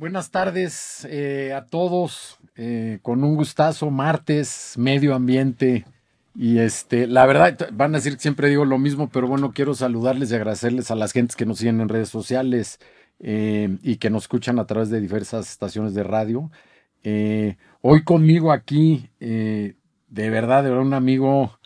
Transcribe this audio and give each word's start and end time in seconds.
Buenas 0.00 0.30
tardes 0.30 1.06
eh, 1.10 1.52
a 1.52 1.66
todos, 1.66 2.38
eh, 2.56 3.00
con 3.02 3.22
un 3.22 3.36
gustazo, 3.36 3.90
martes, 3.90 4.72
medio 4.78 5.14
ambiente. 5.14 5.84
Y 6.34 6.56
este, 6.60 7.06
la 7.06 7.26
verdad, 7.26 7.68
van 7.74 7.94
a 7.94 7.98
decir 7.98 8.14
que 8.14 8.20
siempre 8.20 8.48
digo 8.48 8.64
lo 8.64 8.78
mismo, 8.78 9.10
pero 9.10 9.28
bueno, 9.28 9.52
quiero 9.52 9.74
saludarles 9.74 10.32
y 10.32 10.36
agradecerles 10.36 10.90
a 10.90 10.94
las 10.94 11.12
gentes 11.12 11.36
que 11.36 11.44
nos 11.44 11.58
siguen 11.58 11.82
en 11.82 11.90
redes 11.90 12.08
sociales 12.08 12.80
eh, 13.18 13.76
y 13.82 13.96
que 13.96 14.08
nos 14.08 14.22
escuchan 14.22 14.58
a 14.58 14.64
través 14.64 14.88
de 14.88 15.02
diversas 15.02 15.50
estaciones 15.50 15.92
de 15.92 16.02
radio. 16.02 16.50
hoy 17.82 18.02
conmigo 18.02 18.52
aquí, 18.52 19.10
de 19.18 19.74
verdad, 20.08 20.64
de 20.64 20.70
verdad, 20.70 20.80
un 20.80 20.94
amigo 20.94 21.58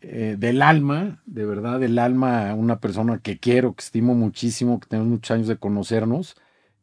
del 0.00 0.62
alma, 0.62 1.22
de 1.26 1.44
verdad, 1.44 1.80
del 1.80 1.98
alma, 1.98 2.54
una 2.54 2.80
persona 2.80 3.18
que 3.18 3.38
quiero, 3.38 3.74
que 3.74 3.82
estimo 3.82 4.14
muchísimo, 4.14 4.80
que 4.80 4.88
tenemos 4.88 5.10
muchos 5.10 5.32
años 5.32 5.48
de 5.48 5.58
conocernos. 5.58 6.34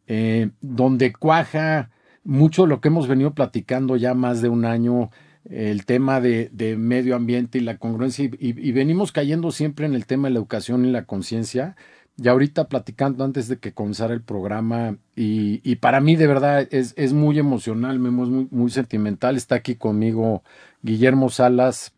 Eh, 0.07 0.49
donde 0.61 1.13
cuaja 1.13 1.89
mucho 2.23 2.65
lo 2.65 2.81
que 2.81 2.89
hemos 2.89 3.07
venido 3.07 3.33
platicando 3.33 3.95
ya 3.95 4.13
más 4.13 4.41
de 4.41 4.49
un 4.49 4.65
año, 4.65 5.11
el 5.49 5.85
tema 5.85 6.21
de, 6.21 6.49
medio 6.77 7.15
ambiente 7.15 7.59
y 7.59 7.61
la 7.61 7.77
congruencia, 7.77 8.29
y, 8.39 8.71
venimos 8.71 9.11
cayendo 9.11 9.51
siempre 9.51 9.85
en 9.85 9.93
el 9.93 10.05
tema 10.05 10.27
de 10.27 10.33
la 10.33 10.39
educación 10.39 10.85
y 10.85 10.91
la 10.91 11.05
conciencia. 11.05 11.75
Y 12.17 12.29
ahorita 12.29 12.69
platicando 12.69 13.25
antes 13.25 13.49
de 13.49 13.57
que 13.57 13.73
comenzara 13.73 14.13
el 14.13 14.21
programa, 14.21 14.97
y, 15.15 15.75
para 15.77 16.01
mí 16.01 16.15
de 16.15 16.27
verdad 16.27 16.67
es, 16.71 17.13
muy 17.13 17.37
emocional, 17.37 17.99
me 17.99 18.09
muy, 18.09 18.69
sentimental. 18.71 19.35
Está 19.37 19.55
aquí 19.55 19.75
conmigo 19.75 20.43
Guillermo 20.81 21.29
Salas, 21.29 21.93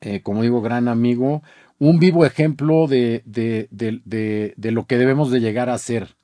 eh, 0.00 0.22
como 0.22 0.42
digo, 0.42 0.62
gran 0.62 0.88
amigo, 0.88 1.42
un 1.78 1.98
vivo 1.98 2.24
ejemplo 2.24 2.86
de, 2.86 3.22
de, 3.26 4.70
lo 4.72 4.86
que 4.86 4.96
debemos 4.96 5.30
de 5.30 5.40
llegar 5.40 5.68
a 5.68 5.78
ser. 5.78 6.16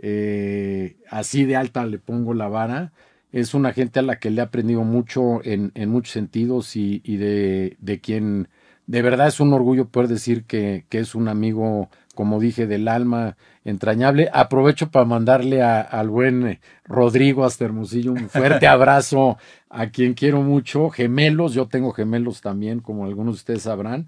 Eh, 0.00 0.96
así 1.10 1.44
de 1.44 1.56
alta 1.56 1.84
le 1.84 1.98
pongo 1.98 2.34
la 2.34 2.48
vara. 2.48 2.92
Es 3.32 3.52
una 3.52 3.72
gente 3.72 3.98
a 3.98 4.02
la 4.02 4.18
que 4.18 4.30
le 4.30 4.40
he 4.40 4.44
aprendido 4.44 4.84
mucho 4.84 5.40
en, 5.44 5.72
muchos 5.90 6.12
sentidos 6.12 6.76
y, 6.76 7.00
de, 7.16 8.00
quien 8.02 8.48
de 8.86 9.02
verdad 9.02 9.28
es 9.28 9.38
un 9.38 9.52
orgullo 9.52 9.88
poder 9.88 10.08
decir 10.08 10.44
que, 10.44 10.86
es 10.90 11.14
un 11.14 11.28
amigo, 11.28 11.90
como 12.14 12.40
dije, 12.40 12.66
del 12.66 12.88
alma 12.88 13.36
entrañable. 13.64 14.30
Aprovecho 14.32 14.90
para 14.90 15.04
mandarle 15.04 15.62
al 15.62 16.08
buen 16.08 16.58
Rodrigo 16.84 17.44
hasta 17.44 17.66
Hermosillo 17.66 18.12
un 18.12 18.30
fuerte 18.30 18.66
abrazo 18.66 19.36
a 19.68 19.88
quien 19.88 20.14
quiero 20.14 20.40
mucho. 20.40 20.88
Gemelos, 20.88 21.52
yo 21.52 21.66
tengo 21.66 21.92
gemelos 21.92 22.40
también, 22.40 22.80
como 22.80 23.04
algunos 23.04 23.34
de 23.34 23.38
ustedes 23.38 23.62
sabrán. 23.62 24.06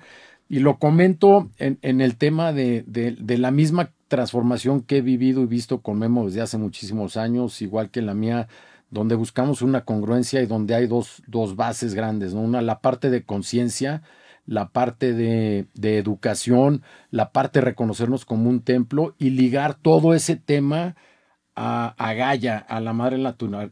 Y 0.48 0.60
lo 0.60 0.78
comento 0.78 1.50
en, 1.58 2.00
el 2.00 2.16
tema 2.16 2.52
de, 2.52 2.84
de 2.86 3.38
la 3.38 3.50
misma 3.50 3.90
transformación 4.10 4.82
que 4.82 4.98
he 4.98 5.02
vivido 5.02 5.42
y 5.42 5.46
visto 5.46 5.80
con 5.80 5.98
Memo 5.98 6.26
desde 6.26 6.42
hace 6.42 6.58
muchísimos 6.58 7.16
años, 7.16 7.62
igual 7.62 7.90
que 7.90 8.02
la 8.02 8.12
mía, 8.12 8.48
donde 8.90 9.14
buscamos 9.14 9.62
una 9.62 9.84
congruencia 9.84 10.42
y 10.42 10.46
donde 10.46 10.74
hay 10.74 10.88
dos, 10.88 11.22
dos 11.28 11.54
bases 11.54 11.94
grandes. 11.94 12.32
Una, 12.32 12.60
la 12.60 12.80
parte 12.80 13.08
de 13.08 13.22
conciencia, 13.22 14.02
la 14.46 14.70
parte 14.70 15.12
de, 15.12 15.68
de, 15.74 15.98
educación, 15.98 16.82
la 17.12 17.30
parte 17.30 17.60
de 17.60 17.66
reconocernos 17.66 18.24
como 18.24 18.50
un 18.50 18.62
templo 18.62 19.14
y 19.16 19.30
ligar 19.30 19.74
todo 19.74 20.12
ese 20.12 20.34
tema 20.34 20.96
a, 21.54 21.94
a 21.96 22.12
Gaia, 22.14 22.58
a 22.58 22.80
la 22.80 22.92
madre 22.92 23.18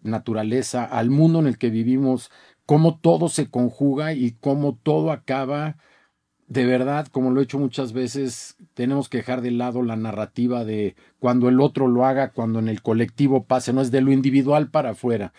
naturaleza, 0.02 0.84
al 0.84 1.10
mundo 1.10 1.40
en 1.40 1.48
el 1.48 1.58
que 1.58 1.70
vivimos, 1.70 2.30
cómo 2.64 2.96
todo 3.00 3.28
se 3.28 3.50
conjuga 3.50 4.12
y 4.12 4.36
cómo 4.40 4.78
todo 4.80 5.10
acaba 5.10 5.78
de 6.48 6.64
verdad, 6.64 7.06
como 7.08 7.30
lo 7.30 7.40
he 7.40 7.44
hecho 7.44 7.58
muchas 7.58 7.92
veces, 7.92 8.56
tenemos 8.74 9.08
que 9.08 9.18
dejar 9.18 9.42
de 9.42 9.50
lado 9.50 9.82
la 9.82 9.96
narrativa 9.96 10.64
de 10.64 10.96
cuando 11.18 11.48
el 11.48 11.60
otro 11.60 11.88
lo 11.88 12.06
haga, 12.06 12.32
cuando 12.32 12.58
en 12.58 12.68
el 12.68 12.80
colectivo 12.80 13.44
pase, 13.44 13.74
no 13.74 13.82
es 13.82 13.90
de 13.90 14.00
lo 14.00 14.12
individual 14.12 14.70
para 14.70 14.90
afuera. 14.90 15.32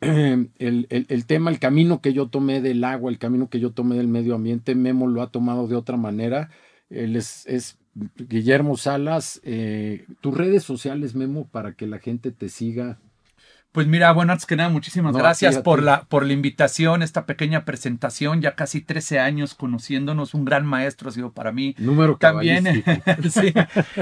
El, 0.00 0.50
el, 0.58 1.26
tema, 1.26 1.48
el 1.52 1.60
camino 1.60 2.00
que 2.00 2.12
yo 2.12 2.26
tomé 2.26 2.60
del 2.60 2.82
agua, 2.82 3.08
el 3.08 3.18
camino 3.18 3.48
que 3.48 3.60
yo 3.60 3.70
tomé 3.70 3.94
del 3.94 4.08
medio 4.08 4.34
ambiente, 4.34 4.74
Memo 4.74 5.06
lo 5.06 5.22
ha 5.22 5.30
tomado 5.30 5.68
de 5.68 5.76
otra 5.76 5.96
manera. 5.96 6.50
Él 6.90 7.14
es, 7.14 7.46
es 7.46 7.78
Guillermo 8.16 8.76
Salas. 8.76 9.40
Eh, 9.44 10.04
tus 10.20 10.36
redes 10.36 10.64
sociales, 10.64 11.14
Memo, 11.14 11.46
para 11.46 11.74
que 11.74 11.86
la 11.86 12.00
gente 12.00 12.32
te 12.32 12.48
siga 12.48 12.98
pues 13.72 13.86
mira, 13.86 14.12
bueno, 14.12 14.32
antes 14.32 14.44
que 14.44 14.54
nada, 14.54 14.68
muchísimas 14.68 15.16
gracias 15.16 15.58
por 15.58 15.82
la, 15.82 16.02
por 16.04 16.26
la 16.26 16.34
invitación, 16.34 17.02
esta 17.02 17.24
pequeña 17.24 17.64
presentación, 17.64 18.42
ya 18.42 18.54
casi 18.54 18.82
13 18.82 19.18
años 19.18 19.54
conociéndonos, 19.54 20.34
un 20.34 20.44
gran 20.44 20.66
maestro 20.66 21.08
ha 21.08 21.12
sido 21.12 21.32
para 21.32 21.52
mí. 21.52 21.74
Número 21.78 22.18
también. 22.18 22.84
sí. 23.30 23.54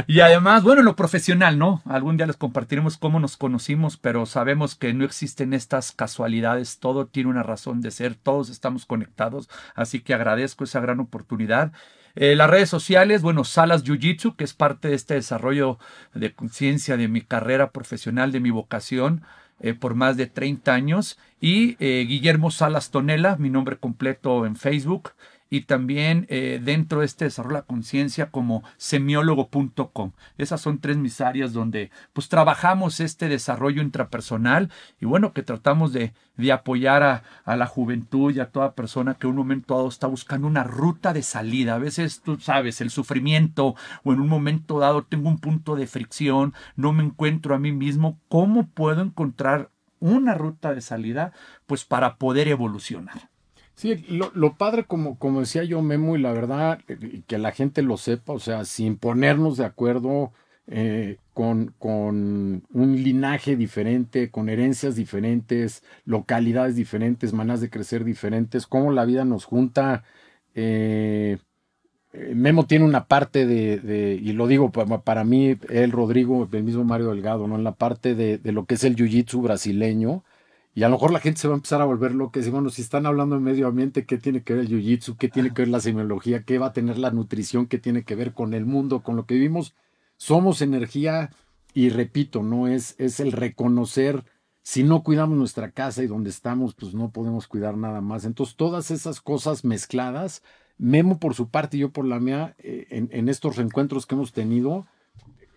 Y 0.09 0.21
además, 0.21 0.65
bueno, 0.65 0.81
en 0.81 0.87
lo 0.87 0.97
profesional, 0.97 1.57
¿no? 1.57 1.83
Algún 1.85 2.17
día 2.17 2.27
les 2.27 2.37
compartiremos 2.37 2.99
cómo 2.99 3.21
nos 3.21 3.37
conocimos, 3.37 3.97
pero 3.97 4.27
sabemos 4.27 4.75
que 4.75 4.93
no 4.93 5.05
existen 5.05 5.55
estas 5.55 5.93
casualidades, 5.93 6.81
todo 6.81 7.07
tiene 7.07 7.31
una 7.31 7.45
razón 7.45 7.81
de 7.81 7.93
ser, 7.93 8.17
todos 8.17 8.51
estamos 8.51 8.87
conectados, 8.87 9.49
así 9.77 10.01
que 10.01 10.15
agradezco 10.15 10.65
esa 10.65 10.81
gran 10.81 10.99
oportunidad. 10.99 11.73
Eh, 12.17 12.35
las 12.35 12.51
redes 12.51 12.69
sociales, 12.69 13.23
bueno, 13.23 13.45
Salas 13.45 13.85
Jiu 13.85 13.97
Jitsu, 13.97 14.35
que 14.35 14.43
es 14.43 14.53
parte 14.53 14.89
de 14.89 14.95
este 14.95 15.15
desarrollo 15.15 15.79
de 16.13 16.35
conciencia 16.35 16.97
de 16.97 17.07
mi 17.07 17.21
carrera 17.21 17.71
profesional, 17.71 18.33
de 18.33 18.41
mi 18.41 18.51
vocación. 18.51 19.23
Eh, 19.63 19.75
por 19.75 19.95
más 19.95 20.17
de 20.17 20.27
30 20.27 20.73
años. 20.73 21.19
Y 21.41 21.77
eh, 21.81 22.05
Guillermo 22.09 22.51
Salas 22.51 22.91
Tonela, 22.91 23.37
mi 23.37 23.51
nombre 23.51 23.77
completo 23.77 24.47
en 24.47 24.57
Facebook 24.57 25.13
y 25.51 25.63
también 25.63 26.27
eh, 26.29 26.61
dentro 26.63 27.01
de 27.01 27.07
este 27.07 27.25
desarrollo 27.25 27.57
de 27.57 27.61
la 27.63 27.67
conciencia 27.67 28.31
como 28.31 28.63
semiólogo.com. 28.77 30.13
Esas 30.39 30.61
son 30.61 30.79
tres 30.79 30.97
mis 30.97 31.21
áreas 31.21 31.53
donde 31.53 31.91
pues 32.13 32.29
trabajamos 32.29 33.01
este 33.01 33.29
desarrollo 33.29 33.83
intrapersonal 33.83 34.71
y 35.01 35.07
bueno, 35.07 35.33
que 35.33 35.43
tratamos 35.43 35.93
de, 35.93 36.15
de 36.37 36.53
apoyar 36.53 37.03
a, 37.03 37.25
a, 37.45 37.57
la 37.57 37.67
juventud 37.67 38.33
y 38.33 38.39
a 38.39 38.51
toda 38.51 38.75
persona 38.75 39.15
que 39.15 39.27
en 39.27 39.33
un 39.33 39.39
momento 39.39 39.75
dado 39.75 39.89
está 39.89 40.07
buscando 40.07 40.47
una 40.47 40.63
ruta 40.63 41.13
de 41.13 41.23
salida. 41.23 41.75
A 41.75 41.79
veces 41.79 42.23
tú 42.23 42.39
sabes, 42.39 42.81
el 42.81 42.91
sufrimiento 42.91 43.75
o 44.05 44.13
en 44.13 44.21
un 44.21 44.29
momento 44.29 44.79
dado 44.79 45.03
tengo 45.03 45.29
un 45.29 45.39
punto 45.39 45.75
de 45.75 45.89
fricción, 45.89 46.55
no 46.77 46.93
me 46.93 47.03
encuentro 47.03 47.57
a 47.57 47.59
mí 47.59 47.73
mismo, 47.73 48.21
¿cómo 48.29 48.69
puedo 48.69 49.03
encontrar 49.03 49.71
una 49.99 50.35
ruta 50.35 50.73
de 50.73 50.81
salida? 50.81 51.33
Pues 51.67 51.85
para 51.85 52.17
poder 52.17 52.47
evolucionar. 52.47 53.31
Sí, 53.75 54.05
lo, 54.09 54.57
padre, 54.59 54.85
como, 54.85 55.19
como 55.19 55.41
decía 55.41 55.65
yo, 55.65 55.81
Memo, 55.81 56.17
y 56.17 56.21
la 56.21 56.33
verdad, 56.33 56.81
que 57.27 57.39
la 57.39 57.53
gente 57.53 57.83
lo 57.83 57.97
sepa, 57.97 58.35
o 58.35 58.39
sea, 58.39 58.65
sin 58.67 58.97
ponernos 58.97 59.57
de 59.57 59.65
acuerdo 59.65 60.33
eh, 60.73 61.17
con, 61.35 61.75
con, 61.79 62.63
un 62.73 63.03
linaje 63.03 63.57
diferente, 63.57 64.31
con 64.31 64.49
herencias 64.49 64.95
diferentes, 64.95 65.83
localidades 66.05 66.77
diferentes, 66.77 67.33
maneras 67.33 67.61
de 67.61 67.71
crecer 67.71 68.05
diferentes, 68.05 68.67
cómo 68.69 68.93
la 68.93 69.05
vida 69.05 69.25
nos 69.25 69.45
junta. 69.47 70.05
Eh, 70.55 71.39
eh, 72.13 72.35
Memo 72.37 72.67
tiene 72.67 72.85
una 72.85 73.07
parte 73.07 73.47
de, 73.47 74.21
y 74.23 74.33
lo 74.33 74.47
digo 74.47 74.71
para, 74.71 75.25
mí, 75.25 75.57
él, 75.71 75.91
Rodrigo, 75.93 76.49
el 76.53 76.63
mismo 76.63 76.85
Mario 76.85 77.11
Delgado, 77.11 77.49
¿no? 77.49 77.57
En 77.57 77.65
la 77.65 77.75
parte 77.75 78.15
de, 78.15 78.39
de 78.39 78.53
lo 78.53 78.67
que 78.67 78.75
es 78.75 78.85
el 78.85 78.97
jiu-jitsu 78.97 79.43
brasileño, 79.43 80.23
y 80.81 80.83
a 80.83 80.89
lo 80.89 80.95
mejor 80.95 81.13
la 81.13 81.21
gente 81.21 81.39
se 81.39 81.47
va 81.47 81.53
a 81.53 81.59
empezar 81.59 81.83
a 81.83 81.85
volver 81.85 82.15
loca 82.15 82.39
y 82.39 82.41
decir, 82.41 82.55
bueno, 82.55 82.71
si 82.71 82.81
están 82.81 83.05
hablando 83.05 83.35
de 83.35 83.43
medio 83.43 83.67
ambiente, 83.67 84.07
¿qué 84.07 84.17
tiene 84.17 84.43
que 84.43 84.55
ver 84.55 84.65
el 84.65 84.71
jiu-jitsu? 84.71 85.19
¿Qué 85.19 85.29
tiene 85.29 85.53
que 85.53 85.61
ver 85.61 85.69
la 85.69 85.79
semiología? 85.79 86.45
¿Qué 86.45 86.57
va 86.57 86.69
a 86.69 86.73
tener 86.73 86.97
la 86.97 87.11
nutrición? 87.11 87.67
¿Qué 87.67 87.77
tiene 87.77 88.03
que 88.03 88.15
ver 88.15 88.33
con 88.33 88.55
el 88.55 88.65
mundo, 88.65 89.03
con 89.03 89.15
lo 89.15 89.27
que 89.27 89.35
vivimos? 89.35 89.75
Somos 90.17 90.63
energía 90.63 91.33
y 91.75 91.91
repito, 91.91 92.43
no 92.43 92.67
es, 92.67 92.95
es 92.97 93.21
el 93.21 93.33
reconocer, 93.33 94.25
si 94.63 94.83
no 94.83 95.03
cuidamos 95.03 95.37
nuestra 95.37 95.71
casa 95.71 96.03
y 96.03 96.07
donde 96.07 96.31
estamos, 96.31 96.73
pues 96.73 96.95
no 96.95 97.11
podemos 97.11 97.47
cuidar 97.47 97.77
nada 97.77 98.01
más. 98.01 98.25
Entonces, 98.25 98.57
todas 98.57 98.91
esas 98.91 99.21
cosas 99.21 99.67
mezcladas, 99.67 100.43
Memo 100.79 101.19
por 101.19 101.35
su 101.35 101.51
parte 101.51 101.77
y 101.77 101.81
yo 101.81 101.91
por 101.91 102.07
la 102.07 102.21
mía, 102.21 102.55
eh, 102.57 102.87
en, 102.89 103.29
estos 103.29 103.57
reencuentros 103.57 104.07
que 104.07 104.15
hemos 104.15 104.33
tenido, 104.33 104.87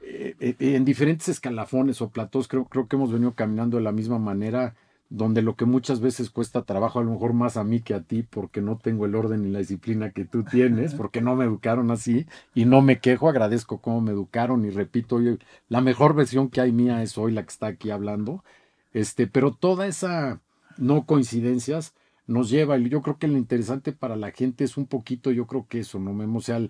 eh, 0.01 0.35
eh, 0.41 0.55
en 0.59 0.83
diferentes 0.83 1.29
escalafones 1.29 2.01
o 2.01 2.09
platós, 2.09 2.49
creo, 2.49 2.65
creo 2.65 2.89
que 2.89 2.97
hemos 2.97 3.13
venido 3.13 3.31
caminando 3.35 3.77
de 3.77 3.83
la 3.83 3.93
misma 3.93 4.19
manera 4.19 4.75
donde 5.13 5.43
lo 5.43 5.55
que 5.55 5.65
muchas 5.65 5.99
veces 5.99 6.31
cuesta 6.31 6.63
trabajo, 6.63 6.97
a 6.97 7.03
lo 7.03 7.11
mejor 7.11 7.33
más 7.33 7.55
a 7.55 7.63
mí 7.63 7.81
que 7.81 7.93
a 7.93 8.01
ti, 8.01 8.23
porque 8.23 8.61
no 8.61 8.79
tengo 8.79 9.05
el 9.05 9.13
orden 9.13 9.45
y 9.45 9.51
la 9.51 9.59
disciplina 9.59 10.09
que 10.09 10.25
tú 10.25 10.43
tienes, 10.43 10.95
porque 10.95 11.21
no 11.21 11.35
me 11.35 11.45
educaron 11.45 11.91
así, 11.91 12.25
y 12.55 12.65
no 12.65 12.81
me 12.81 12.99
quejo, 12.99 13.29
agradezco 13.29 13.77
cómo 13.77 14.01
me 14.01 14.11
educaron, 14.11 14.65
y 14.65 14.71
repito, 14.71 15.19
la 15.69 15.81
mejor 15.81 16.15
versión 16.15 16.49
que 16.49 16.61
hay 16.61 16.71
mía 16.71 17.03
es 17.03 17.15
hoy 17.19 17.31
la 17.31 17.43
que 17.43 17.49
está 17.49 17.67
aquí 17.67 17.91
hablando, 17.91 18.43
este, 18.91 19.27
pero 19.27 19.53
toda 19.53 19.85
esa 19.85 20.41
no 20.77 21.05
coincidencias 21.05 21.93
nos 22.25 22.49
lleva, 22.49 22.79
y 22.79 22.89
yo 22.89 23.03
creo 23.03 23.19
que 23.19 23.27
lo 23.27 23.37
interesante 23.37 23.91
para 23.91 24.15
la 24.15 24.31
gente 24.31 24.63
es 24.63 24.77
un 24.77 24.87
poquito, 24.87 25.29
yo 25.29 25.45
creo 25.45 25.67
que 25.69 25.81
eso, 25.81 25.99
no 25.99 26.13
me 26.13 26.25
o 26.25 26.41
sea, 26.41 26.57
eh, 26.57 26.69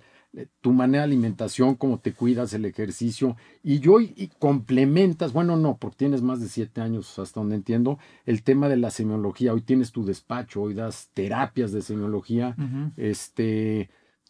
tu 0.61 0.73
manera 0.73 1.03
de 1.03 1.11
alimentación, 1.11 1.75
cómo 1.75 1.99
te 1.99 2.13
cuidas, 2.13 2.53
el 2.53 2.65
ejercicio, 2.65 3.37
y 3.61 3.79
yo 3.79 3.99
y, 3.99 4.31
complementas, 4.39 5.31
bueno, 5.31 5.57
no, 5.57 5.77
porque 5.77 5.97
tienes 5.97 6.21
más 6.21 6.41
de 6.41 6.47
siete 6.47 6.81
años, 6.81 7.19
hasta 7.19 7.39
donde 7.39 7.55
entiendo, 7.55 7.99
el 8.25 8.43
tema 8.43 8.67
de 8.67 8.77
la 8.77 8.89
semiología, 8.89 9.53
hoy 9.53 9.61
tienes 9.61 9.91
tu 9.91 10.05
despacho, 10.05 10.61
hoy 10.63 10.73
das 10.73 11.09
terapias 11.13 11.71
de 11.71 11.81
semiología, 11.81 12.55
este, 12.97 13.89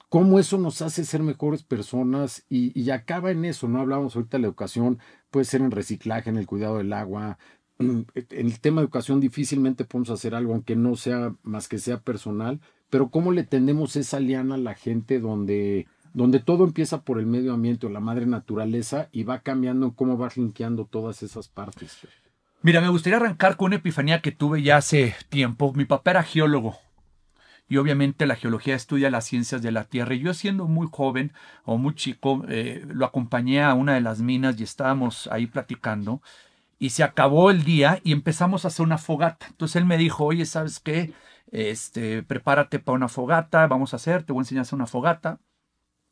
cómo 0.10 0.40
eso 0.40 0.58
nos 0.58 0.82
hace 0.82 1.06
ser 1.06 1.24
mejores 1.24 1.64
personas 1.64 2.46
y, 2.50 2.78
y 2.80 2.90
acaba 2.90 3.32
en 3.32 3.46
eso, 3.46 3.68
¿no? 3.70 3.80
Hablábamos 3.80 4.16
ahorita 4.16 4.38
de 4.38 4.42
la 4.42 4.48
educación, 4.48 5.00
puede 5.32 5.46
ser 5.46 5.62
en 5.62 5.72
reciclaje, 5.72 6.30
en 6.30 6.38
el 6.38 6.48
cuidado 6.48 6.78
del 6.78 6.92
agua, 6.92 7.38
en 7.80 8.06
el 8.14 8.60
tema 8.60 8.82
de 8.82 8.86
educación 8.86 9.20
difícilmente 9.20 9.86
podemos 9.86 10.10
hacer 10.10 10.36
algo, 10.36 10.54
aunque 10.54 10.76
no 10.76 10.96
sea 10.96 11.34
más 11.44 11.68
que 11.68 11.80
sea 11.80 12.02
personal, 12.02 12.60
pero 12.90 13.10
cómo 13.10 13.32
le 13.32 13.44
tendemos 13.44 13.96
esa 13.96 14.20
liana 14.20 14.56
a 14.56 14.60
la 14.60 14.76
gente 14.76 15.20
donde, 15.20 15.88
donde 16.14 16.40
todo 16.40 16.64
empieza 16.64 17.02
por 17.02 17.20
el 17.20 17.26
medio 17.26 17.54
ambiente 17.54 17.88
o 17.88 17.90
la 17.90 18.00
madre 18.00 18.26
naturaleza 18.26 19.10
y 19.12 19.24
va 19.24 19.40
cambiando 19.40 19.94
cómo 19.94 20.18
va 20.18 20.30
linkeando 20.36 20.86
todas 20.86 21.24
esas 21.24 21.48
partes. 21.48 22.00
Mira, 22.62 22.80
me 22.82 22.90
gustaría 22.90 23.18
arrancar 23.18 23.58
con 23.58 23.68
una 23.68 23.78
epifanía 23.78 24.22
que 24.22 24.32
tuve 24.32 24.62
ya 24.62 24.78
hace 24.78 25.16
tiempo. 25.30 25.74
Mi 25.74 25.86
papá 25.86 26.12
era 26.12 26.24
geólogo 26.24 26.78
y 27.68 27.78
obviamente 27.78 28.26
la 28.26 28.36
geología 28.36 28.76
estudia 28.76 29.10
las 29.10 29.26
ciencias 29.26 29.62
de 29.62 29.72
la 29.72 29.86
Tierra. 29.86 30.14
Y 30.14 30.20
yo 30.20 30.34
siendo 30.34 30.68
muy 30.68 30.88
joven 30.92 31.34
o 31.66 31.78
muy 31.78 31.96
chico, 31.96 32.44
eh, 32.48 32.86
lo 32.88 33.06
acompañé 33.06 33.64
a 33.64 33.74
una 33.74 33.96
de 33.96 34.02
las 34.02 34.22
minas 34.22 34.60
y 34.60 34.64
estábamos 34.64 35.28
ahí 35.32 35.48
platicando 35.48 36.22
y 36.80 36.92
se 36.92 37.04
acabó 37.04 37.50
el 37.50 37.64
día 37.64 38.00
y 38.04 38.12
empezamos 38.12 38.66
a 38.66 38.68
hacer 38.68 38.86
una 38.86 38.98
fogata. 38.98 39.48
Entonces 39.50 39.78
él 39.78 39.86
me 39.86 39.98
dijo, 39.98 40.26
oye, 40.26 40.46
¿sabes 40.46 40.80
qué? 40.80 41.14
Este, 41.52 42.24
prepárate 42.24 42.80
para 42.80 42.96
una 42.96 43.08
fogata, 43.08 43.66
vamos 43.68 43.94
a 43.94 43.96
hacer, 43.96 44.24
te 44.24 44.34
voy 44.34 44.42
a 44.42 44.44
enseñar 44.44 44.60
a 44.60 44.64
hacer 44.64 44.76
una 44.76 44.88
fogata. 44.88 45.40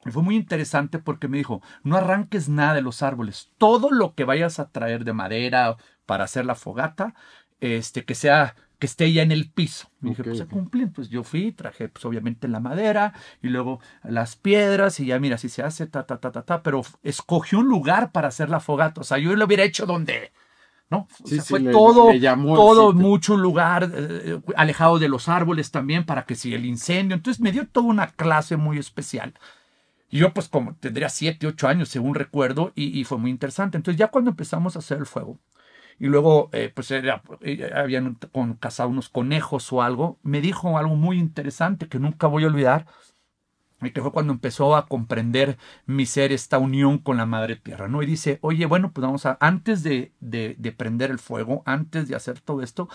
Y 0.06 0.12
fue 0.12 0.24
muy 0.24 0.36
interesante 0.36 1.00
porque 1.00 1.27
me 1.27 1.38
dijo, 1.38 1.62
no 1.83 1.95
arranques 1.95 2.50
nada 2.50 2.74
de 2.74 2.81
los 2.81 3.03
árboles, 3.03 3.51
todo 3.57 3.92
lo 3.92 4.15
que 4.15 4.24
vayas 4.24 4.59
a 4.59 4.69
traer 4.69 5.06
de 5.06 5.13
madera 5.13 5.77
para 6.06 6.24
hacer 6.24 6.45
la 6.45 6.56
fogata, 6.56 7.13
este, 7.59 8.03
que 8.03 8.15
sea 8.15 8.56
que 8.81 8.88
esté 8.88 9.13
ya 9.13 9.21
en 9.21 9.31
el 9.31 9.48
piso. 9.51 9.89
Me 10.00 10.09
dije, 10.09 10.24
pues 10.24 10.39
se 10.39 10.48
cumplen. 10.48 10.92
Pues 10.92 11.07
yo 11.07 11.24
fui, 11.24 11.51
traje 11.51 11.88
pues 11.88 12.03
obviamente 12.03 12.48
la 12.48 12.59
madera 12.59 13.13
y 13.44 13.50
luego 13.50 13.80
las 14.03 14.36
piedras 14.36 15.00
y 15.00 15.06
ya 15.06 15.19
mira, 15.19 15.38
si 15.38 15.50
se 15.50 15.62
hace, 15.62 15.86
ta, 15.86 16.07
ta, 16.07 16.18
ta, 16.18 16.31
ta, 16.31 16.42
ta, 16.42 16.63
pero 16.63 16.81
escogió 17.03 17.59
un 17.59 17.69
lugar 17.69 18.12
para 18.12 18.30
hacer 18.30 18.50
la 18.50 18.59
fogata. 18.59 19.01
O 19.01 19.03
sea, 19.03 19.19
yo 19.19 19.36
lo 19.36 19.45
hubiera 19.45 19.63
hecho 19.63 19.86
donde, 19.86 20.31
¿no? 20.89 21.07
fue 21.45 21.59
todo, 21.71 22.09
todo 22.56 22.92
mucho 22.94 23.38
lugar 23.38 23.92
eh, 23.94 24.39
alejado 24.56 24.98
de 24.98 25.09
los 25.09 25.30
árboles 25.30 25.69
también 25.69 26.03
para 26.03 26.25
que 26.25 26.33
si 26.33 26.56
el 26.56 26.65
incendio. 26.65 27.15
Entonces 27.15 27.39
me 27.39 27.51
dio 27.51 27.68
toda 27.68 27.86
una 27.86 28.07
clase 28.07 28.57
muy 28.57 28.80
especial. 28.80 29.36
Y 30.11 30.19
yo 30.19 30.33
pues 30.33 30.49
como 30.49 30.75
tendría 30.75 31.09
siete, 31.09 31.47
ocho 31.47 31.67
años 31.67 31.89
según 31.89 32.15
recuerdo 32.15 32.73
y, 32.75 33.03
fue 33.05 33.17
muy 33.17 33.31
interesante. 33.31 33.77
Entonces 33.77 33.97
ya 33.97 34.09
cuando 34.09 34.29
empezamos 34.31 34.75
a 34.75 34.79
hacer 34.79 34.97
el 34.99 35.05
fuego, 35.05 35.39
y 35.97 36.07
luego 36.07 36.49
eh, 36.51 36.71
pues 36.73 36.91
era, 36.91 37.23
eh, 37.41 37.71
habían 37.73 38.15
con, 38.31 38.55
cazado 38.55 38.89
unos 38.89 39.07
conejos 39.09 39.71
o 39.71 39.81
algo, 39.81 40.19
me 40.21 40.41
dijo 40.41 40.77
algo 40.77 40.95
muy 40.95 41.17
interesante 41.17 41.87
que 41.87 41.99
nunca 41.99 42.27
voy 42.27 42.43
a 42.43 42.47
olvidar, 42.47 42.87
y 43.81 43.91
que 43.91 44.01
fue 44.01 44.11
cuando 44.11 44.33
empezó 44.33 44.75
a 44.75 44.85
comprender 44.85 45.57
mi 45.85 46.05
ser 46.05 46.31
esta 46.31 46.59
unión 46.59 46.99
con 46.99 47.17
la 47.17 47.25
madre 47.25 47.55
tierra, 47.55 47.87
¿no? 47.87 48.03
Y 48.03 48.05
dice, 48.05 48.37
oye, 48.41 48.65
bueno, 48.67 48.91
pues 48.91 49.03
vamos 49.03 49.25
a, 49.25 49.37
antes 49.39 49.81
de, 49.81 50.11
de 50.19 50.71
prender 50.71 51.09
el 51.09 51.19
fuego, 51.19 51.63
antes 51.65 52.07
de 52.07 52.15
hacer 52.15 52.41
todo 52.41 52.61
esto, 52.61 52.89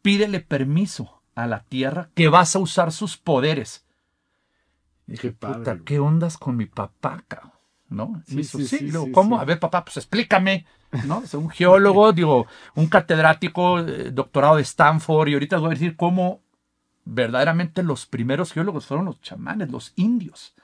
pídele 0.00 0.40
permiso 0.40 1.20
a 1.34 1.46
la 1.46 1.64
tierra 1.64 2.08
que 2.14 2.28
vas 2.28 2.56
a 2.56 2.60
usar 2.60 2.92
sus 2.92 3.16
poderes. 3.16 3.84
Y 5.06 5.12
dije, 5.12 5.28
Qué 5.28 5.34
puta, 5.34 5.78
¿qué 5.84 5.98
ondas 5.98 6.38
con 6.38 6.56
mi 6.56 6.66
papá, 6.66 7.24
cabrón? 7.26 7.52
¿No? 7.88 8.22
Sí, 8.26 8.42
sí, 8.44 8.66
sí, 8.66 8.90
¿cómo? 9.12 9.38
A 9.38 9.44
ver, 9.44 9.60
papá, 9.60 9.84
pues 9.84 9.98
explícame. 9.98 10.66
¿no? 11.06 11.22
Es 11.22 11.34
un 11.34 11.50
geólogo, 11.50 12.12
digo, 12.14 12.46
un 12.74 12.86
catedrático, 12.86 13.80
eh, 13.80 14.10
doctorado 14.10 14.56
de 14.56 14.62
Stanford, 14.62 15.28
y 15.28 15.34
ahorita 15.34 15.58
voy 15.58 15.68
a 15.68 15.70
decir 15.70 15.96
cómo 15.96 16.40
verdaderamente 17.04 17.82
los 17.82 18.06
primeros 18.06 18.52
geólogos 18.52 18.86
fueron 18.86 19.06
los 19.06 19.20
chamanes, 19.20 19.70
los 19.70 19.92
indios. 19.96 20.54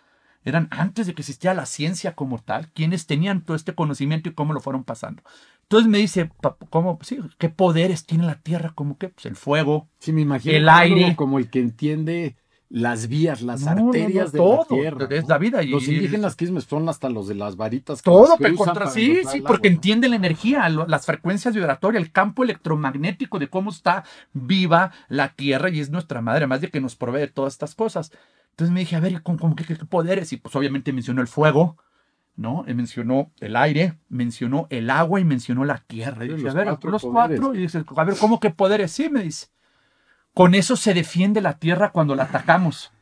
Eran 0.45 0.69
antes 0.71 1.07
de 1.07 1.15
que 1.15 1.23
existiera 1.23 1.53
la 1.53 1.67
ciencia 1.67 2.15
como 2.15 2.39
tal, 2.39 2.69
quienes 2.73 3.07
tenían 3.07 3.43
todo 3.43 3.57
este 3.57 3.75
conocimiento 3.75 4.29
y 4.29 4.35
cómo 4.35 4.53
lo 4.53 4.61
fueron 4.61 4.85
pasando. 4.85 5.23
Entonces 5.63 5.91
me 5.91 5.99
dice, 5.99 6.31
¿cómo, 6.71 6.99
sí, 7.03 7.19
¿qué 7.37 7.51
poderes 7.51 8.07
tiene 8.07 8.25
la 8.25 8.37
Tierra? 8.37 8.73
¿Cómo 8.75 8.97
que? 8.97 9.11
Pues 9.11 9.27
el 9.27 9.37
fuego, 9.37 9.89
sí, 9.99 10.13
me 10.13 10.23
imagino 10.23 10.57
el 10.57 10.69
aire. 10.69 11.17
Como 11.17 11.39
el 11.39 11.51
que 11.51 11.61
entiende 11.61 12.37
las 12.71 13.09
vías, 13.09 13.41
las 13.41 13.67
arterias 13.67 14.33
de 14.33 14.39
la 14.39 14.65
tierra. 14.69 15.07
Es 15.11 15.29
la 15.29 15.39
vida. 15.39 15.63
Y, 15.63 15.69
los 15.69 15.89
indígenas 15.89 16.37
quismes 16.37 16.65
son 16.65 16.89
hasta 16.89 17.09
los 17.09 17.27
de 17.29 17.35
las 17.35 17.57
varitas. 17.57 18.03
todo, 18.03 18.37
que 18.37 18.55
contra 18.55 18.89
sí, 18.89 19.21
sí, 19.31 19.41
porque 19.41 19.69
entiende 19.69 20.09
la 20.09 20.17
energía, 20.17 20.69
las 20.69 21.07
frecuencias 21.07 21.55
vibratorias, 21.55 22.03
el 22.03 22.13
campo 22.13 22.45
electromagnético 22.45 23.39
de 23.39 23.49
cómo 23.49 23.71
está 23.71 24.05
viva 24.33 24.93
la 25.09 25.31
tierra 25.31 25.71
y 25.71 25.81
es 25.81 25.91
nuestra 25.91 26.21
madre, 26.21 26.39
además 26.39 26.61
de 26.61 26.69
que 26.69 26.81
nos 26.81 26.97
provee 26.97 27.21
de 27.21 27.29
todas 27.29 27.55
estas 27.55 27.75
cosas. 27.75 28.13
Entonces 28.51 28.73
me 28.73 28.81
dije, 28.81 28.97
a 28.97 29.01
ver, 29.01 29.23
¿cómo, 29.23 29.55
qué, 29.57 29.77
poderes? 29.89 30.33
Y 30.33 30.37
pues 30.37 30.55
obviamente 30.57 30.93
mencionó 30.93 31.23
el 31.23 31.29
fuego, 31.29 31.77
¿no? 32.37 32.65
mencionó 32.67 33.31
el 33.41 33.57
aire, 33.57 33.99
mencionó 34.09 34.67
el 34.71 34.91
agua 34.91 35.21
y 35.21 35.25
mencionó 35.25 35.65
la 35.65 35.79
tierra. 35.79 36.25
Y 36.25 36.29
dije, 36.29 36.49
a 36.51 36.53
ver, 36.53 36.67
los 36.83 37.03
cuatro. 37.03 37.55
Y 37.55 37.59
dice, 37.59 37.85
a 37.97 38.05
ver, 38.05 38.17
¿cómo 38.19 38.41
qué 38.41 38.51
poderes? 38.51 38.93
Sí, 38.93 39.09
me 39.09 39.23
dice. 39.23 39.47
Con 40.39 40.55
eso 40.55 40.77
se 40.77 40.95
defiende 40.95 41.41
la 41.41 41.59
tierra 41.59 41.91
cuando 41.91 42.15
la 42.15 42.23
atacamos. 42.23 42.93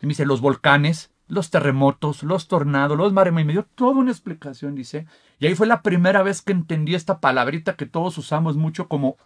Me 0.00 0.08
dice, 0.08 0.26
los 0.26 0.40
volcanes, 0.40 1.12
los 1.28 1.50
terremotos, 1.50 2.24
los 2.24 2.48
tornados, 2.48 2.98
los 2.98 3.12
maremotos. 3.12 3.44
Y 3.44 3.46
me 3.46 3.52
dio 3.52 3.62
toda 3.76 3.92
una 3.92 4.10
explicación, 4.10 4.74
dice. 4.74 5.06
Y 5.38 5.46
ahí 5.46 5.54
fue 5.54 5.68
la 5.68 5.82
primera 5.82 6.24
vez 6.24 6.42
que 6.42 6.50
entendí 6.50 6.96
esta 6.96 7.20
palabrita 7.20 7.76
que 7.76 7.86
todos 7.86 8.18
usamos 8.18 8.56
mucho 8.56 8.88
como 8.88 9.18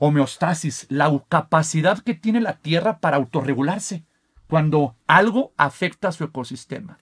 homeostasis, 0.00 0.86
la 0.88 1.22
capacidad 1.28 2.00
que 2.00 2.14
tiene 2.14 2.40
la 2.40 2.54
tierra 2.54 2.98
para 2.98 3.18
autorregularse 3.18 4.02
cuando 4.48 4.96
algo 5.06 5.52
afecta 5.56 6.08
a 6.08 6.12
su 6.12 6.24
ecosistema. 6.24 6.98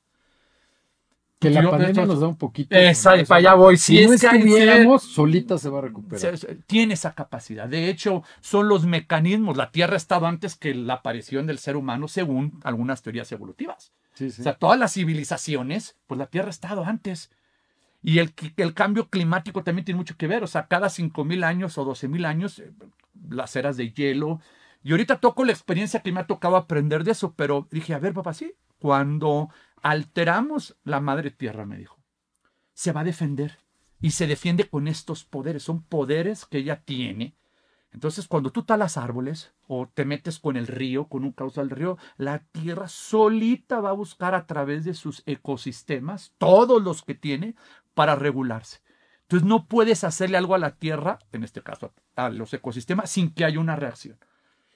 Que 1.39 1.51
la 1.51 1.71
pandemia 1.71 2.05
nos 2.05 2.21
da 2.21 2.27
un 2.27 2.37
poquito. 2.37 2.75
Exacto, 2.77 3.27
para 3.27 3.39
allá 3.39 3.55
voy. 3.55 3.77
Si, 3.77 4.05
no 4.05 4.13
es 4.13 4.23
que 4.23 4.99
solita 5.01 5.57
se 5.57 5.69
va 5.69 5.79
a 5.79 5.83
recuperar. 5.83 6.37
Tiene 6.67 6.95
esa 6.95 7.15
capacidad. 7.15 7.69
De 7.69 7.89
hecho, 7.89 8.25
son 8.41 8.69
los 8.69 8.85
mecanismos. 8.87 9.57
La 9.57 9.71
Tierra 9.71 9.95
ha 9.95 9.97
estado 9.97 10.27
antes 10.27 10.57
que 10.57 10.75
la 10.75 10.95
aparición 10.95 11.47
del 11.47 11.59
ser 11.59 11.77
humano, 11.77 12.09
según 12.09 12.59
algunas 12.65 13.03
teorías 13.03 13.31
evolutivas. 13.31 13.93
O 14.21 14.31
sea, 14.31 14.55
todas 14.55 14.79
las 14.81 14.95
civilizaciones, 14.95 15.97
pues 16.09 16.19
la 16.19 16.27
Tierra 16.27 16.49
ha 16.49 16.51
estado 16.51 16.85
antes. 16.85 17.31
Y 18.03 18.19
el, 18.19 18.33
el 18.57 18.75
cambio 18.75 19.09
climático 19.09 19.63
también 19.63 19.85
tiene 19.85 19.99
mucho 19.99 20.17
que 20.17 20.27
ver. 20.27 20.43
O 20.43 20.49
sea, 20.49 20.67
cada 20.67 20.89
5.000 20.89 21.45
años 21.45 21.79
o 21.79 21.87
12.000 21.87 22.27
años, 22.27 22.59
eh, 22.59 22.73
las 23.31 23.55
eras 23.55 23.77
de 23.77 23.93
hielo. 23.93 24.41
Y 24.83 24.91
ahorita 24.91 25.21
toco 25.21 25.45
la 25.45 25.53
experiencia 25.53 26.01
que 26.01 26.11
me 26.11 26.21
ha 26.21 26.27
tocado 26.27 26.57
aprender 26.57 27.05
de 27.05 27.13
eso, 27.13 27.35
pero 27.37 27.69
dije, 27.71 27.95
a 27.95 27.99
ver, 27.99 28.13
papá, 28.15 28.35
sí, 28.35 28.55
cuando 28.79 29.51
alteramos 29.83 30.77
la 30.85 31.01
madre 31.01 31.31
tierra, 31.31 31.67
me 31.67 31.79
dijo. 31.79 31.99
Se 32.73 32.93
va 32.93 33.01
a 33.01 33.05
defender 33.05 33.59
y 34.01 34.13
se 34.13 34.27
defiende 34.27 34.69
con 34.69 34.89
estos 34.89 35.25
poderes. 35.25 35.63
Son 35.63 35.83
poderes 35.83 36.47
que 36.47 36.59
ella 36.59 36.83
tiene. 36.85 37.37
Entonces, 37.91 38.29
cuando 38.29 38.51
tú 38.51 38.65
talas 38.65 38.97
árboles 38.97 39.53
o 39.67 39.89
te 39.89 40.05
metes 40.05 40.39
con 40.39 40.57
el 40.57 40.67
río, 40.67 41.09
con 41.09 41.25
un 41.25 41.33
cauce 41.33 41.61
del 41.61 41.71
río, 41.71 41.97
la 42.17 42.41
tierra 42.41 42.87
solita 42.89 43.81
va 43.81 43.91
a 43.91 43.95
buscar 43.95 44.35
a 44.35 44.47
través 44.47 44.85
de 44.85 44.95
sus 44.95 45.23
ecosistemas, 45.27 46.35
todos 46.39 46.83
los 46.83 47.03
que 47.03 47.15
tiene, 47.15 47.55
para 47.95 48.15
regularse. 48.15 48.81
Entonces, 49.23 49.49
no 49.49 49.67
puedes 49.67 50.05
hacerle 50.05 50.37
algo 50.37 50.55
a 50.55 50.59
la 50.59 50.77
tierra, 50.77 51.19
en 51.33 51.45
este 51.45 51.63
caso 51.63 51.93
a 52.15 52.31
los 52.31 52.53
ecosistemas, 52.53 53.11
sin 53.11 53.33
que 53.33 53.45
haya 53.45 53.61
una 53.61 53.77
reacción. 53.77 54.19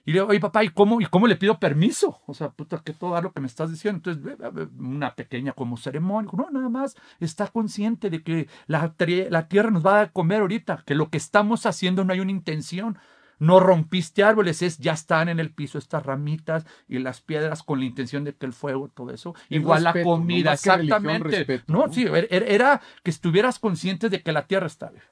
Y 0.04 0.12
le 0.12 0.18
digo, 0.18 0.30
oye 0.30 0.40
papá, 0.40 0.64
¿y 0.64 0.71
cómo, 0.71 1.00
¿y 1.00 1.06
cómo 1.06 1.26
le 1.26 1.37
pido 1.37 1.59
permiso? 1.61 2.21
O 2.26 2.35
sea, 2.35 2.50
puta, 2.50 2.82
que 2.85 2.92
todo 2.92 3.21
lo 3.21 3.32
que 3.32 3.40
me 3.40 3.47
estás 3.47 3.71
diciendo. 3.71 4.11
Entonces, 4.11 4.68
una 4.78 5.14
pequeña 5.14 5.52
como 5.52 5.76
ceremonia. 5.76 6.30
No, 6.32 6.50
nada 6.50 6.68
más 6.68 6.97
está 7.21 7.47
consciente 7.49 8.11
de 8.11 8.23
que 8.23 8.49
la, 8.66 8.94
la 9.30 9.49
tierra 9.49 9.71
nos 9.71 9.87
va 9.87 10.00
a 10.00 10.09
comer 10.11 10.40
ahorita, 10.40 10.82
que 10.87 10.94
lo 10.94 11.09
que 11.09 11.18
estamos 11.18 11.66
haciendo 11.66 12.04
no 12.04 12.12
hay 12.12 12.21
una 12.21 12.32
intención. 12.32 12.99
No 13.38 13.59
rompiste 13.59 14.23
árboles, 14.23 14.62
es 14.62 14.78
ya 14.78 14.92
están 14.92 15.28
en 15.28 15.40
el 15.40 15.52
piso 15.52 15.76
estas 15.76 16.06
ramitas 16.06 16.64
y 16.87 17.00
las 17.00 17.21
piedras 17.21 17.64
con 17.64 17.80
la 17.80 17.87
intención 17.87 18.23
de 18.23 18.37
que 18.37 18.47
el 18.47 18.52
fuego, 18.52 18.88
todo 18.88 19.11
eso. 19.11 19.35
Igual 19.49 19.82
la 19.82 20.00
comida, 20.00 20.52
exactamente. 20.52 21.62
no, 21.66 21.92
sí, 21.92 22.04
er, 22.04 22.28
er, 22.30 22.44
era 22.47 22.80
que 23.02 23.11
estuvieras 23.11 23.59
consciente 23.59 24.09
de 24.11 24.23
que 24.23 24.30
la 24.30 24.47
tierra 24.47 24.68
está 24.68 24.90
bien. 24.90 25.02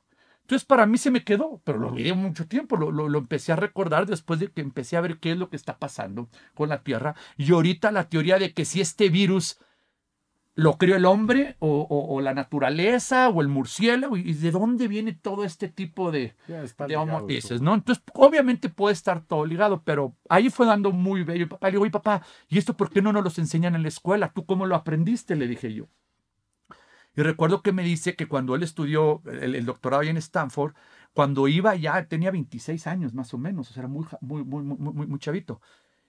Entonces 0.50 0.66
para 0.66 0.84
mí 0.84 0.98
se 0.98 1.12
me 1.12 1.22
quedó, 1.22 1.60
pero 1.62 1.78
lo 1.78 1.90
olvidé 1.90 2.12
mucho 2.12 2.48
tiempo, 2.48 2.76
lo, 2.76 2.90
lo, 2.90 3.18
empecé 3.18 3.52
a 3.52 3.56
recordar 3.56 4.06
después 4.06 4.40
de 4.40 4.50
que 4.50 4.60
empecé 4.60 4.96
a 4.96 5.00
ver 5.00 5.20
qué 5.20 5.30
es 5.30 5.38
lo 5.38 5.48
que 5.48 5.54
está 5.54 5.78
pasando 5.78 6.28
con 6.54 6.68
la 6.68 6.82
Tierra. 6.82 7.14
Y 7.36 7.52
ahorita 7.52 7.92
la 7.92 8.08
teoría 8.08 8.36
de 8.36 8.52
que 8.52 8.64
si 8.64 8.80
este 8.80 9.10
virus 9.10 9.60
lo 10.56 10.76
creó 10.76 10.96
el 10.96 11.04
hombre 11.04 11.54
o, 11.60 11.86
o, 11.88 12.20
la 12.20 12.34
naturaleza 12.34 13.28
o 13.28 13.40
el 13.42 13.46
murciélago 13.46 14.16
y 14.16 14.32
de 14.32 14.50
dónde 14.50 14.88
viene 14.88 15.12
todo 15.12 15.44
este 15.44 15.68
tipo 15.68 16.10
de, 16.10 16.34
de 16.48 16.96
¿no? 17.60 17.74
Entonces 17.74 18.02
obviamente 18.12 18.68
puede 18.70 18.94
estar 18.94 19.24
todo 19.24 19.46
ligado, 19.46 19.84
pero 19.84 20.16
ahí 20.28 20.50
fue 20.50 20.66
dando 20.66 20.90
muy 20.90 21.22
bello. 21.22 21.48
papá 21.48 21.68
le 21.68 21.74
digo, 21.74 21.84
oye 21.84 21.92
papá, 21.92 22.22
¿y 22.48 22.58
esto 22.58 22.76
por 22.76 22.90
qué 22.90 23.00
no 23.00 23.12
nos 23.12 23.22
lo 23.22 23.30
enseñan 23.40 23.76
en 23.76 23.82
la 23.82 23.88
escuela? 23.88 24.32
¿Tú 24.34 24.44
cómo 24.46 24.66
lo 24.66 24.74
aprendiste? 24.74 25.36
Le 25.36 25.46
dije 25.46 25.72
yo. 25.72 25.86
Y 27.16 27.22
recuerdo 27.22 27.62
que 27.62 27.72
me 27.72 27.82
dice 27.82 28.14
que 28.14 28.28
cuando 28.28 28.54
él 28.54 28.62
estudió 28.62 29.22
el, 29.26 29.64
doctorado 29.66 30.02
ahí 30.02 30.08
en 30.08 30.16
Stanford, 30.16 30.74
cuando 31.12 31.48
iba 31.48 31.74
ya 31.74 32.06
tenía 32.06 32.30
26 32.30 32.86
años 32.86 33.14
más 33.14 33.34
o 33.34 33.38
menos, 33.38 33.70
o 33.70 33.74
sea, 33.74 33.82
era 33.82 33.88
muy, 33.88 34.06
muy, 34.20 34.44
muy, 34.44 34.62
muy, 34.62 35.06
muy 35.06 35.18
chavito. 35.18 35.60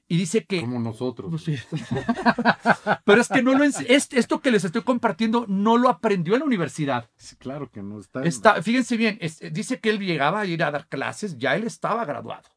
Y 0.08 0.17
dice 0.17 0.43
que... 0.46 0.60
Como 0.60 0.77
nosotros. 0.77 1.29
Pues 1.29 1.43
sí. 1.43 1.55
Pero 3.05 3.22
es 3.22 3.29
que 3.29 3.41
no 3.41 3.53
lo 3.53 3.63
esto 3.63 4.41
que 4.41 4.51
les 4.51 4.65
estoy 4.65 4.81
compartiendo 4.81 5.46
no 5.48 5.77
lo 5.77 5.88
aprendió 5.88 6.34
en 6.34 6.41
la 6.41 6.46
universidad. 6.46 7.10
Sí, 7.15 7.38
claro 7.38 7.72
que 7.72 7.81
no 7.81 7.98
está. 7.98 8.22
Está, 8.24 8.62
fíjense 8.62 8.98
bien, 8.98 9.17
es- 9.22 9.39
dice 9.53 9.79
que 9.79 9.89
él 9.89 10.00
llegaba 10.00 10.41
a 10.41 10.46
ir 10.46 10.63
a 10.63 10.72
dar 10.72 10.88
clases, 10.89 11.38
ya 11.38 11.55
él 11.55 11.63
estaba 11.63 12.03
graduado. 12.03 12.50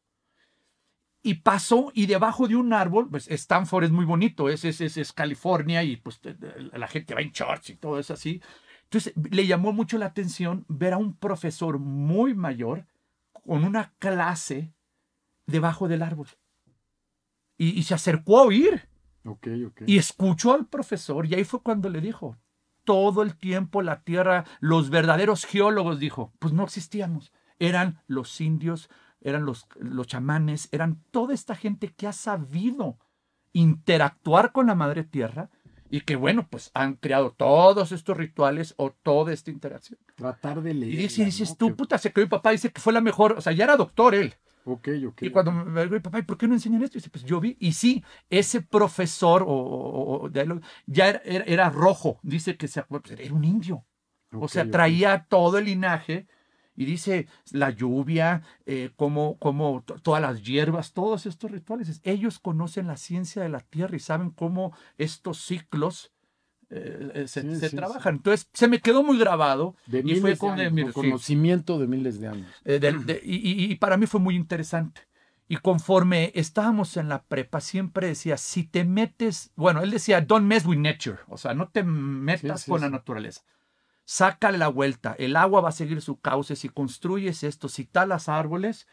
Y 1.27 1.33
pasó 1.33 1.91
y 1.95 2.05
debajo 2.05 2.47
de 2.47 2.55
un 2.55 2.71
árbol, 2.71 3.09
pues 3.09 3.27
Stanford 3.27 3.85
es 3.85 3.91
muy 3.91 4.05
bonito, 4.05 4.47
es, 4.47 4.63
es, 4.63 4.79
es, 4.79 4.95
es 4.95 5.11
California 5.11 5.81
y 5.81 5.97
pues 5.97 6.21
la 6.71 6.87
gente 6.87 7.15
va 7.15 7.21
en 7.21 7.31
shorts 7.31 7.71
y 7.71 7.77
todo 7.77 7.97
eso 7.97 8.13
así. 8.13 8.43
Entonces 8.83 9.11
le 9.31 9.47
llamó 9.47 9.73
mucho 9.73 9.97
la 9.97 10.05
atención 10.05 10.65
ver 10.67 10.93
a 10.93 10.97
un 10.97 11.15
profesor 11.15 11.79
muy 11.79 12.35
mayor 12.35 12.85
con 13.43 13.63
una 13.63 13.95
clase 13.97 14.71
debajo 15.47 15.87
del 15.87 16.03
árbol. 16.03 16.27
Y, 17.57 17.69
y 17.69 17.81
se 17.81 17.95
acercó 17.95 18.37
a 18.37 18.43
oír. 18.43 18.87
Y 19.87 19.97
escuchó 19.97 20.53
al 20.53 20.67
profesor 20.67 21.25
y 21.25 21.33
ahí 21.33 21.43
fue 21.43 21.63
cuando 21.63 21.89
le 21.89 22.01
dijo, 22.01 22.37
todo 22.83 23.23
el 23.23 23.35
tiempo 23.35 23.81
la 23.81 24.03
tierra, 24.03 24.45
los 24.59 24.91
verdaderos 24.91 25.45
geólogos, 25.45 25.99
dijo, 25.99 26.35
pues 26.37 26.53
no 26.53 26.63
existíamos. 26.63 27.33
Eran 27.57 28.03
los 28.05 28.39
indios, 28.41 28.91
eran 29.25 29.45
los, 29.45 29.67
los 29.79 30.07
chamanes, 30.07 30.69
eran 30.71 31.03
toda 31.11 31.33
esta 31.33 31.55
gente 31.55 31.89
que 31.89 32.07
ha 32.07 32.13
sabido 32.13 32.97
interactuar 33.51 34.51
con 34.51 34.67
la 34.67 34.75
madre 34.75 35.03
tierra 35.03 35.49
y 35.89 36.01
que 36.01 36.15
bueno, 36.15 36.47
pues 36.49 36.71
han 36.73 36.95
creado 36.95 37.31
todos 37.31 37.91
estos 37.91 38.17
rituales 38.17 38.73
o 38.77 38.91
toda 38.91 39.31
esta 39.33 39.51
interacción. 39.51 39.99
Tratar 40.15 40.61
de 40.61 40.73
leer. 40.73 40.93
Y 40.93 40.97
dices, 40.97 41.25
dices 41.25 41.57
tú, 41.57 41.75
puta, 41.75 41.97
se 41.97 42.11
quedó 42.11 42.25
mi 42.25 42.29
papá, 42.29 42.51
dice 42.51 42.71
que 42.71 42.81
fue 42.81 42.93
la 42.93 43.01
mejor, 43.01 43.33
o 43.37 43.41
sea, 43.41 43.53
ya 43.53 43.63
era 43.65 43.77
doctor 43.77 44.13
él. 44.15 44.33
Ok, 44.67 44.89
ok. 45.07 45.21
Y 45.21 45.29
cuando 45.29 45.51
me 45.51 45.83
digo, 45.85 46.01
papá, 46.01 46.19
¿y 46.19 46.23
por 46.23 46.37
qué 46.37 46.47
no 46.47 46.55
enseñan 46.55 46.81
esto? 46.83 46.97
Y 46.97 46.99
dice, 46.99 47.11
pues 47.11 47.23
yo 47.23 47.39
vi. 47.39 47.55
Y 47.59 47.73
sí, 47.73 48.03
ese 48.31 48.61
profesor 48.61 49.43
o, 49.43 49.47
o- 49.47 50.21
o 50.23 50.29
de 50.29 50.45
lo- 50.45 50.59
ya 50.87 51.07
era, 51.09 51.21
era- 51.23 51.45
era 51.45 51.69
rojo. 51.69 52.19
Dice 52.23 52.57
que 52.57 52.67
se, 52.67 52.81
pues, 52.83 53.03
era 53.11 53.33
un 53.33 53.43
indio. 53.45 53.85
o 54.33 54.45
Ok, 54.45 54.49
sea, 54.49 54.69
traía 54.69 55.27
todo 55.29 55.59
el 55.59 55.65
linaje. 55.65 56.27
Y 56.75 56.85
dice 56.85 57.27
la 57.51 57.69
lluvia, 57.69 58.41
eh, 58.65 58.91
como, 58.95 59.37
como 59.37 59.81
to- 59.85 59.95
todas 59.99 60.21
las 60.21 60.43
hierbas, 60.43 60.93
todos 60.93 61.25
estos 61.25 61.51
rituales. 61.51 61.87
Es- 61.89 62.01
Ellos 62.03 62.39
conocen 62.39 62.87
la 62.87 62.97
ciencia 62.97 63.41
de 63.41 63.49
la 63.49 63.61
tierra 63.61 63.95
y 63.95 63.99
saben 63.99 64.29
cómo 64.31 64.73
estos 64.97 65.39
ciclos 65.45 66.11
eh, 66.71 67.11
eh, 67.13 67.27
se, 67.27 67.43
Sí, 67.43 67.55
se 67.59 67.69
sí, 67.69 67.75
trabajan. 67.75 68.15
Entonces, 68.15 68.49
se 68.51 68.67
me 68.67 68.79
quedó 68.81 69.03
muy 69.03 69.19
grabado. 69.19 69.75
De 69.85 69.99
y 70.03 70.15
fue 70.15 70.31
de 70.31 70.37
con, 70.37 70.59
años, 70.59 70.73
mi- 70.73 70.81
con 70.81 70.91
sí. 70.93 70.99
conocimiento 71.01 71.77
de 71.79 71.87
miles 71.87 72.19
de 72.19 72.27
años. 72.27 72.51
Eh, 72.65 72.79
del- 72.79 73.05
de- 73.05 73.21
y, 73.23 73.71
y- 73.71 73.75
para 73.75 73.97
mí 73.97 74.07
fue 74.07 74.19
muy 74.19 74.35
interesante. 74.35 75.01
Y 75.47 75.57
conforme 75.57 76.31
estábamos 76.33 76.97
en 76.97 77.07
la 77.07 77.21
prepa, 77.21 77.61
siempre 77.61 78.07
decía, 78.07 78.35
si 78.37 78.63
te 78.63 78.83
metes, 78.83 79.51
bueno, 79.55 79.83
él 79.83 79.91
decía, 79.91 80.21
don't 80.21 80.47
mess 80.47 80.65
with 80.65 80.79
nature, 80.79 81.19
o 81.27 81.37
sea, 81.37 81.53
no 81.53 81.69
te 81.69 81.83
metas 81.83 82.61
Sí, 82.61 82.65
sí, 82.65 82.71
con 82.71 82.79
sí. 82.79 82.83
la 82.85 82.89
naturaleza. 82.89 83.43
Sácale 84.05 84.57
la 84.59 84.67
vuelta, 84.67 85.15
el 85.17 85.35
agua 85.35 85.61
va 85.61 85.69
a 85.69 85.71
seguir 85.71 86.01
su 86.01 86.19
cauce, 86.19 86.55
si 86.55 86.69
construyes 86.69 87.43
esto, 87.43 87.69
si 87.69 87.85
talas 87.85 88.29
árboles 88.29 88.87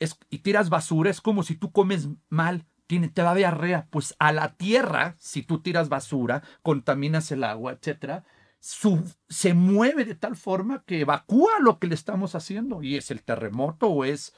es- 0.00 0.18
y 0.30 0.38
tiras 0.38 0.70
basura, 0.70 1.10
es 1.10 1.20
como 1.20 1.42
si 1.42 1.56
tú 1.56 1.72
comes 1.72 2.08
mal, 2.28 2.64
tiene, 2.86 3.08
te 3.08 3.22
da 3.22 3.34
diarrea, 3.34 3.86
pues 3.90 4.14
a 4.18 4.32
la 4.32 4.54
tierra, 4.56 5.16
si 5.18 5.42
tú 5.42 5.60
tiras 5.60 5.88
basura, 5.88 6.42
contaminas 6.62 7.30
el 7.32 7.44
agua, 7.44 7.72
etcétera, 7.72 8.24
su- 8.60 9.04
se 9.28 9.54
mueve 9.54 10.04
de 10.04 10.14
tal 10.14 10.36
forma 10.36 10.84
que 10.86 11.00
evacúa 11.00 11.52
lo 11.60 11.78
que 11.78 11.86
le 11.88 11.94
estamos 11.94 12.34
haciendo 12.34 12.82
y 12.82 12.96
es 12.96 13.10
el 13.10 13.22
terremoto 13.22 13.88
o 13.88 14.04
es 14.04 14.34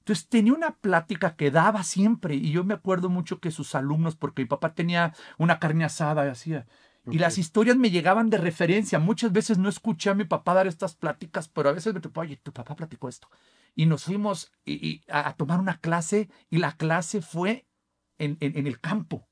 entonces 0.00 0.28
tenía 0.28 0.52
una 0.54 0.76
plática 0.76 1.36
que 1.36 1.50
daba 1.52 1.84
siempre 1.84 2.34
y 2.34 2.50
yo 2.50 2.64
me 2.64 2.74
acuerdo 2.74 3.08
mucho 3.08 3.40
que 3.40 3.50
sus 3.52 3.74
alumnos 3.76 4.16
porque 4.16 4.42
mi 4.42 4.48
papá 4.48 4.74
tenía 4.74 5.14
una 5.38 5.58
carne 5.60 5.84
asada 5.84 6.26
y 6.26 6.30
hacía 6.30 6.66
y 7.10 7.18
las 7.18 7.38
historias 7.38 7.76
me 7.76 7.90
llegaban 7.90 8.30
de 8.30 8.38
referencia 8.38 8.98
muchas 8.98 9.32
veces 9.32 9.58
no 9.58 9.68
escuché 9.68 10.10
a 10.10 10.14
mi 10.14 10.24
papá 10.24 10.54
dar 10.54 10.66
estas 10.66 10.94
pláticas 10.94 11.48
pero 11.48 11.68
a 11.68 11.72
veces 11.72 11.94
me 11.94 12.00
topaba 12.00 12.26
oye 12.26 12.36
tu 12.36 12.52
papá 12.52 12.76
platicó 12.76 13.08
esto 13.08 13.28
y 13.74 13.86
nos 13.86 14.04
fuimos 14.04 14.52
y- 14.64 14.74
y 14.86 15.02
a, 15.08 15.28
a 15.28 15.36
tomar 15.36 15.58
una 15.60 15.78
clase 15.80 16.28
y 16.50 16.58
la 16.58 16.76
clase 16.76 17.20
fue 17.22 17.66
en, 18.18 18.36
en- 18.40 18.56
en 18.56 18.66
el 18.66 18.80
campo 18.80 19.28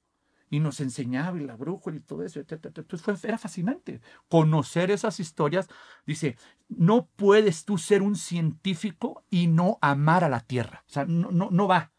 y 0.53 0.59
nos 0.61 0.81
enseñaba 0.81 1.39
y 1.41 1.45
la 1.45 1.55
brújula 1.57 1.97
y 1.97 2.00
todo 2.00 2.25
eso. 2.25 2.41
Entonces 2.41 3.00
fue, 3.03 3.15
era 3.23 3.39
fascinante 3.39 4.00
conocer 4.29 4.91
esas 4.91 5.21
historias. 5.21 5.69
Dice, 6.07 6.37
no 6.69 7.07
puedes 7.15 7.65
tú 7.65 7.79
ser 7.79 8.03
un 8.03 8.17
científico 8.17 9.25
y 9.31 9.47
no 9.47 9.79
amar 9.81 10.25
a 10.25 10.29
la 10.29 10.41
tierra. 10.41 10.83
O 10.89 10.91
sea, 10.93 11.05
no, 11.05 11.31
no, 11.31 11.50
no 11.53 11.69
va. 11.69 11.93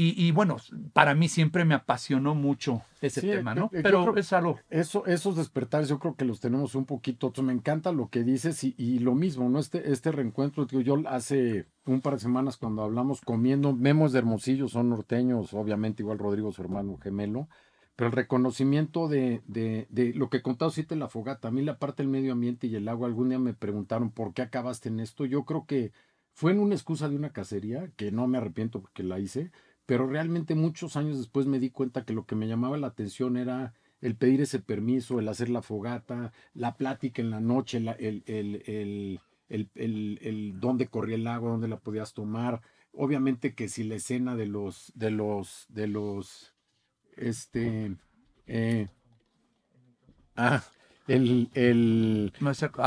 Y, 0.00 0.14
y 0.16 0.30
bueno, 0.30 0.56
para 0.94 1.14
mí 1.14 1.28
siempre 1.28 1.66
me 1.66 1.74
apasionó 1.74 2.34
mucho 2.34 2.80
ese 3.02 3.20
Sí, 3.20 3.26
tema, 3.26 3.54
¿no? 3.54 3.70
yo 3.70 3.82
Pero 3.82 4.16
es 4.16 4.32
algo. 4.32 4.58
Eso, 4.70 5.04
esos 5.04 5.36
despertares 5.36 5.90
yo 5.90 5.98
creo 5.98 6.14
que 6.16 6.24
los 6.24 6.40
tenemos 6.40 6.74
un 6.74 6.86
poquito. 6.86 7.30
Me 7.42 7.52
encanta 7.52 7.92
lo 7.92 8.08
que 8.08 8.22
dices 8.24 8.64
y, 8.64 8.74
y 8.78 9.00
lo 9.00 9.14
mismo, 9.14 9.50
¿no? 9.50 9.58
Este, 9.58 9.92
este 9.92 10.10
reencuentro, 10.10 10.64
digo, 10.64 10.80
yo 10.80 11.02
hace 11.06 11.66
un 11.84 12.00
par 12.00 12.14
de 12.14 12.20
semanas 12.20 12.56
cuando 12.56 12.82
hablamos 12.82 13.20
comiendo, 13.20 13.74
Memos 13.74 14.12
de 14.12 14.20
Hermosillo 14.20 14.68
son 14.68 14.88
norteños, 14.88 15.52
obviamente 15.52 16.02
igual 16.02 16.18
Rodrigo, 16.18 16.50
su 16.50 16.62
hermano 16.62 16.96
gemelo, 16.96 17.48
pero 17.94 18.08
el 18.08 18.16
reconocimiento 18.16 19.06
de, 19.08 19.42
de, 19.46 19.86
de 19.90 20.14
lo 20.14 20.30
que 20.30 20.40
contaba 20.40 20.70
ahorita 20.70 20.94
en 20.94 21.00
la 21.00 21.08
fogata, 21.08 21.48
a 21.48 21.50
mí 21.50 21.60
la 21.62 21.78
parte 21.78 22.02
del 22.02 22.10
medio 22.10 22.32
ambiente 22.32 22.66
y 22.68 22.74
el 22.74 22.88
agua, 22.88 23.06
algún 23.06 23.28
día 23.28 23.38
me 23.38 23.52
preguntaron 23.52 24.10
por 24.10 24.32
qué 24.32 24.40
acabaste 24.40 24.88
en 24.88 25.00
esto. 25.00 25.26
Yo 25.26 25.44
creo 25.44 25.66
que 25.66 25.92
fue 26.32 26.52
en 26.52 26.60
una 26.60 26.74
excusa 26.74 27.08
de 27.10 27.16
una 27.16 27.34
cacería, 27.34 27.90
que 27.96 28.12
no 28.12 28.26
me 28.26 28.38
arrepiento 28.38 28.80
porque 28.80 29.02
la 29.02 29.18
hice, 29.18 29.50
pero 29.90 30.06
realmente 30.06 30.54
muchos 30.54 30.96
años 30.96 31.18
después 31.18 31.46
me 31.48 31.58
di 31.58 31.70
cuenta 31.70 32.04
que 32.04 32.12
lo 32.12 32.24
que 32.24 32.36
me 32.36 32.46
llamaba 32.46 32.76
la 32.78 32.86
atención 32.86 33.36
era 33.36 33.74
el 34.00 34.14
pedir 34.14 34.40
ese 34.40 34.60
permiso, 34.60 35.18
el 35.18 35.26
hacer 35.26 35.48
la 35.48 35.62
fogata, 35.62 36.32
la 36.54 36.76
plática 36.76 37.20
en 37.20 37.30
la 37.30 37.40
noche, 37.40 37.78
el, 37.78 37.88
el, 37.98 39.20
el- 39.74 40.18
el 40.22 40.60
dónde 40.60 40.86
corría 40.86 41.16
el 41.16 41.26
agua, 41.26 41.50
dónde 41.50 41.66
la 41.66 41.80
podías 41.80 42.14
tomar. 42.14 42.60
Obviamente 42.92 43.52
que 43.56 43.66
si 43.68 43.82
la 43.82 43.96
escena 43.96 44.36
de 44.36 44.46
los, 44.46 44.92
de 44.94 45.10
los, 45.10 45.66
de 45.70 45.88
los, 45.88 46.54
este, 47.16 47.96
eh, 48.46 48.86
ah, 50.36 50.62
el, 51.14 51.48
el, 51.54 52.32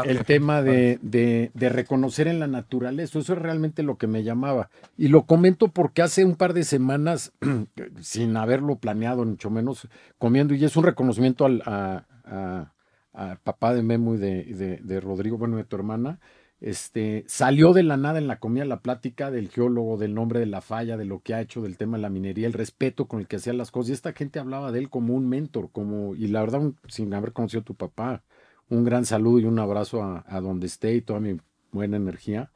el 0.09 0.25
tema 0.25 0.61
de, 0.61 0.99
de- 1.01 1.51
de 1.53 1.69
reconocer 1.69 2.27
en 2.27 2.39
la 2.39 2.47
naturaleza. 2.47 3.19
Eso 3.19 3.33
es 3.33 3.39
realmente 3.39 3.83
lo 3.83 3.97
que 3.97 4.07
me 4.07 4.23
llamaba. 4.23 4.69
Y 4.97 5.07
lo 5.09 5.23
comento 5.23 5.67
porque 5.67 6.01
hace 6.01 6.25
un 6.25 6.35
par 6.35 6.53
de 6.53 6.63
semanas, 6.63 7.31
sin 8.01 8.35
haberlo 8.37 8.77
planeado, 8.77 9.23
ni 9.25 9.31
mucho 9.31 9.49
menos, 9.49 9.87
comiendo, 10.17 10.53
y 10.53 10.63
es 10.63 10.75
un 10.75 10.83
reconocimiento 10.83 11.45
al 11.45 11.61
a, 11.65 12.05
a- 12.25 12.69
a 13.15 13.35
papá 13.43 13.75
de 13.75 13.83
Memo 13.83 14.15
y 14.15 14.17
de, 14.17 14.43
de- 14.45 14.79
de 14.83 14.99
Rodrigo, 14.99 15.37
bueno, 15.37 15.57
de 15.57 15.63
tu 15.65 15.75
hermana. 15.75 16.19
Este, 16.63 17.25
salió 17.27 17.73
de 17.73 17.83
la 17.83 17.97
nada 17.97 18.19
en 18.19 18.27
la 18.27 18.39
comida 18.39 18.63
la 18.63 18.79
plática 18.81 19.31
del 19.31 19.49
geólogo, 19.49 19.97
del 19.97 20.13
nombre 20.13 20.39
de 20.39 20.45
la 20.45 20.61
falla, 20.61 20.95
de 20.95 21.03
lo 21.03 21.19
que 21.21 21.33
ha 21.33 21.41
hecho, 21.41 21.61
del 21.61 21.75
tema 21.77 21.97
de 21.97 22.03
la 22.03 22.09
minería, 22.09 22.47
el 22.47 22.53
respeto 22.53 23.05
con 23.05 23.19
el 23.19 23.27
que 23.27 23.35
hacía 23.35 23.51
las 23.51 23.69
cosas. 23.69 23.89
Y 23.89 23.93
esta 23.93 24.13
gente 24.13 24.39
hablaba 24.39 24.71
de 24.71 24.79
él 24.79 24.89
como 24.89 25.13
un 25.13 25.27
mentor, 25.27 25.71
como, 25.73 26.15
y 26.15 26.27
la 26.27 26.39
verdad, 26.39 26.61
un- 26.61 26.77
sin 26.87 27.13
haber 27.13 27.33
conocido 27.33 27.61
a 27.61 27.65
tu 27.65 27.75
papá, 27.75 28.23
un 28.69 28.85
gran 28.85 29.05
saludo 29.05 29.39
y 29.39 29.45
un 29.45 29.59
abrazo 29.59 30.03
a, 30.03 30.23
a 30.25 30.39
donde 30.39 30.67
esté 30.67 30.95
y 30.95 31.01
toda 31.01 31.19
mi 31.19 31.37
buena 31.73 31.97
energía. 31.97 32.49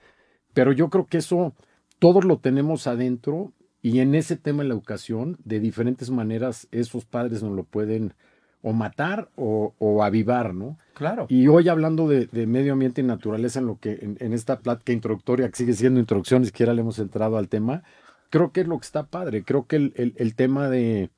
Pero 0.53 0.71
yo 0.71 0.89
creo 0.89 1.05
que 1.07 1.17
eso 1.19 1.53
todos 1.99 2.25
lo 2.25 2.39
tenemos 2.39 2.87
adentro 2.87 3.53
y 3.81 3.99
en 3.99 4.15
ese 4.15 4.37
tema 4.37 4.63
de 4.63 4.69
la 4.69 4.75
educación, 4.75 5.37
de 5.43 5.59
diferentes 5.59 6.09
maneras, 6.11 6.67
esos 6.71 7.05
padres 7.05 7.43
nos 7.43 7.53
lo 7.55 7.63
pueden 7.65 8.13
o 8.61 8.73
matar 8.73 9.29
o, 9.35 9.73
o 9.79 10.03
avivar, 10.03 10.53
¿no? 10.53 10.77
Claro. 10.93 11.25
Y 11.29 11.47
hoy 11.47 11.69
hablando 11.69 12.07
de, 12.07 12.25
de 12.27 12.47
medio 12.47 12.73
ambiente 12.73 13.01
y 13.01 13.03
naturaleza, 13.03 13.59
en 13.59 13.67
lo 13.67 13.77
que 13.79 13.99
en, 14.01 14.17
en 14.19 14.33
esta 14.33 14.59
plática 14.59 14.91
introductoria, 14.93 15.47
que 15.49 15.55
sigue 15.55 15.73
siendo 15.73 15.99
introducción, 15.99 16.41
ni 16.41 16.47
siquiera 16.47 16.73
le 16.73 16.81
hemos 16.81 16.99
entrado 16.99 17.37
al 17.37 17.49
tema, 17.49 17.83
creo 18.29 18.51
que 18.51 18.61
es 18.61 18.67
lo 18.67 18.77
que 18.79 18.85
está 18.85 19.03
padre. 19.05 19.43
Creo 19.43 19.67
que 19.67 19.75
el, 19.77 19.93
el- 19.95 20.13
el 20.17 20.35
tema 20.35 20.69
de, 20.69 21.09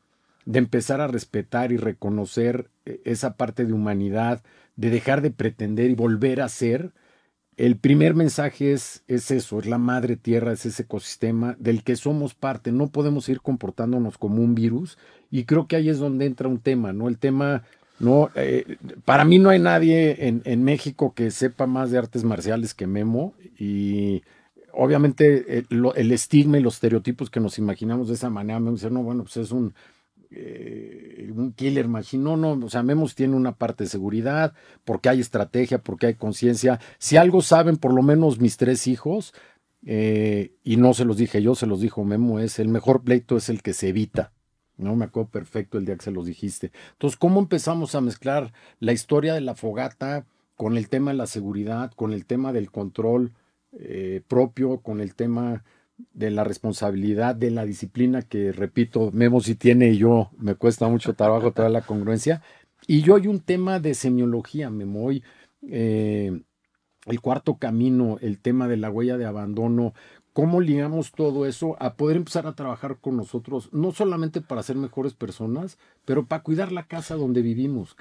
de 0.45 0.59
empezar 0.59 1.01
a 1.01 1.07
respetar 1.07 1.71
y 1.71 1.77
reconocer 1.77 2.69
eh, 2.85 2.99
esa 3.05 3.35
parte 3.35 3.65
de 3.65 3.73
humanidad, 3.73 4.41
de 4.75 4.89
dejar 4.89 5.21
de 5.21 5.31
pretender 5.31 5.89
y 5.89 5.95
volver 5.95 6.41
a 6.41 6.49
ser, 6.49 6.91
el 7.59 7.77
primer 7.77 8.15
mensaje 8.15 8.71
es, 8.73 9.03
es 9.07 9.31
eso, 9.31 9.59
es 9.59 9.65
la 9.65 9.77
madre 9.77 10.15
tierra, 10.15 10.53
es 10.53 10.65
ese 10.65 10.83
ecosistema 10.83 11.55
del 11.59 11.83
que 11.83 11.95
somos 11.97 12.33
parte. 12.33 12.71
No 12.71 12.87
podemos 12.87 13.27
ir 13.29 13.41
comportándonos 13.41 14.17
como 14.17 14.41
un 14.41 14.55
virus 14.55 14.97
y 15.29 15.43
creo 15.45 15.67
que 15.67 15.75
ahí 15.75 15.89
es 15.89 15.99
donde 15.99 16.25
entra 16.25 16.47
un 16.47 16.59
tema, 16.59 16.93
¿no? 16.93 17.09
El 17.09 17.17
tema, 17.19 17.63
no, 17.99 18.29
eh, 18.35 18.77
para 19.05 19.25
mí 19.25 19.39
no 19.39 19.49
hay 19.49 19.59
nadie 19.59 20.27
en, 20.27 20.41
en 20.45 20.63
México 20.63 21.13
que 21.13 21.31
sepa 21.31 21.67
más 21.67 21.91
de 21.91 21.97
artes 21.97 22.23
marciales 22.23 22.73
que 22.73 22.87
Memo 22.87 23.33
y 23.59 24.23
obviamente 24.71 25.59
eh, 25.59 25.65
lo- 25.69 25.95
el 25.95 26.11
estigma 26.11 26.57
y 26.59 26.61
los 26.61 26.75
estereotipos 26.75 27.29
que 27.29 27.39
nos 27.41 27.57
imaginamos 27.57 28.07
de 28.07 28.13
esa 28.15 28.29
manera, 28.29 28.59
Memo 28.59 28.75
dice, 28.77 28.89
no, 28.89 29.03
bueno, 29.03 29.23
pues 29.23 29.37
es 29.37 29.51
un, 29.51 29.73
eh, 30.31 31.31
un 31.35 31.53
killer 31.53 31.87
machine. 31.87 32.23
No, 32.23 32.37
no, 32.37 32.53
o 32.65 32.69
sea, 32.69 32.83
Memos 32.83 33.15
tiene 33.15 33.35
una 33.35 33.55
parte 33.55 33.83
de 33.85 33.89
seguridad, 33.89 34.53
porque 34.85 35.09
hay 35.09 35.19
estrategia, 35.19 35.79
porque 35.79 36.07
hay 36.07 36.13
conciencia. 36.15 36.79
Si 36.97 37.17
algo 37.17 37.41
saben, 37.41 37.77
por 37.77 37.93
lo 37.93 38.01
menos 38.01 38.39
mis 38.39 38.57
tres 38.57 38.87
hijos, 38.87 39.33
eh, 39.85 40.53
y 40.63 40.77
no 40.77 40.93
se 40.93 41.05
los 41.05 41.17
dije 41.17 41.41
yo, 41.41 41.55
se 41.55 41.65
los 41.65 41.81
dijo 41.81 42.03
Memo, 42.03 42.39
es 42.39 42.59
el 42.59 42.67
mejor 42.67 43.03
pleito 43.03 43.37
es 43.37 43.49
el 43.49 43.61
que 43.61 43.73
se 43.73 43.89
evita. 43.89 44.33
No 44.77 44.95
me 44.95 45.05
acuerdo 45.05 45.29
perfecto 45.29 45.77
el 45.77 45.85
día 45.85 45.97
que 45.97 46.05
se 46.05 46.11
los 46.11 46.25
dijiste. 46.25 46.71
Entonces, 46.93 47.17
¿cómo 47.17 47.39
empezamos 47.39 47.95
a 47.95 48.01
mezclar 48.01 48.53
la 48.79 48.93
historia 48.93 49.33
de 49.33 49.41
la 49.41 49.55
fogata 49.55 50.25
con 50.55 50.77
el 50.77 50.89
tema 50.89 51.11
de 51.11 51.17
la 51.17 51.27
seguridad, 51.27 51.91
con 51.91 52.13
el 52.13 52.25
tema 52.25 52.53
del 52.53 52.71
control 52.71 53.33
eh, 53.73 54.21
propio, 54.27 54.79
con 54.79 55.01
el 55.01 55.15
tema 55.15 55.63
de 56.13 56.31
la 56.31 56.43
responsabilidad, 56.43 57.35
de 57.35 57.51
la 57.51 57.65
disciplina 57.65 58.21
que, 58.21 58.51
repito, 58.51 59.11
Memo 59.13 59.41
si 59.41 59.55
tiene 59.55 59.89
y 59.89 59.97
yo 59.97 60.31
me 60.37 60.55
cuesta 60.55 60.87
mucho 60.87 61.13
trabajo 61.13 61.51
toda 61.51 61.69
la 61.69 61.81
congruencia. 61.81 62.41
Y 62.87 63.01
yo 63.01 63.15
hay 63.15 63.27
un 63.27 63.39
tema 63.39 63.79
de 63.79 63.93
semiología, 63.93 64.69
Memo, 64.69 65.05
hoy 65.05 65.23
eh, 65.67 66.41
el 67.05 67.21
cuarto 67.21 67.55
camino, 67.57 68.17
el 68.21 68.39
tema 68.39 68.67
de 68.67 68.77
la 68.77 68.89
huella 68.89 69.17
de 69.17 69.25
abandono, 69.25 69.93
cómo 70.33 70.61
ligamos 70.61 71.11
todo 71.11 71.45
eso 71.45 71.75
a 71.79 71.95
poder 71.95 72.17
empezar 72.17 72.47
a 72.47 72.55
trabajar 72.55 72.97
con 73.01 73.17
nosotros, 73.17 73.69
no 73.73 73.91
solamente 73.91 74.41
para 74.41 74.63
ser 74.63 74.75
mejores 74.75 75.13
personas, 75.13 75.77
pero 76.05 76.25
para 76.25 76.43
cuidar 76.43 76.71
la 76.71 76.83
casa 76.83 77.15
donde 77.15 77.41
vivimos. 77.41 77.95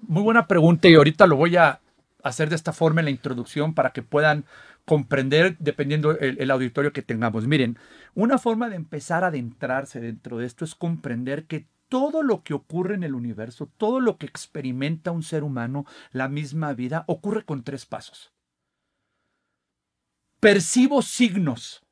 Muy 0.00 0.22
buena 0.22 0.46
pregunta 0.46 0.88
y 0.88 0.94
ahorita 0.94 1.26
lo 1.26 1.36
voy 1.36 1.56
a 1.56 1.80
hacer 2.24 2.48
de 2.48 2.56
esta 2.56 2.72
forma 2.72 3.02
la 3.02 3.10
introducción 3.10 3.74
para 3.74 3.92
que 3.92 4.02
puedan 4.02 4.44
comprender 4.84 5.56
dependiendo 5.58 6.18
el, 6.18 6.50
auditorio 6.50 6.92
que 6.92 7.02
tengamos. 7.02 7.46
Miren, 7.46 7.78
una 8.14 8.38
forma 8.38 8.68
de 8.68 8.76
empezar 8.76 9.24
a 9.24 9.28
adentrarse 9.28 10.00
dentro 10.00 10.38
de 10.38 10.46
esto 10.46 10.64
es 10.64 10.74
comprender 10.74 11.46
que 11.46 11.68
todo 11.88 12.22
lo 12.22 12.42
que 12.42 12.54
ocurre 12.54 12.94
en 12.94 13.02
el 13.02 13.14
universo, 13.14 13.70
todo 13.76 14.00
lo 14.00 14.16
que 14.16 14.26
experimenta 14.26 15.10
un 15.10 15.22
ser 15.22 15.42
humano, 15.42 15.84
la 16.12 16.28
misma 16.28 16.72
vida, 16.72 17.04
ocurre 17.08 17.44
con 17.44 17.64
tres 17.64 17.84
pasos. 17.84 18.32
Percibo 20.40 21.02
signos. 21.02 21.82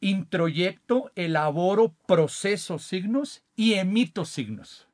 Introyecto, 0.00 1.12
elaboro, 1.14 1.94
proceso 2.06 2.78
signos 2.78 3.44
y 3.54 3.74
emito 3.74 4.24
signos. 4.24 4.87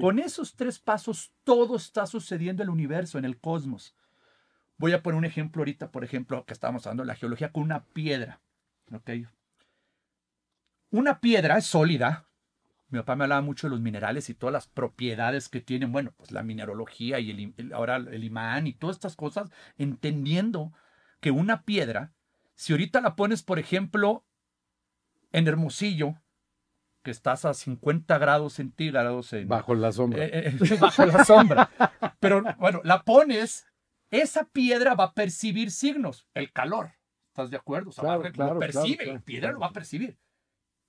Con 0.00 0.18
esos 0.18 0.54
tres 0.54 0.78
pasos 0.78 1.32
todo 1.42 1.76
está 1.76 2.06
sucediendo 2.06 2.62
en 2.62 2.68
el 2.68 2.72
universo, 2.72 3.18
en 3.18 3.24
el 3.24 3.38
cosmos. 3.38 3.94
Voy 4.78 4.92
a 4.92 5.02
poner 5.02 5.18
un 5.18 5.24
ejemplo 5.24 5.60
ahorita, 5.60 5.90
por 5.90 6.04
ejemplo, 6.04 6.44
que 6.44 6.52
estábamos 6.52 6.86
hablando 6.86 7.02
de 7.02 7.08
la 7.08 7.14
geología 7.16 7.50
con 7.50 7.64
una 7.64 7.84
piedra. 7.86 8.40
Una 10.90 11.20
piedra 11.20 11.58
es 11.58 11.66
sólida. 11.66 12.28
Mi 12.88 13.00
papá 13.00 13.16
me 13.16 13.24
hablaba 13.24 13.40
mucho 13.40 13.66
de 13.66 13.72
los 13.72 13.80
minerales 13.80 14.30
y 14.30 14.34
todas 14.34 14.52
las 14.52 14.68
propiedades 14.68 15.48
que 15.48 15.60
tienen, 15.60 15.90
bueno, 15.90 16.12
pues 16.16 16.30
la 16.30 16.44
mineralogía 16.44 17.18
y 17.18 17.54
el, 17.56 17.72
ahora 17.72 17.96
el 17.96 18.22
imán 18.22 18.68
y 18.68 18.74
todas 18.74 18.96
estas 18.96 19.16
cosas, 19.16 19.50
entendiendo 19.76 20.72
que 21.20 21.32
una 21.32 21.64
piedra, 21.64 22.12
si 22.54 22.72
ahorita 22.72 23.00
la 23.00 23.16
pones, 23.16 23.42
por 23.42 23.58
ejemplo, 23.58 24.24
en 25.32 25.48
Hermosillo, 25.48 26.14
que 27.06 27.12
estás 27.12 27.44
a 27.44 27.54
50 27.54 28.18
grados 28.18 28.54
centígrados. 28.54 29.32
bajo 29.44 29.76
la 29.76 29.92
sombra. 29.92 30.24
Eh, 30.24 30.56
eh, 30.60 30.76
bajo 30.80 31.06
la 31.06 31.24
sombra. 31.24 31.70
Pero 32.18 32.42
bueno, 32.58 32.80
la 32.82 33.04
pones 33.04 33.64
esa 34.10 34.48
piedra 34.48 34.94
va 34.94 35.04
a 35.04 35.14
percibir 35.14 35.70
signos, 35.70 36.26
el 36.34 36.52
calor. 36.52 36.94
¿Estás 37.28 37.50
de 37.50 37.58
acuerdo? 37.58 37.92
lo 38.02 38.58
percibe, 38.58 39.06
la 39.06 39.20
piedra 39.20 39.52
lo 39.52 39.60
va 39.60 39.68
a 39.68 39.72
percibir. 39.72 40.18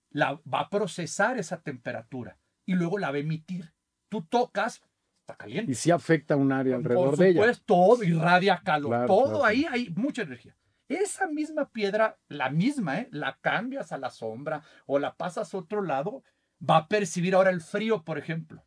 La, 0.10 0.42
va 0.52 0.62
a 0.62 0.70
procesar 0.72 1.38
esa 1.38 1.62
temperatura 1.62 2.40
y 2.66 2.74
luego 2.74 2.98
la 2.98 3.12
va 3.12 3.18
a 3.18 3.20
emitir. 3.20 3.72
Tú 4.10 4.24
tocas, 4.24 4.82
está 5.20 5.36
caliente. 5.36 5.72
Y 5.72 5.76
si 5.76 5.92
afecta 5.92 6.36
un 6.36 6.52
área 6.52 6.78
alrededor 6.78 7.16
de 7.16 7.30
ella. 7.30 7.42
Pues 7.42 7.62
todo 7.62 8.04
irradia 8.04 8.60
calor. 8.66 9.06
todo 9.06 9.46
ahí 9.46 9.68
hay 9.70 9.92
mucha 9.96 10.24
energía. 10.24 10.58
Esa 10.88 11.27
misma 11.27 11.70
piedra, 11.70 12.17
la 12.29 12.50
misma, 12.50 13.00
¿eh? 13.00 13.10
la 13.12 13.38
cambias 13.41 13.91
a 13.91 13.98
la 13.98 14.10
sombra 14.10 14.63
o 14.86 15.00
la 15.00 15.15
pasas 15.15 15.53
a 15.53 15.58
otro 15.58 15.82
lado, 15.82 16.24
va 16.62 16.77
a 16.77 16.88
percibir 16.88 17.36
ahora 17.36 17.50
el 17.50 17.62
frío, 17.62 18.03
por 18.03 18.17
ejemplo. 18.17 18.65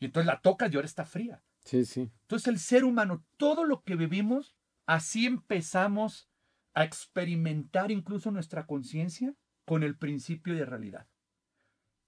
Y 0.00 0.06
entonces 0.06 0.26
la 0.26 0.40
tocas 0.40 0.72
y 0.72 0.76
ahora 0.76 0.86
está 0.86 1.04
fría. 1.04 1.42
Sí, 1.64 1.84
sí. 1.84 2.10
Entonces 2.22 2.48
el 2.48 2.58
ser 2.58 2.84
humano, 2.84 3.24
todo 3.36 3.64
lo 3.64 3.82
que 3.82 3.94
vivimos, 3.94 4.56
así 4.86 5.26
empezamos 5.26 6.28
a 6.74 6.84
experimentar 6.84 7.90
incluso 7.90 8.30
nuestra 8.30 8.66
conciencia 8.66 9.34
con 9.64 9.82
el 9.82 9.96
principio 9.96 10.54
de 10.54 10.64
realidad. 10.64 11.06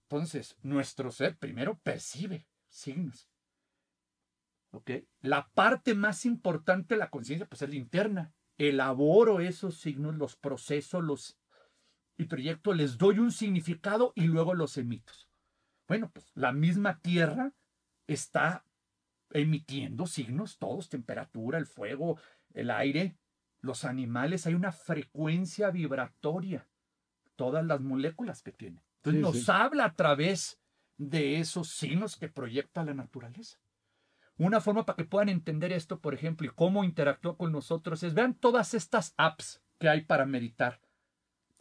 Entonces, 0.09 0.57
nuestro 0.63 1.11
ser 1.11 1.39
primero 1.39 1.79
percibe 1.79 2.47
signos. 2.69 3.32
¿Ok? 4.73 4.91
La 5.21 5.49
parte 5.55 5.95
más 5.95 6.25
importante 6.25 6.95
de 6.95 6.99
la 6.99 7.11
conciencia, 7.11 7.47
pues 7.47 7.63
es 7.63 7.69
la 7.69 7.77
interna. 7.77 8.33
Elaboro 8.59 9.41
esos 9.41 9.79
signos, 9.79 10.17
los 10.17 10.37
proceso, 10.37 11.01
los 11.01 11.39
y 12.19 12.25
proyecto, 12.25 12.75
les 12.75 12.99
doy 12.99 13.19
un 13.19 13.33
significado 13.33 14.13
y 14.15 14.25
luego 14.25 14.55
los 14.55 14.77
emito. 14.77 15.13
Bueno, 15.89 16.11
pues 16.11 16.31
la 16.35 16.53
misma 16.53 17.01
tierra 17.01 17.53
está 18.07 18.65
emitiendo 19.31 20.07
signos, 20.07 20.59
todos, 20.59 20.89
temperatura, 20.89 21.59
el 21.59 21.67
fuego, 21.67 22.19
el 22.55 22.71
aire, 22.71 23.17
los 23.61 23.85
animales, 23.85 24.47
hay 24.47 24.55
una 24.55 24.73
frecuencia 24.73 25.71
vibratoria, 25.71 26.69
todas 27.37 27.65
las 27.65 27.81
moléculas 27.81 28.43
que 28.43 28.53
tienen. 28.53 28.83
Entonces 28.97 29.23
nos 29.23 29.49
habla 29.49 29.87
a 29.87 29.95
través 29.95 30.61
de 30.97 31.41
esos 31.41 31.69
signos 31.69 32.17
que 32.17 32.29
proyecta 32.29 32.85
la 32.85 32.95
naturaleza. 32.95 33.59
Una 34.39 34.61
forma 34.61 34.87
para 34.87 34.97
que 34.97 35.05
puedan 35.05 35.29
entender 35.29 35.73
esto, 35.73 36.01
por 36.01 36.15
ejemplo, 36.15 36.47
y 36.47 36.51
cómo 36.51 36.85
interactúa 36.85 37.37
con 37.37 37.53
nosotros 37.53 38.03
es, 38.03 38.15
vean 38.15 38.35
todas 38.35 38.75
estas 38.75 39.15
apps 39.17 39.63
que 39.79 39.89
hay 39.89 40.03
para 40.03 40.27
meditar 40.27 40.81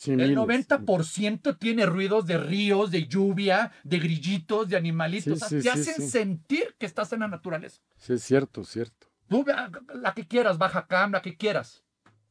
el 0.08 0.36
90% 0.36 1.58
tiene 1.60 1.86
ruidos 1.86 2.26
de 2.26 2.38
ríos, 2.38 2.92
de 2.92 3.08
lluvia, 3.08 3.72
de 3.84 4.00
grillitos, 4.00 4.68
de 4.70 4.78
animalitos. 4.78 5.40
te 5.40 5.70
hacen 5.70 6.10
sentir 6.10 6.76
que 6.80 6.86
estás 6.86 7.14
en 7.14 7.20
la 7.20 7.28
naturaleza. 7.28 7.82
Sí, 7.98 8.14
es 8.14 8.24
cierto, 8.24 8.64
cierto. 8.64 9.08
Tú 9.28 9.46
la 9.94 10.14
que 10.14 10.28
quieras, 10.28 10.58
baja 10.58 10.88
cam, 10.88 11.12
la 11.12 11.22
que 11.22 11.38
quieras. 11.38 11.84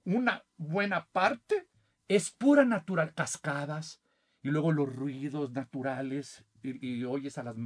Una 0.04 0.44
buena 0.56 1.06
parte 1.12 1.68
es 2.08 2.30
pura 2.30 2.64
natural, 2.64 3.14
cascadas, 3.14 4.02
y 4.42 4.50
luego 4.50 4.72
los 4.72 4.92
ruidos 4.94 5.52
naturales, 5.52 6.44
y, 6.62 7.04
oyes 7.04 7.38
a 7.38 7.44
los 7.44 7.56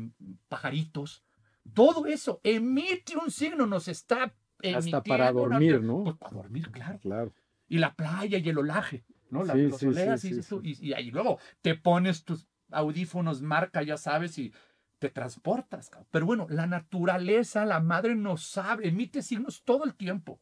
pajaritos. 0.48 1.24
Todo 1.72 2.06
eso 2.06 2.40
emite 2.42 3.16
un 3.16 3.30
signo, 3.30 3.66
nos 3.66 3.88
está 3.88 4.34
Hasta 4.74 5.02
para 5.02 5.32
dormir, 5.32 5.82
¿no? 5.82 6.04
Pues 6.04 6.16
para 6.16 6.32
dormir, 6.34 6.70
claro. 6.70 6.98
Claro. 7.00 7.32
Y 7.68 7.78
la 7.78 7.94
playa 7.94 8.38
y 8.38 8.48
el 8.48 8.58
olaje. 8.58 9.04
¿no? 9.30 9.42
La, 9.42 9.54
los 9.54 9.82
y, 10.62 10.92
ahí 10.92 11.10
luego 11.10 11.38
te 11.60 11.74
pones 11.74 12.24
tus 12.24 12.46
audífonos 12.70 13.42
marca, 13.42 13.82
ya 13.82 13.96
sabes, 13.96 14.38
y 14.38 14.52
te 14.98 15.10
transportas. 15.10 15.90
Pero 16.10 16.26
bueno, 16.26 16.46
la 16.48 16.66
naturaleza, 16.66 17.64
la 17.64 17.80
madre 17.80 18.14
nos 18.14 18.44
sabe, 18.44 18.88
emite 18.88 19.22
signos 19.22 19.62
todo 19.64 19.84
el 19.84 19.94
tiempo. 19.94 20.40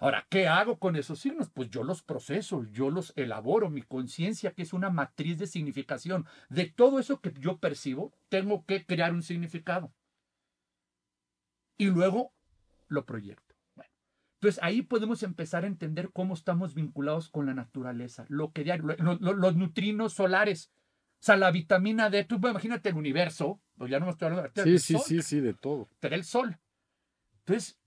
Ahora, 0.00 0.26
¿qué 0.30 0.46
hago 0.46 0.78
con 0.78 0.94
esos 0.94 1.18
signos? 1.18 1.50
Pues 1.50 1.70
yo 1.70 1.82
los 1.82 2.02
proceso, 2.02 2.64
yo 2.70 2.88
los 2.90 3.12
elaboro. 3.16 3.68
Mi 3.68 3.82
conciencia, 3.82 4.52
que 4.52 4.62
es 4.62 4.72
una 4.72 4.90
matriz 4.90 5.38
de 5.38 5.48
significación, 5.48 6.24
de 6.48 6.66
todo 6.66 7.00
eso 7.00 7.20
que 7.20 7.32
yo 7.32 7.58
percibo, 7.58 8.12
tengo 8.28 8.64
que 8.64 8.86
crear 8.86 9.12
un 9.12 9.24
significado. 9.24 9.92
Y 11.78 11.86
luego 11.86 12.32
lo 12.88 13.06
proyecto. 13.06 13.54
Entonces 14.40 14.62
ahí 14.62 14.82
podemos 14.82 15.22
empezar 15.24 15.64
a 15.64 15.66
entender 15.66 16.10
cómo 16.12 16.34
estamos 16.34 16.74
vinculados 16.74 17.28
con 17.28 17.46
la 17.46 17.54
naturaleza, 17.54 18.24
lo 18.28 18.52
que 18.52 18.64
los 18.64 19.56
nutrinos 19.56 20.12
solares, 20.12 20.70
o 21.14 21.24
sea, 21.24 21.36
la 21.36 21.50
vitamina 21.50 22.08
D, 22.08 22.22
tú 22.24 22.36
imagínate 22.36 22.90
el 22.90 22.94
universo, 22.94 23.60
pues 23.76 23.90
ya 23.90 23.98
no 23.98 24.06
me 24.06 24.12
estoy 24.12 24.26
hablando 24.26 24.52
de 24.54 24.62
Sí, 24.62 24.78
sí, 24.78 24.96
sí, 25.04 25.22
sí, 25.22 25.40
de 25.40 25.54
todo. 25.54 25.88
Pero 25.98 26.14
el 26.14 26.22
sol. 26.22 26.56
Entonces, 27.40 27.80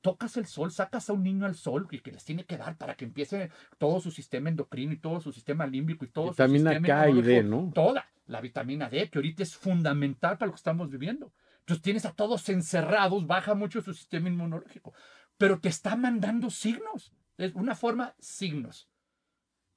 tocas 0.00 0.38
el 0.38 0.46
sol, 0.46 0.72
sacas 0.72 1.10
a 1.10 1.12
un 1.12 1.22
niño 1.22 1.44
al 1.44 1.54
sol 1.54 1.86
y 1.90 1.98
que 2.00 2.10
les 2.10 2.24
tiene 2.24 2.44
que 2.44 2.56
dar 2.56 2.78
para 2.78 2.94
que 2.94 3.04
empiece 3.04 3.50
todo 3.76 4.00
su 4.00 4.10
sistema 4.10 4.48
endocrino 4.48 4.94
y 4.94 4.98
todo 4.98 5.20
su 5.20 5.30
sistema 5.30 5.66
límbico 5.66 6.06
y 6.06 6.08
todo 6.08 6.30
vitamina 6.30 6.70
su 6.70 6.76
sistema 6.76 7.02
K 7.04 7.10
y 7.10 7.22
D, 7.22 7.42
¿no? 7.42 7.70
Toda 7.74 8.10
la 8.26 8.40
vitamina 8.40 8.88
D, 8.88 9.10
que 9.10 9.18
ahorita 9.18 9.42
es 9.42 9.54
fundamental 9.54 10.38
para 10.38 10.46
lo 10.46 10.52
que 10.52 10.58
estamos 10.58 10.90
viviendo. 10.90 11.34
Entonces 11.62 11.82
tienes 11.82 12.04
a 12.04 12.12
todos 12.12 12.48
encerrados, 12.48 13.26
baja 13.26 13.54
mucho 13.54 13.82
su 13.82 13.94
sistema 13.94 14.28
inmunológico 14.28 14.92
pero 15.42 15.58
te 15.58 15.68
está 15.68 15.96
mandando 15.96 16.50
signos. 16.50 17.12
Es 17.36 17.52
una 17.54 17.74
forma 17.74 18.14
signos. 18.20 18.88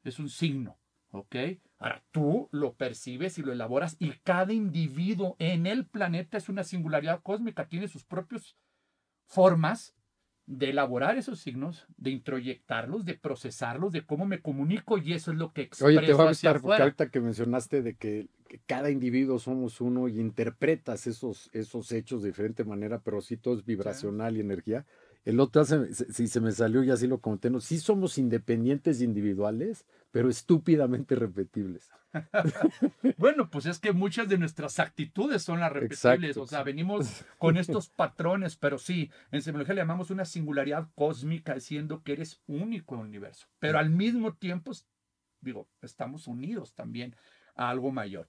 Es 0.04 0.19
un 0.19 0.30
signo, 0.30 0.78
¿ok? 1.10 1.36
Ahora 1.80 2.06
tú 2.12 2.50
lo 2.52 2.76
percibes 2.76 3.39
y 3.39 3.41
lo 3.41 3.52
elaboras 3.52 3.95
y 4.00 4.12
cada 4.19 4.54
individuo 4.54 5.36
en 5.39 5.65
el 5.65 5.88
planeta 5.88 6.38
es 6.38 6.50
una 6.50 6.63
singularidad 6.63 7.24
cósmica, 7.24 7.67
tiene 7.67 7.88
sus 7.88 8.06
propias 8.06 8.56
formas 9.26 9.95
de 10.47 10.69
elaborar 10.69 11.17
esos 11.17 11.39
signos, 11.39 11.88
de 11.97 12.12
introyectarlos, 12.12 13.05
de 13.05 13.15
procesarlos, 13.15 13.91
de 13.91 14.05
cómo 14.05 14.25
me 14.25 14.41
comunico 14.41 14.97
y 14.97 15.13
eso 15.13 15.31
es 15.31 15.38
lo 15.38 15.53
que 15.53 15.63
expreso 15.63 15.99
Oye, 15.99 16.05
te 16.05 16.13
voy 16.13 16.25
a 16.25 16.29
gustar 16.29 16.62
porque 16.62 16.81
ahorita 16.81 17.10
que 17.10 17.19
mencionaste 17.19 17.81
de 17.81 17.95
que, 17.95 18.27
cada 18.67 18.89
individuo 18.89 19.39
somos 19.39 19.81
uno 19.81 20.08
y 20.08 20.19
interpretas 20.19 21.08
esos, 21.08 21.49
esos 21.51 21.91
hechos 21.91 22.21
de 22.21 22.29
diferente 22.29 22.63
manera, 22.63 22.99
pero 22.99 23.19
sí 23.19 23.36
todo 23.38 23.55
es 23.55 23.65
vibracional 23.65 24.38
y 24.38 24.39
energía. 24.39 24.86
El 25.26 25.40
otro, 25.40 25.66
si 25.66 26.28
se 26.28 26.40
me 26.40 26.52
salió 26.52 26.84
y 26.84 26.92
así 26.92 27.08
lo 27.08 27.20
comenté, 27.20 27.50
no, 27.50 27.60
sí 27.60 27.80
somos 27.80 28.20
independientes 28.20 29.02
individuales, 29.02 29.86
pero 30.12 30.30
estúpidamente 30.30 31.16
repetibles. 31.16 31.90
bueno, 33.18 33.50
pues 33.50 33.66
es 33.66 33.80
que 33.80 33.92
muchas 33.92 34.30
de 34.30 34.38
nuestras 34.38 34.80
actitudes 34.80 35.42
son 35.42 35.60
las 35.60 35.74
repetibles, 35.74 36.38
o 36.38 36.46
sea, 36.46 36.62
venimos 36.62 37.26
con 37.40 37.58
estos 37.58 37.90
patrones, 37.90 38.56
pero 38.56 38.78
sí, 38.78 39.12
en 39.32 39.42
semiología 39.42 39.74
le 39.74 39.82
llamamos 39.82 40.12
una 40.12 40.26
singularidad 40.26 40.88
cósmica, 40.94 41.56
diciendo 41.56 42.04
que 42.04 42.14
eres 42.14 42.42
único 42.46 42.94
en 42.94 43.02
el 43.02 43.08
universo, 43.08 43.48
pero 43.58 43.80
al 43.80 43.90
mismo 43.90 44.36
tiempo, 44.36 44.74
digo, 45.42 45.68
estamos 45.82 46.28
unidos 46.28 46.76
también 46.76 47.16
a 47.56 47.72
algo 47.72 47.92
mayor. 47.92 48.28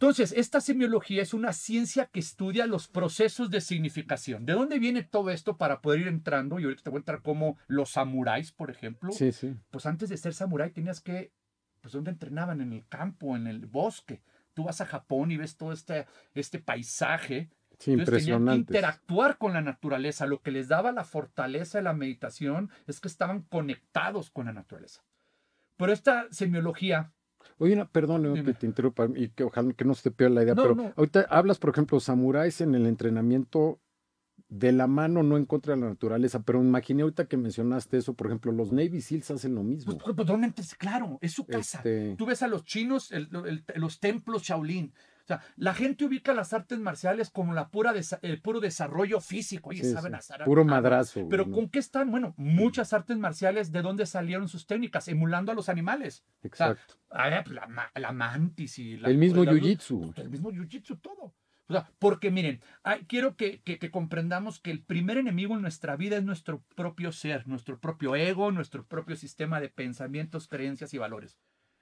Entonces, 0.00 0.32
esta 0.34 0.62
semiología 0.62 1.20
es 1.20 1.34
una 1.34 1.52
ciencia 1.52 2.06
que 2.06 2.20
estudia 2.20 2.64
los 2.64 2.88
procesos 2.88 3.50
de 3.50 3.60
significación. 3.60 4.46
¿De 4.46 4.54
dónde 4.54 4.78
viene 4.78 5.02
todo 5.02 5.28
esto 5.28 5.58
para 5.58 5.82
poder 5.82 6.00
ir 6.00 6.08
entrando? 6.08 6.58
Y 6.58 6.64
ahorita 6.64 6.84
te 6.84 6.88
voy 6.88 6.96
a 6.96 7.00
entrar 7.00 7.20
como 7.20 7.58
los 7.66 7.90
samuráis, 7.90 8.50
por 8.50 8.70
ejemplo. 8.70 9.12
Sí, 9.12 9.30
sí. 9.30 9.54
Pues 9.70 9.84
antes 9.84 10.08
de 10.08 10.16
ser 10.16 10.32
samurái 10.32 10.70
tenías 10.70 11.02
que, 11.02 11.32
pues 11.82 11.92
¿dónde 11.92 12.12
entrenaban? 12.12 12.62
En 12.62 12.72
el 12.72 12.86
campo, 12.88 13.36
en 13.36 13.46
el 13.46 13.66
bosque. 13.66 14.22
Tú 14.54 14.64
vas 14.64 14.80
a 14.80 14.86
Japón 14.86 15.32
y 15.32 15.36
ves 15.36 15.58
todo 15.58 15.70
este, 15.70 16.06
este 16.32 16.60
paisaje. 16.60 17.50
Sí, 17.78 17.92
impresionante. 17.92 18.72
interactuar 18.72 19.36
con 19.36 19.52
la 19.52 19.60
naturaleza. 19.60 20.24
Lo 20.24 20.40
que 20.40 20.50
les 20.50 20.68
daba 20.68 20.92
la 20.92 21.04
fortaleza 21.04 21.76
de 21.76 21.84
la 21.84 21.92
meditación 21.92 22.70
es 22.86 23.00
que 23.00 23.08
estaban 23.08 23.42
conectados 23.42 24.30
con 24.30 24.46
la 24.46 24.54
naturaleza. 24.54 25.02
Pero 25.76 25.92
esta 25.92 26.26
semiología 26.30 27.12
Oye, 27.58 27.84
perdón 27.92 28.44
que 28.44 28.54
te 28.54 28.66
interrumpa 28.66 29.08
y 29.14 29.28
que 29.28 29.44
ojalá 29.44 29.72
que 29.72 29.84
no 29.84 29.94
se 29.94 30.04
te 30.04 30.10
pierda 30.10 30.34
la 30.36 30.42
idea, 30.42 30.54
pero 30.54 30.92
ahorita 30.96 31.26
hablas, 31.30 31.58
por 31.58 31.70
ejemplo, 31.70 32.00
samuráis 32.00 32.60
en 32.60 32.74
el 32.74 32.86
entrenamiento 32.86 33.80
de 34.48 34.72
la 34.72 34.88
mano, 34.88 35.22
no 35.22 35.36
en 35.36 35.46
contra 35.46 35.74
de 35.74 35.80
la 35.80 35.88
naturaleza, 35.88 36.42
pero 36.42 36.60
imaginé 36.60 37.02
ahorita 37.02 37.26
que 37.26 37.36
mencionaste 37.36 37.98
eso, 37.98 38.14
por 38.14 38.26
ejemplo, 38.26 38.50
los 38.50 38.72
Navy 38.72 39.00
SEALs 39.00 39.30
hacen 39.30 39.54
lo 39.54 39.62
mismo. 39.62 39.96
Pues, 39.96 40.16
totalmente, 40.16 40.62
claro, 40.76 41.18
es 41.20 41.32
su 41.32 41.46
casa. 41.46 41.78
Este 41.78 42.16
Tú 42.16 42.26
ves 42.26 42.42
a 42.42 42.48
los 42.48 42.64
chinos, 42.64 43.12
los 43.76 44.00
templos 44.00 44.42
Shaolin, 44.42 44.92
sea, 45.30 45.42
la 45.56 45.74
gente 45.74 46.04
ubica 46.04 46.34
las 46.34 46.52
artes 46.52 46.78
marciales 46.78 47.30
como 47.30 47.54
la 47.54 47.68
pura 47.68 47.94
el 48.22 48.40
puro 48.40 48.60
desarrollo 48.60 49.20
físico. 49.20 49.70
Oye, 49.70 49.84
saben 49.84 50.14
hacer. 50.14 50.44
Puro 50.44 50.64
madrazo. 50.64 51.26
Pero 51.28 51.50
¿con 51.50 51.68
qué 51.68 51.78
están? 51.78 52.10
Bueno, 52.10 52.34
muchas 52.36 52.92
artes 52.92 53.16
marciales, 53.16 53.72
¿de 53.72 53.82
dónde 53.82 54.06
salieron 54.06 54.48
sus 54.48 54.66
técnicas? 54.66 55.08
Emulando 55.08 55.52
a 55.52 55.54
los 55.54 55.68
animales. 55.68 56.24
Exacto. 56.42 56.94
Pues, 57.10 57.58
la, 57.96 58.12
mantis 58.12 58.78
y 58.78 58.94
El 58.94 59.18
mismo 59.18 59.44
jiu-jitsu. 59.44 60.12
El 60.16 60.30
mismo 60.30 60.52
jiu-jitsu, 60.52 61.00
todo. 61.00 61.34
O 61.66 61.72
sea, 61.72 61.88
porque 61.98 62.30
miren, 62.30 62.60
quiero 63.06 63.36
que, 63.36 63.62
que, 63.62 63.90
comprendamos 63.90 64.60
que 64.60 64.70
el 64.70 64.82
primer 64.82 65.18
enemigo 65.18 65.54
en 65.54 65.62
nuestra 65.62 65.96
vida 65.96 66.16
es 66.16 66.24
nuestro 66.24 66.64
propio 66.74 67.12
ser, 67.12 67.46
nuestro 67.46 67.78
propio 67.78 68.16
ego, 68.16 68.50
nuestro 68.50 68.84
propio 68.86 69.16
sistema 69.16 69.60
de 69.60 69.68
pensamientos, 69.68 70.48
creencias 70.48 70.94
y 70.94 70.98
valores. 70.98 71.38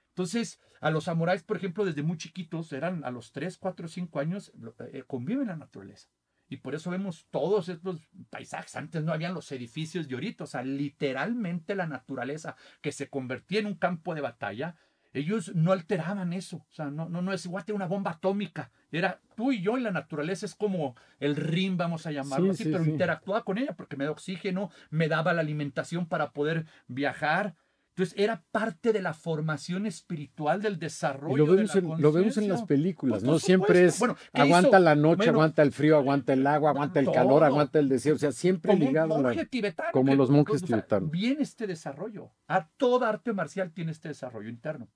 Entonces, 0.09 0.59
a 0.81 0.91
los 0.91 1.05
samuráis, 1.05 1.43
por 1.43 1.57
ejemplo, 1.57 1.85
desde 1.85 2.03
muy 2.03 2.17
chiquitos, 2.17 2.73
eran 2.73 3.03
a 3.03 3.11
los 3.11 3.31
3, 3.31 3.57
4, 3.57 3.87
5 3.87 4.19
años, 4.19 4.51
eh, 4.91 5.03
conviven 5.07 5.47
la 5.47 5.55
naturaleza. 5.55 6.09
Y 6.49 6.57
por 6.57 6.73
eso 6.73 6.89
vemos 6.89 7.27
todos 7.29 7.69
estos 7.69 8.01
paisajes. 8.31 8.75
Antes 8.75 9.03
no 9.03 9.13
habían 9.13 9.35
los 9.35 9.51
edificios 9.51 10.07
de 10.07 10.15
ahorita. 10.15 10.43
O 10.43 10.47
sea, 10.47 10.63
literalmente 10.63 11.75
la 11.75 11.85
naturaleza 11.85 12.55
que 12.81 12.91
se 12.91 13.07
convertía 13.07 13.59
en 13.59 13.67
un 13.67 13.75
campo 13.75 14.15
de 14.15 14.21
batalla, 14.21 14.75
ellos 15.13 15.53
no 15.55 15.71
alteraban 15.71 16.33
eso. 16.33 16.57
O 16.57 16.71
sea, 16.71 16.85
no, 16.85 17.09
no, 17.09 17.21
no 17.21 17.33
es 17.33 17.45
igual 17.45 17.65
que 17.65 17.73
una 17.73 17.87
bomba 17.87 18.11
atómica. 18.11 18.71
Era 18.91 19.19
tú 19.35 19.51
y 19.51 19.61
yo 19.61 19.77
y 19.77 19.81
la 19.81 19.91
naturaleza 19.91 20.45
es 20.45 20.55
como 20.55 20.95
el 21.19 21.35
rim, 21.35 21.77
vamos 21.77 22.05
a 22.05 22.11
llamarlo 22.11 22.51
así, 22.51 22.65
pero 22.65 22.83
interactuaba 22.83 23.43
con 23.43 23.57
ella 23.57 23.75
porque 23.75 23.97
me 23.97 24.05
da 24.05 24.11
oxígeno, 24.11 24.71
me 24.89 25.07
daba 25.07 25.33
la 25.33 25.41
alimentación 25.41 26.07
para 26.07 26.31
poder 26.31 26.65
viajar 26.87 27.55
entonces 27.99 28.17
era 28.17 28.45
parte 28.51 28.93
de 28.93 29.01
la 29.01 29.13
formación 29.13 29.85
espiritual 29.85 30.61
del 30.61 30.79
desarrollo. 30.79 31.35
lo 31.35 31.45
vemos, 31.45 31.73
de 31.73 31.81
la 31.81 31.95
en, 31.95 32.01
lo 32.01 32.11
vemos 32.13 32.37
en 32.37 32.47
las 32.47 32.63
películas, 32.63 33.23
¿no? 33.23 33.39
Siempre 33.39 33.85
es 33.85 34.01
aguanta 34.31 34.79
la 34.79 34.95
noche, 34.95 35.29
aguanta 35.29 35.61
el 35.63 35.73
frío, 35.73 35.97
aguanta 35.97 36.31
el 36.31 36.47
agua, 36.47 36.69
aguanta 36.69 37.01
el 37.01 37.11
calor, 37.11 37.43
aguanta 37.43 37.77
el 37.79 37.89
deseo. 37.89 38.15
O 38.15 38.17
sea, 38.17 38.31
siempre 38.31 38.75
ligado 38.77 39.17
a 39.17 39.21
la, 39.21 39.45
tibetano, 39.45 39.89
como 39.91 40.15
los 40.15 40.29
monjes 40.29 40.63
tibetanos. 40.63 41.11
Viene 41.11 41.43
este 41.43 41.67
desarrollo. 41.67 42.31
A 42.47 42.69
toda 42.77 43.09
arte 43.09 43.33
marcial 43.33 43.71
tiene 43.73 43.91
este 43.91 44.07
desarrollo 44.07 44.47
interno. 44.47 44.87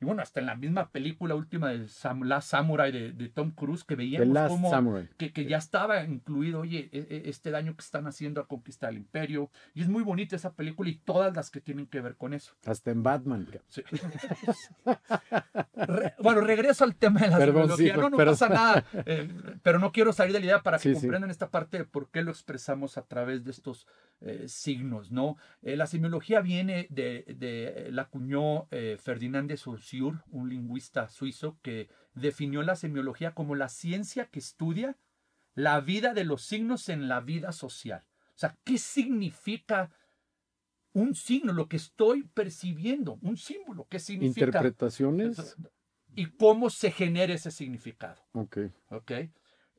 Y 0.00 0.06
bueno, 0.06 0.22
hasta 0.22 0.40
en 0.40 0.46
la 0.46 0.56
misma 0.56 0.88
película 0.88 1.34
última 1.34 1.68
de 1.68 1.86
La 2.24 2.40
Samurai 2.40 2.90
de, 2.90 3.28
Tom 3.28 3.50
Cruise 3.50 3.84
que 3.84 3.96
veíamos 3.96 4.48
como 4.48 4.98
que, 5.18 5.30
que, 5.30 5.44
ya 5.44 5.58
estaba 5.58 6.02
incluido, 6.04 6.60
oye, 6.60 6.88
e, 6.90 6.98
e, 6.98 7.28
este 7.28 7.50
daño 7.50 7.76
que 7.76 7.82
están 7.82 8.06
haciendo 8.06 8.40
a 8.40 8.46
conquistar 8.46 8.90
el 8.90 8.96
imperio. 8.96 9.50
Y 9.74 9.82
es 9.82 9.88
muy 9.88 10.02
bonita 10.02 10.36
esa 10.36 10.54
película 10.54 10.88
y 10.88 10.96
todas 10.96 11.36
las 11.36 11.50
que 11.50 11.60
tienen 11.60 11.86
que 11.86 12.00
ver 12.00 12.16
con 12.16 12.32
eso. 12.32 12.54
Hasta 12.64 12.90
en 12.90 13.02
Batman. 13.02 13.46
bueno, 16.22 16.40
regreso 16.40 16.84
al 16.84 16.96
tema 16.96 17.20
de 17.20 17.28
la 17.28 17.36
Perdón, 17.36 17.68
no, 17.68 18.10
no 18.10 18.16
pasa 18.16 18.48
nada. 18.48 18.84
Eh, 19.04 19.28
pero 19.62 19.78
no 19.78 19.92
quiero 19.92 20.14
salir 20.14 20.32
de 20.32 20.40
la 20.40 20.46
idea 20.46 20.62
para 20.62 20.78
que 20.78 20.94
comprendan 20.94 21.30
esta 21.30 21.50
parte 21.50 21.76
de 21.76 21.84
por 21.84 22.08
qué 22.08 22.22
lo 22.22 22.30
expresamos 22.30 22.96
a 22.96 23.02
través 23.02 23.44
de 23.44 23.50
estos 23.50 23.86
eh, 24.20 24.48
signos, 24.48 25.10
¿no? 25.10 25.36
Eh, 25.62 25.76
la 25.76 25.86
semiología 25.86 26.40
viene 26.40 26.86
de, 26.90 27.24
de 27.36 27.88
la 27.90 28.02
acuñó 28.02 28.68
Ferdinand 28.98 29.48
de 29.48 29.56
Saussure 29.56 30.18
un 30.30 30.48
lingüista 30.48 31.08
suizo, 31.08 31.58
que 31.62 31.88
definió 32.14 32.62
la 32.62 32.76
semiología 32.76 33.34
como 33.34 33.54
la 33.54 33.68
ciencia 33.68 34.26
que 34.26 34.38
estudia 34.38 34.96
la 35.54 35.80
vida 35.80 36.14
de 36.14 36.24
los 36.24 36.42
signos 36.42 36.88
en 36.88 37.08
la 37.08 37.20
vida 37.20 37.52
social. 37.52 38.04
O 38.34 38.38
sea, 38.40 38.56
¿qué 38.64 38.78
significa 38.78 39.90
un 40.92 41.14
signo? 41.14 41.52
Lo 41.52 41.68
que 41.68 41.76
estoy 41.76 42.22
percibiendo, 42.22 43.18
un 43.22 43.36
símbolo, 43.36 43.86
¿qué 43.88 43.98
significa? 43.98 44.46
Interpretaciones. 44.46 45.56
Y 46.16 46.26
cómo 46.26 46.70
se 46.70 46.90
genera 46.90 47.34
ese 47.34 47.50
significado. 47.50 48.20
Ok. 48.32 48.58
Ok. 48.90 49.12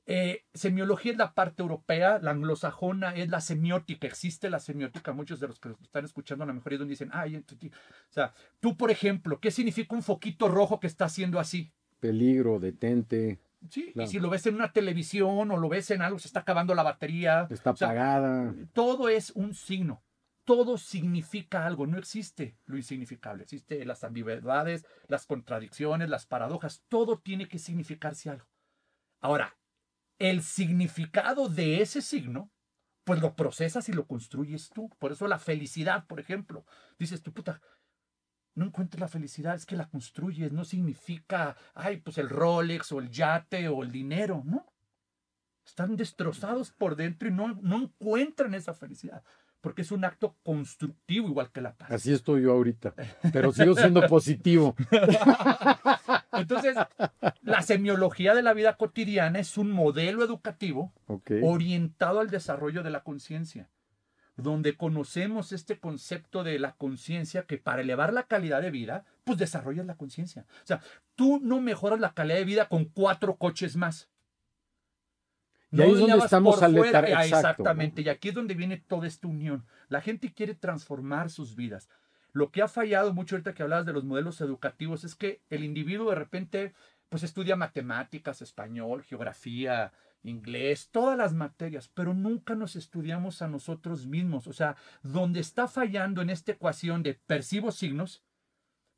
Eh, 0.08 0.46
semiología 0.54 1.12
es 1.12 1.18
la 1.18 1.34
parte 1.34 1.62
europea, 1.62 2.20
la 2.20 2.32
anglosajona 2.32 3.16
es 3.16 3.30
la 3.30 3.40
semiótica, 3.40 4.08
existe 4.08 4.50
la 4.50 4.60
semiótica. 4.60 5.14
Muchos 5.14 5.40
de 5.40 5.48
los 5.48 5.60
que 5.60 5.70
están 5.82 6.06
escuchando 6.06 6.44
a 6.44 6.48
lo 6.48 6.54
mejor 6.54 6.86
dicen, 6.88 7.10
ay, 7.14 7.36
o 7.36 7.44
sea, 8.10 8.34
tú 8.60 8.76
por 8.76 8.90
ejemplo, 8.90 9.40
¿qué 9.40 9.52
significa 9.52 9.96
un 9.96 10.04
foquito 10.04 10.48
rojo 10.48 10.80
que 10.80 10.88
está 10.88 11.06
haciendo 11.06 11.40
así? 11.40 11.72
Peligro, 12.00 12.60
detente. 12.60 13.40
Sí, 13.70 13.94
y 13.94 14.08
si 14.08 14.20
lo 14.20 14.32
ves 14.32 14.48
en 14.48 14.56
una 14.56 14.72
televisión 14.72 15.52
o 15.52 15.58
lo 15.58 15.70
ves 15.70 15.92
en 15.92 16.02
algo, 16.02 16.18
se 16.18 16.28
está 16.28 16.40
acabando 16.40 16.74
la 16.74 16.82
batería. 16.82 17.48
Está 17.52 17.72
apagada. 17.72 18.56
todo 18.74 19.08
es 19.08 19.30
un 19.32 19.54
signo. 19.54 20.04
Todo 20.44 20.80
significa 20.80 21.68
algo, 21.68 21.86
no 21.86 22.00
existe 22.00 22.58
lo 22.66 22.76
insignificable. 22.76 23.44
Existe 23.44 23.86
las 23.86 24.04
ambigüedades, 24.04 24.84
las 25.08 25.28
contradicciones, 25.28 26.10
las 26.10 26.26
paradojas. 26.26 26.84
Todo 26.90 27.20
tiene 27.20 27.48
que 27.48 27.60
significarse 27.60 28.32
algo. 28.32 28.48
Ahora, 29.20 29.56
el 30.22 30.44
significado 30.44 31.50
de 31.50 31.82
ese 31.82 32.02
signo, 32.02 32.52
pues 33.04 33.22
lo 33.22 33.36
procesas 33.36 33.90
y 33.90 33.94
lo 33.94 34.06
construyes 34.06 34.70
tú. 34.70 34.90
Por 35.00 35.12
eso 35.12 35.28
la 35.28 35.40
felicidad, 35.40 36.06
por 36.06 36.20
ejemplo, 36.20 36.66
dices 37.00 37.24
tú, 37.24 37.34
puta, 37.34 37.60
no 38.54 38.66
encuentras 38.66 39.02
la 39.02 39.08
felicidad, 39.08 39.56
es 39.56 39.66
que 39.66 39.76
la 39.76 39.90
construyes, 39.90 40.52
no 40.52 40.64
significa, 40.64 41.58
ay, 41.74 41.98
pues 41.98 42.18
el 42.20 42.30
Rolex 42.30 42.92
o 42.92 43.00
el 43.00 43.10
yate 43.10 43.68
o 43.68 43.82
el 43.82 43.92
dinero, 43.92 44.44
¿no? 44.46 44.72
Están 45.66 45.96
destrozados 45.96 46.72
por 46.72 46.96
dentro 46.96 47.28
y 47.28 47.32
no, 47.32 47.60
no 47.62 47.78
encuentran 47.78 48.54
esa 48.54 48.74
felicidad 48.74 49.24
porque 49.62 49.84
es 49.84 49.92
un 49.92 50.04
acto 50.04 50.36
constructivo 50.44 51.30
igual 51.30 51.52
que 51.52 51.62
la 51.62 51.76
paz. 51.76 51.92
Así 51.92 52.12
estoy 52.12 52.42
yo 52.42 52.52
ahorita, 52.52 52.94
pero 53.32 53.52
sigo 53.52 53.76
siendo 53.76 54.06
positivo. 54.08 54.76
Entonces, 56.34 56.76
la 57.42 57.62
semiología 57.62 58.34
de 58.34 58.42
la 58.42 58.54
vida 58.54 58.78
cotidiana 58.78 59.40
es 59.40 59.58
un 59.58 59.72
modelo 59.72 60.24
educativo 60.24 60.94
orientado 61.44 62.20
al 62.20 62.30
desarrollo 62.30 62.84
de 62.84 62.90
la 62.90 63.04
conciencia, 63.04 63.70
donde 64.36 64.76
conocemos 64.76 65.52
este 65.52 65.80
concepto 65.80 66.44
de 66.44 66.60
la 66.60 66.74
conciencia 66.76 67.44
que 67.44 67.58
para 67.58 67.82
elevar 67.82 68.14
la 68.14 68.24
calidad 68.24 68.62
de 68.62 68.72
vida, 68.72 69.06
pues 69.24 69.38
desarrollas 69.38 69.86
la 69.86 69.98
conciencia. 69.98 70.46
O 70.64 70.66
sea, 70.66 70.82
tú 71.16 71.40
no 71.42 71.62
mejoras 71.62 72.00
la 72.00 72.14
calidad 72.14 72.38
de 72.38 72.46
vida 72.46 72.70
con 72.70 72.86
cuatro 72.86 73.36
coches 73.36 73.76
más. 73.76 74.10
Y 75.72 75.82
ahí 75.82 75.92
es 75.92 76.00
donde 76.00 76.18
estamos 76.18 76.62
al 76.62 76.78
exacto, 76.78 77.38
Exactamente, 77.38 78.02
y 78.02 78.10
aquí 78.10 78.30
es 78.30 78.36
donde 78.36 78.56
viene 78.56 78.78
toda 78.78 79.08
esta 79.08 79.28
unión. 79.28 79.66
La 79.88 80.02
gente 80.02 80.34
quiere 80.34 80.54
transformar 80.54 81.30
sus 81.30 81.56
vidas. 81.56 81.88
Lo 82.34 82.52
que 82.52 82.62
ha 82.62 82.68
fallado 82.68 83.14
mucho 83.14 83.36
ahorita 83.36 83.54
que 83.54 83.64
hablabas 83.64 83.86
de 83.86 83.94
los 83.94 84.04
modelos 84.04 84.42
educativos 84.42 85.04
es 85.04 85.16
que 85.16 85.42
el 85.50 85.64
individuo 85.64 86.10
de 86.10 86.16
repente 86.16 86.74
pues 87.10 87.24
estudia 87.24 87.58
matemáticas, 87.58 88.42
español, 88.42 89.04
geografía, 89.04 89.92
inglés, 90.24 90.90
todas 90.92 91.18
las 91.18 91.34
materias, 91.34 91.90
pero 91.94 92.14
nunca 92.14 92.56
nos 92.56 92.78
estudiamos 92.78 93.42
a 93.42 93.50
nosotros 93.50 94.06
mismos. 94.06 94.48
O 94.48 94.54
sea, 94.54 94.78
donde 95.04 95.42
está 95.42 95.68
fallando 95.68 96.22
en 96.22 96.30
esta 96.30 96.54
ecuación 96.54 97.04
de 97.04 97.16
percibo 97.16 97.72
signos, 97.74 98.24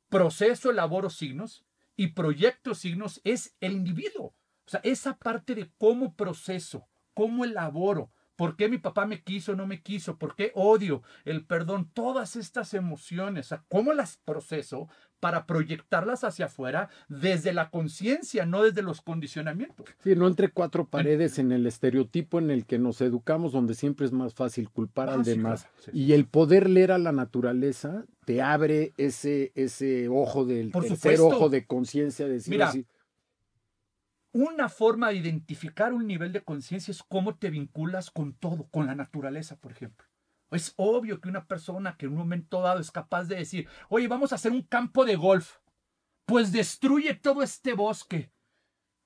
proceso, 0.08 0.70
elaboro 0.70 1.10
signos 1.10 1.64
y 1.96 2.08
proyecto 2.08 2.76
signos 2.76 3.20
es 3.24 3.56
el 3.60 3.72
individuo. 3.72 4.36
O 4.66 4.70
sea, 4.70 4.80
esa 4.84 5.16
parte 5.16 5.56
de 5.56 5.72
cómo 5.76 6.14
proceso, 6.14 6.88
cómo 7.14 7.44
elaboro, 7.44 8.12
¿Por 8.36 8.56
qué 8.56 8.68
mi 8.68 8.78
papá 8.78 9.06
me 9.06 9.22
quiso, 9.22 9.54
no 9.54 9.66
me 9.66 9.80
quiso? 9.82 10.18
¿Por 10.18 10.34
qué 10.34 10.50
odio, 10.54 11.02
el 11.24 11.44
perdón? 11.44 11.88
Todas 11.92 12.36
estas 12.36 12.74
emociones, 12.74 13.54
¿cómo 13.68 13.92
las 13.92 14.16
proceso 14.24 14.88
para 15.20 15.46
proyectarlas 15.46 16.22
hacia 16.24 16.46
afuera 16.46 16.90
desde 17.08 17.52
la 17.54 17.70
conciencia, 17.70 18.44
no 18.44 18.62
desde 18.62 18.82
los 18.82 19.00
condicionamientos? 19.00 19.86
Sí, 20.02 20.14
no 20.16 20.26
entre 20.26 20.50
cuatro 20.50 20.86
paredes 20.86 21.38
en 21.38 21.52
el 21.52 21.66
estereotipo 21.66 22.38
en 22.38 22.50
el 22.50 22.66
que 22.66 22.78
nos 22.78 23.00
educamos, 23.00 23.52
donde 23.52 23.74
siempre 23.74 24.04
es 24.04 24.12
más 24.12 24.34
fácil 24.34 24.68
culpar 24.68 25.08
al 25.08 25.20
Ah, 25.20 25.24
sí, 25.24 25.30
demás. 25.30 25.66
sí, 25.78 25.90
Y 25.94 26.12
el 26.12 26.26
poder 26.26 26.68
leer 26.68 26.92
a 26.92 26.98
la 26.98 27.12
naturaleza 27.12 28.04
te 28.26 28.42
abre 28.42 28.92
ese, 28.96 29.52
ese 29.54 30.08
ojo 30.08 30.44
del 30.44 30.70
Por 30.70 30.84
tercer 30.84 31.20
ojo 31.20 31.48
de 31.48 31.66
conciencia, 31.66 32.26
de 32.26 32.32
decir 32.34 32.50
Mira, 32.50 32.68
así, 32.68 32.84
Una 34.34 34.68
forma 34.68 35.10
de 35.10 35.14
identificar 35.14 35.92
un 35.92 36.08
nivel 36.08 36.32
de 36.32 36.42
conciencia 36.42 36.90
es 36.90 37.04
cómo 37.04 37.36
te 37.36 37.50
vinculas 37.50 38.10
con 38.10 38.34
todo, 38.34 38.66
con 38.68 38.84
la 38.84 38.96
naturaleza, 38.96 39.54
por 39.60 39.70
ejemplo. 39.70 40.08
Es 40.50 40.74
obvio 40.76 41.20
que 41.20 41.28
una 41.28 41.46
persona 41.46 41.96
que 41.96 42.06
en 42.06 42.12
un 42.14 42.18
momento 42.18 42.60
dado 42.60 42.80
es 42.80 42.90
capaz 42.90 43.26
de 43.28 43.36
decir, 43.36 43.68
oye, 43.88 44.08
vamos 44.08 44.32
a 44.32 44.34
hacer 44.34 44.50
un 44.50 44.62
campo 44.62 45.04
de 45.04 45.14
golf, 45.14 45.58
pues 46.26 46.50
destruye 46.50 47.14
todo 47.14 47.44
este 47.44 47.74
bosque. 47.74 48.32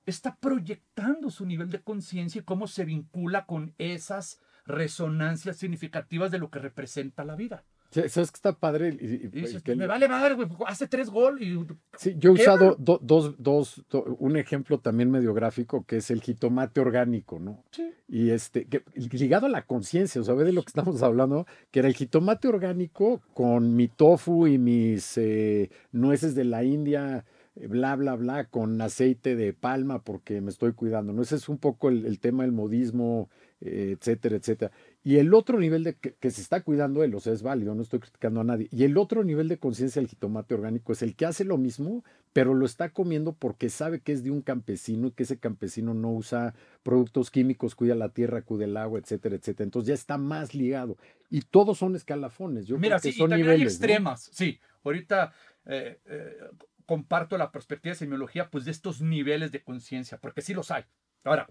Está 0.07 0.35
proyectando 0.35 1.29
su 1.29 1.45
nivel 1.45 1.69
de 1.69 1.83
conciencia 1.83 2.41
y 2.41 2.43
cómo 2.43 2.65
se 2.65 2.85
vincula 2.85 3.45
con 3.45 3.75
esas 3.77 4.41
resonancias 4.65 5.57
significativas 5.57 6.31
de 6.31 6.39
lo 6.39 6.49
que 6.49 6.57
representa 6.57 7.23
la 7.23 7.35
vida. 7.35 7.65
Sí, 7.91 8.01
¿sabes 8.07 8.29
que 8.31 8.35
está 8.35 8.53
padre? 8.53 8.95
Y- 8.99 9.05
y- 9.05 9.13
Y 9.23 9.27
dices, 9.29 9.63
que- 9.63 9.75
me 9.75 9.87
vale 9.87 10.07
madre, 10.07 10.35
güey, 10.35 10.47
hace 10.67 10.87
tres 10.87 11.09
gol 11.09 11.41
y 11.41 11.65
Sí, 11.97 12.15
yo 12.19 12.31
he 12.31 12.35
¿Qué, 12.35 12.41
usado 12.43 12.75
do- 12.77 12.99
dos, 13.01 13.35
dos, 13.39 13.83
do- 13.89 14.03
un 14.19 14.37
ejemplo 14.37 14.79
también 14.79 15.09
medio 15.09 15.33
gráfico 15.33 15.83
que 15.85 15.97
es 15.97 16.11
el 16.11 16.21
jitomate 16.21 16.79
orgánico, 16.81 17.39
¿no? 17.39 17.63
Sí. 17.71 17.89
Y 18.07 18.29
este, 18.29 18.65
que- 18.65 18.83
ligado 18.95 19.47
a 19.47 19.49
la 19.49 19.63
conciencia, 19.65 20.21
o 20.21 20.23
sea, 20.23 20.35
ve 20.35 20.43
de 20.43 20.53
lo 20.53 20.61
que 20.61 20.69
estamos 20.69 21.01
hablando, 21.01 21.47
que 21.71 21.79
era 21.79 21.87
el 21.87 21.95
jitomate 21.95 22.47
orgánico 22.47 23.21
con 23.33 23.75
mi 23.75 23.87
tofu 23.87 24.45
y 24.47 24.57
mis 24.59 25.17
eh, 25.17 25.69
nueces 25.91 26.35
de 26.35 26.43
la 26.43 26.63
India, 26.63 27.25
eh, 27.55 27.65
bla, 27.67 27.95
bla, 27.95 28.15
bla, 28.15 28.45
con 28.45 28.79
aceite 28.81 29.35
de 29.35 29.53
palma 29.53 30.03
porque 30.03 30.41
me 30.41 30.51
estoy 30.51 30.73
cuidando, 30.73 31.11
¿no? 31.11 31.23
Ese 31.23 31.35
es 31.37 31.49
un 31.49 31.57
poco 31.57 31.89
el, 31.89 32.05
el 32.05 32.19
tema 32.19 32.43
del 32.43 32.51
modismo, 32.51 33.29
eh, 33.61 33.95
etcétera, 33.99 34.37
etcétera. 34.37 34.71
Y 35.01 35.17
el 35.17 35.33
otro 35.33 35.59
nivel 35.59 35.83
de 35.83 35.95
que, 35.95 36.15
que 36.15 36.29
se 36.29 36.41
está 36.41 36.61
cuidando 36.61 37.03
él, 37.03 37.15
o 37.15 37.19
sea, 37.19 37.31
es 37.31 37.41
válido, 37.41 37.73
no 37.73 37.81
estoy 37.81 37.99
criticando 37.99 38.41
a 38.41 38.43
nadie. 38.43 38.67
Y 38.71 38.83
el 38.83 38.97
otro 38.97 39.23
nivel 39.23 39.47
de 39.47 39.57
conciencia 39.57 40.01
del 40.01 40.09
jitomate 40.09 40.55
orgánico 40.55 40.91
es 40.91 41.01
el 41.01 41.15
que 41.15 41.25
hace 41.25 41.45
lo 41.45 41.57
mismo, 41.57 42.03
pero 42.33 42.53
lo 42.53 42.65
está 42.65 42.89
comiendo 42.89 43.33
porque 43.33 43.69
sabe 43.69 44.01
que 44.01 44.11
es 44.11 44.23
de 44.23 44.31
un 44.31 44.41
campesino 44.41 45.07
y 45.07 45.11
que 45.11 45.23
ese 45.23 45.39
campesino 45.39 45.93
no 45.93 46.11
usa 46.11 46.53
productos 46.83 47.31
químicos, 47.31 47.75
cuida 47.75 47.95
la 47.95 48.09
tierra, 48.09 48.41
cuida 48.41 48.65
el 48.65 48.77
agua, 48.77 48.99
etcétera, 48.99 49.35
etcétera. 49.35 49.65
Entonces 49.65 49.87
ya 49.87 49.93
está 49.93 50.17
más 50.17 50.53
ligado. 50.53 50.97
Y 51.29 51.41
todos 51.41 51.77
son 51.77 51.95
escalafones. 51.95 52.67
Yo 52.67 52.77
Mira, 52.77 52.99
creo 52.99 53.11
que 53.11 53.17
sí, 53.17 53.23
y 53.23 53.27
también 53.27 53.49
hay 53.49 53.63
extremas. 53.63 54.29
Sí, 54.33 54.59
ahorita 54.83 55.31
eh, 55.65 55.99
eh, 56.05 56.37
comparto 56.85 57.37
la 57.37 57.51
perspectiva 57.51 57.93
de 57.93 57.99
semiología, 57.99 58.49
pues 58.49 58.65
de 58.65 58.71
estos 58.71 59.01
niveles 59.01 59.51
de 59.51 59.63
conciencia, 59.63 60.17
porque 60.17 60.41
sí 60.41 60.53
los 60.53 60.71
hay. 60.71 60.83
Ahora, 61.23 61.47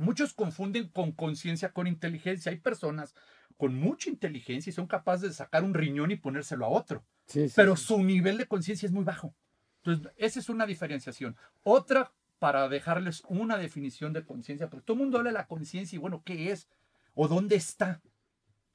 muchos 0.00 0.34
confunden 0.34 0.88
con 0.88 1.12
conciencia 1.12 1.72
con 1.72 1.86
inteligencia. 1.86 2.50
Hay 2.50 2.58
personas 2.58 3.14
con 3.56 3.74
mucha 3.74 4.08
inteligencia 4.10 4.70
y 4.70 4.74
son 4.74 4.86
capaces 4.86 5.28
de 5.28 5.34
sacar 5.34 5.64
un 5.64 5.74
riñón 5.74 6.10
y 6.10 6.16
ponérselo 6.16 6.64
a 6.64 6.68
otro, 6.70 7.04
Sí, 7.26 7.48
sí, 7.48 7.54
pero 7.54 7.76
sí. 7.76 7.84
su 7.86 8.02
nivel 8.02 8.38
de 8.38 8.46
conciencia 8.46 8.86
es 8.86 8.92
muy 8.92 9.04
bajo. 9.04 9.34
Entonces, 9.82 10.12
esa 10.16 10.40
es 10.40 10.48
una 10.48 10.66
diferenciación. 10.66 11.36
Otra, 11.62 12.12
para 12.38 12.68
dejarles 12.68 13.22
una 13.28 13.58
definición 13.58 14.12
de 14.12 14.24
conciencia, 14.24 14.68
porque 14.70 14.84
todo 14.86 14.94
el 14.94 15.02
mundo 15.02 15.18
habla 15.18 15.30
de 15.30 15.34
la 15.34 15.46
conciencia 15.46 15.96
y 15.96 16.00
bueno, 16.00 16.22
¿qué 16.24 16.50
es? 16.52 16.68
¿O 17.14 17.28
dónde 17.28 17.56
está? 17.56 18.00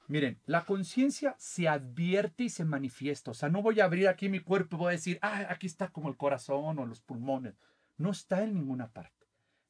Miren, 0.08 0.40
la 0.46 0.64
conciencia 0.64 1.34
se 1.36 1.66
advierte 1.66 2.44
y 2.44 2.48
se 2.48 2.64
manifiesta. 2.64 3.32
O 3.32 3.34
sea, 3.34 3.48
no 3.48 3.62
voy 3.62 3.80
a 3.80 3.84
abrir 3.86 4.06
aquí 4.06 4.28
mi 4.28 4.38
cuerpo 4.38 4.76
y 4.76 4.78
voy 4.78 4.88
a 4.90 4.92
decir, 4.92 5.18
ah, 5.20 5.46
aquí 5.48 5.66
está 5.66 5.88
como 5.88 6.08
el 6.08 6.16
corazón 6.16 6.78
o 6.78 6.86
los 6.86 7.00
pulmones. 7.00 7.58
No 7.96 8.10
está 8.12 8.44
en 8.44 8.54
ninguna 8.54 8.88
parte. 8.92 9.15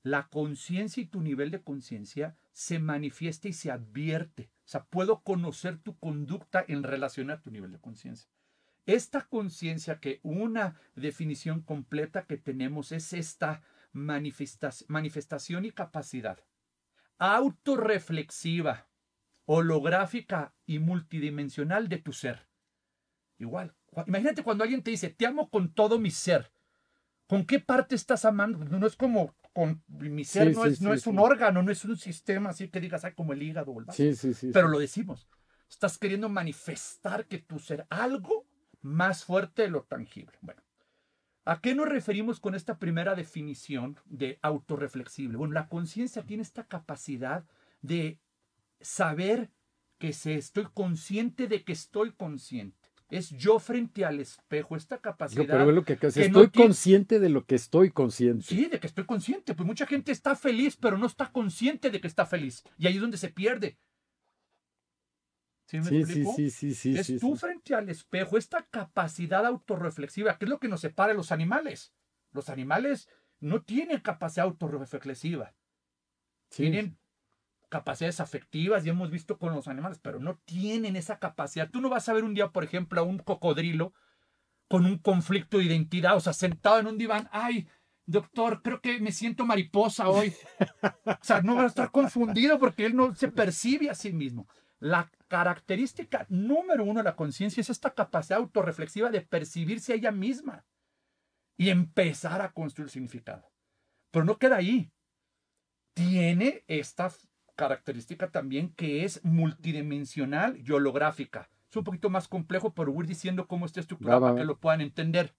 La 0.07 0.29
conciencia 0.29 1.03
y 1.03 1.07
tu 1.07 1.21
nivel 1.21 1.51
de 1.51 1.64
conciencia 1.64 2.37
se 2.53 2.79
manifiesta 2.79 3.49
y 3.49 3.53
se 3.53 3.73
advierte. 3.73 4.53
O 4.64 4.69
sea, 4.69 4.85
puedo 4.85 5.23
conocer 5.23 5.79
tu 5.79 5.99
conducta 5.99 6.64
en 6.69 6.85
relación 6.85 7.29
a 7.33 7.42
tu 7.42 7.51
nivel 7.51 7.73
de 7.73 7.81
conciencia. 7.81 8.31
Esta 8.85 9.23
conciencia 9.23 9.99
que 9.99 10.21
una 10.23 10.81
definición 10.95 11.61
completa 11.61 12.25
que 12.25 12.37
tenemos 12.37 12.92
es 12.92 13.12
esta 13.14 13.62
manifesta- 13.92 14.85
manifestación 14.87 15.64
y 15.64 15.73
capacidad 15.73 16.38
autorreflexiva, 17.19 18.87
holográfica 19.45 20.55
y 20.66 20.79
multidimensional 20.79 21.88
de 21.88 21.99
tu 21.99 22.12
ser. 22.12 22.47
Igual, 23.38 23.75
imagínate 24.07 24.45
cuando 24.45 24.62
alguien 24.62 24.85
te 24.85 24.92
dice, 24.92 25.11
te 25.11 25.27
amo 25.27 25.51
con 25.51 25.75
todo 25.75 25.99
mi 25.99 26.12
ser. 26.12 26.53
¿Con 27.27 27.45
qué 27.45 27.59
parte 27.59 27.97
estás 27.97 28.25
amando? 28.25 28.59
No 28.59 28.87
es 28.87 28.95
como 28.95 29.35
con 29.57 29.83
mi 29.88 30.23
ser, 30.23 30.49
Sí, 30.49 30.55
no, 30.55 30.64
sí, 30.64 30.69
es, 30.69 30.81
no 30.83 30.90
sí, 30.90 30.97
es 30.97 31.07
un 31.07 31.19
órgano, 31.19 31.62
no 31.62 31.73
es 31.73 31.83
un 31.87 31.97
sistema 31.97 32.51
así 32.51 32.69
que 32.69 32.79
digas, 32.79 33.07
ay, 33.07 33.14
como 33.14 33.33
el 33.33 33.42
hígado 33.42 33.73
o 33.73 33.81
el 33.81 33.87
vaso 33.87 33.97
Sí, 33.97 34.14
sí, 34.14 34.35
sí. 34.35 34.51
pero 34.53 34.69
lo 34.69 34.79
decimos. 34.79 35.31
Estás 35.66 35.97
queriendo 35.97 36.29
manifestar 36.29 37.25
que 37.27 37.38
tu 37.38 37.59
ser 37.59 37.87
algo 37.88 38.47
más 38.83 39.25
fuerte 39.25 39.62
de 39.62 39.69
lo 39.71 39.85
tangible. 39.85 40.37
Bueno, 40.42 40.61
¿a 41.47 41.62
qué 41.62 41.75
nos 41.75 41.88
referimos 41.88 42.38
con 42.38 42.55
esta 42.55 42.79
primera 42.79 43.14
definición 43.14 43.99
de 44.05 44.38
autorreflexible? 44.42 45.38
Bueno, 45.38 45.55
la 45.55 45.71
conciencia 45.71 46.23
tiene 46.23 46.42
esta 46.42 46.64
capacidad 46.64 47.47
de 47.81 48.21
saber 48.83 49.51
que 49.97 50.12
se 50.12 50.35
estoy 50.35 50.66
consciente 50.75 51.49
de 51.49 51.64
que 51.64 51.73
estoy 51.73 52.12
consciente. 52.12 52.86
Es 53.09 53.31
yo 53.31 53.59
frente 53.61 54.05
al 54.05 54.19
espejo, 54.19 54.75
esta 54.77 54.99
capacidad. 54.99 55.47
pero 55.47 55.66
ve 55.66 55.73
lo 55.73 55.85
que 55.85 55.97
que 55.97 56.07
no 56.07 56.09
Estoy 56.09 56.49
tiene- 56.49 56.66
consciente 56.66 57.21
de 57.21 57.29
lo 57.29 57.45
que 57.47 57.55
estoy 57.55 57.90
consciente. 57.92 58.45
Sí, 58.45 58.66
de 58.66 58.81
que 58.81 58.87
estoy 58.88 59.05
consciente. 59.07 59.55
Pues 59.55 59.66
mucha 59.66 59.87
gente 59.87 60.11
está 60.11 60.35
feliz, 60.35 60.77
pero 60.77 60.99
no 60.99 61.07
está 61.07 61.31
consciente 61.31 61.90
de 61.90 62.01
que 62.01 62.09
está 62.09 62.27
feliz. 62.27 62.64
Y 62.79 62.87
ahí 62.88 62.97
es 62.97 63.01
donde 63.01 63.16
se 63.16 63.29
pierde. 63.29 63.79
¿Sí 65.69 65.79
me 65.79 65.85
Sí, 65.85 65.90
sí, 65.90 66.01
explico? 66.03 66.33
sí, 66.37 66.51
sí, 66.51 66.75
sí, 66.75 66.99
es 66.99 67.07
sí, 67.07 67.19
tú 67.19 67.35
sí. 67.35 67.40
frente 67.40 67.75
al 67.75 67.88
espejo, 67.88 68.38
esta 68.38 68.62
capacidad 68.71 69.45
autorreflexiva, 69.47 70.38
que 70.38 70.45
es 70.45 70.49
lo 70.49 70.59
que 70.61 70.69
nos 70.69 70.81
separa 70.81 71.09
de 71.12 71.16
los 71.16 71.33
animales. 71.33 71.92
Los 72.33 72.49
animales 72.49 73.09
no 73.40 73.62
tienen 73.62 74.01
capacidad 74.01 74.47
autorreflexiva, 74.47 75.55
Sí, 76.51 76.62
tienen 76.62 76.99
capacidades 77.68 78.20
afectivas 78.20 78.85
y 78.85 78.90
hemos 78.90 79.11
visto 79.11 79.38
con 79.38 79.55
los 79.55 79.68
animales, 79.68 79.98
pero 80.00 80.20
no 80.20 80.38
tienen 80.44 80.96
esa 80.96 81.18
capacidad. 81.18 81.70
Tú 81.70 81.81
no 81.81 81.88
vas 81.88 82.09
a 82.09 82.12
ver 82.12 82.24
un 82.24 82.35
día, 82.35 82.48
por 82.48 82.64
ejemplo, 82.64 83.00
a 83.00 83.05
un 83.05 83.18
cocodrilo 83.18 83.92
con 84.68 84.87
un 84.87 84.98
conflicto 84.98 85.59
de 85.59 85.64
identidad, 85.64 86.16
o 86.16 86.20
sea, 86.20 86.33
sentado 86.33 86.79
en 86.81 86.87
un 86.87 86.98
diván, 86.98 87.29
ay, 87.33 87.68
doctor, 88.05 88.62
creo 88.62 88.81
que 88.81 89.00
me 89.00 89.12
siento 89.12 89.44
mariposa 89.44 90.09
hoy. 90.09 90.35
O 91.05 91.18
sea, 91.22 91.42
no 91.42 91.57
va 91.57 91.62
a 91.62 91.66
estar 91.66 91.90
confundido 91.90 92.59
porque 92.59 92.87
él 92.87 92.96
no 92.96 93.14
se 93.14 93.29
percibe 93.29 93.90
a 93.90 93.94
sí 93.94 94.12
mismo. 94.12 94.48
La 94.79 95.11
característica 95.29 96.26
número 96.29 96.85
uno 96.85 97.00
de 97.00 97.05
la 97.05 97.16
conciencia 97.16 97.61
es 97.61 97.70
esta 97.70 97.94
capacidad 97.94 98.38
autorreflexiva 98.38 99.11
de 99.11 99.22
percibirse 99.22 99.92
a 99.92 99.96
ella 99.96 100.12
misma 100.12 100.64
y 101.57 101.70
empezar 101.70 102.42
a 102.42 102.52
construir 102.52 102.90
significado. 102.90 103.50
Pero 104.11 104.24
no 104.24 104.38
queda 104.38 104.57
ahí. 104.57 104.92
Tiene 105.94 106.64
esta 106.66 107.11
característica 107.57 108.31
también 108.31 108.73
que 108.75 109.05
es 109.05 109.25
multidimensional 109.25 110.59
y 110.64 110.71
holográfica. 110.71 111.49
Es 111.71 111.77
un 111.77 111.85
poquito 111.85 112.11
más 112.11 112.29
complejo, 112.29 112.73
pero 112.75 112.92
voy 112.92 113.07
diciendo 113.07 113.47
cómo 113.49 113.66
está 113.66 113.81
estructurado 113.81 114.21
para 114.21 114.35
que 114.40 114.47
lo 114.47 114.59
puedan 114.59 114.81
entender. 114.81 115.35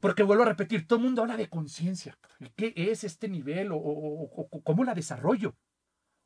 Porque 0.00 0.22
vuelvo 0.22 0.42
a 0.44 0.46
repetir, 0.46 0.86
todo 0.86 0.98
el 0.98 1.04
mundo 1.04 1.22
habla 1.22 1.36
de 1.36 1.48
conciencia. 1.48 2.18
¿Qué 2.56 2.72
es 2.76 3.04
este 3.04 3.28
nivel 3.28 3.72
o, 3.72 3.76
o- 3.76 4.24
o- 4.24 4.48
o 4.50 4.62
cómo 4.62 4.84
la 4.84 4.94
desarrollo? 4.94 5.56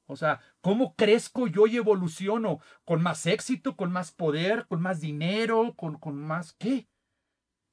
O 0.07 0.17
sea, 0.17 0.41
¿cómo 0.61 0.95
crezco 0.95 1.47
yo 1.49 1.67
y 1.67 1.77
evoluciono? 1.77 2.61
¿Con 2.85 3.03
más 3.03 3.27
éxito, 3.27 3.77
con 3.77 3.93
más 3.93 4.11
poder, 4.13 4.67
con 4.67 4.81
más 4.81 5.01
dinero, 5.01 5.75
con, 5.77 5.99
con 5.99 6.17
más 6.17 6.53
qué? 6.55 6.89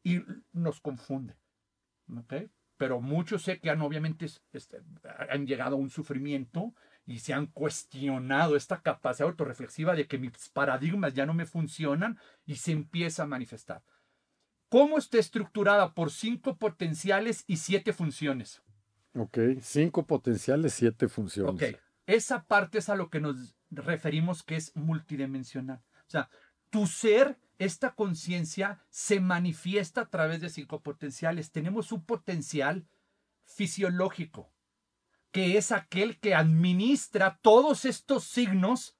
Y 0.04 0.21
nos 0.52 0.80
confunde. 0.82 1.38
¿ok? 2.15 2.34
Pero 2.78 3.00
muchos 3.02 3.43
sé 3.43 3.60
que 3.60 3.69
han 3.69 3.82
obviamente 3.82 4.26
es- 4.26 4.43
este, 4.52 4.82
han 5.30 5.48
llegado 5.48 5.76
a 5.76 5.80
un 5.80 5.89
sufrimiento 5.89 6.74
y 7.05 7.19
se 7.19 7.33
han 7.33 7.47
cuestionado 7.47 8.55
esta 8.55 8.81
capacidad 8.81 9.29
autorreflexiva 9.29 9.95
de 9.95 10.07
que 10.07 10.17
mis 10.17 10.49
paradigmas 10.49 11.13
ya 11.13 11.25
no 11.25 11.33
me 11.33 11.45
funcionan 11.45 12.19
y 12.45 12.55
se 12.55 12.71
empieza 12.71 13.23
a 13.23 13.27
manifestar. 13.27 13.83
¿Cómo 14.69 14.97
está 14.97 15.19
estructurada 15.19 15.93
por 15.93 16.11
cinco 16.11 16.57
potenciales 16.57 17.43
y 17.47 17.57
siete 17.57 17.93
funciones? 17.93 18.61
Ok, 19.13 19.37
cinco 19.61 20.05
potenciales, 20.05 20.73
siete 20.73 21.07
funciones. 21.07 21.73
Ok, 21.73 21.79
esa 22.07 22.43
parte 22.43 22.79
es 22.79 22.89
a 22.89 22.95
lo 22.95 23.09
que 23.09 23.21
nos 23.21 23.55
referimos 23.69 24.43
que 24.43 24.55
es 24.55 24.75
multidimensional. 24.75 25.81
O 26.07 26.09
sea, 26.09 26.29
tu 26.69 26.87
ser, 26.87 27.37
esta 27.57 27.95
conciencia, 27.95 28.81
se 28.89 29.19
manifiesta 29.19 30.01
a 30.01 30.09
través 30.09 30.41
de 30.41 30.49
cinco 30.49 30.81
potenciales. 30.81 31.51
Tenemos 31.51 31.91
un 31.91 32.03
potencial 32.03 32.85
fisiológico, 33.45 34.51
que 35.36 35.58
es 35.58 35.74
aquel 35.74 36.17
que 36.17 36.34
administra 36.34 37.39
todos 37.41 37.84
estos 37.84 38.24
signos 38.24 38.95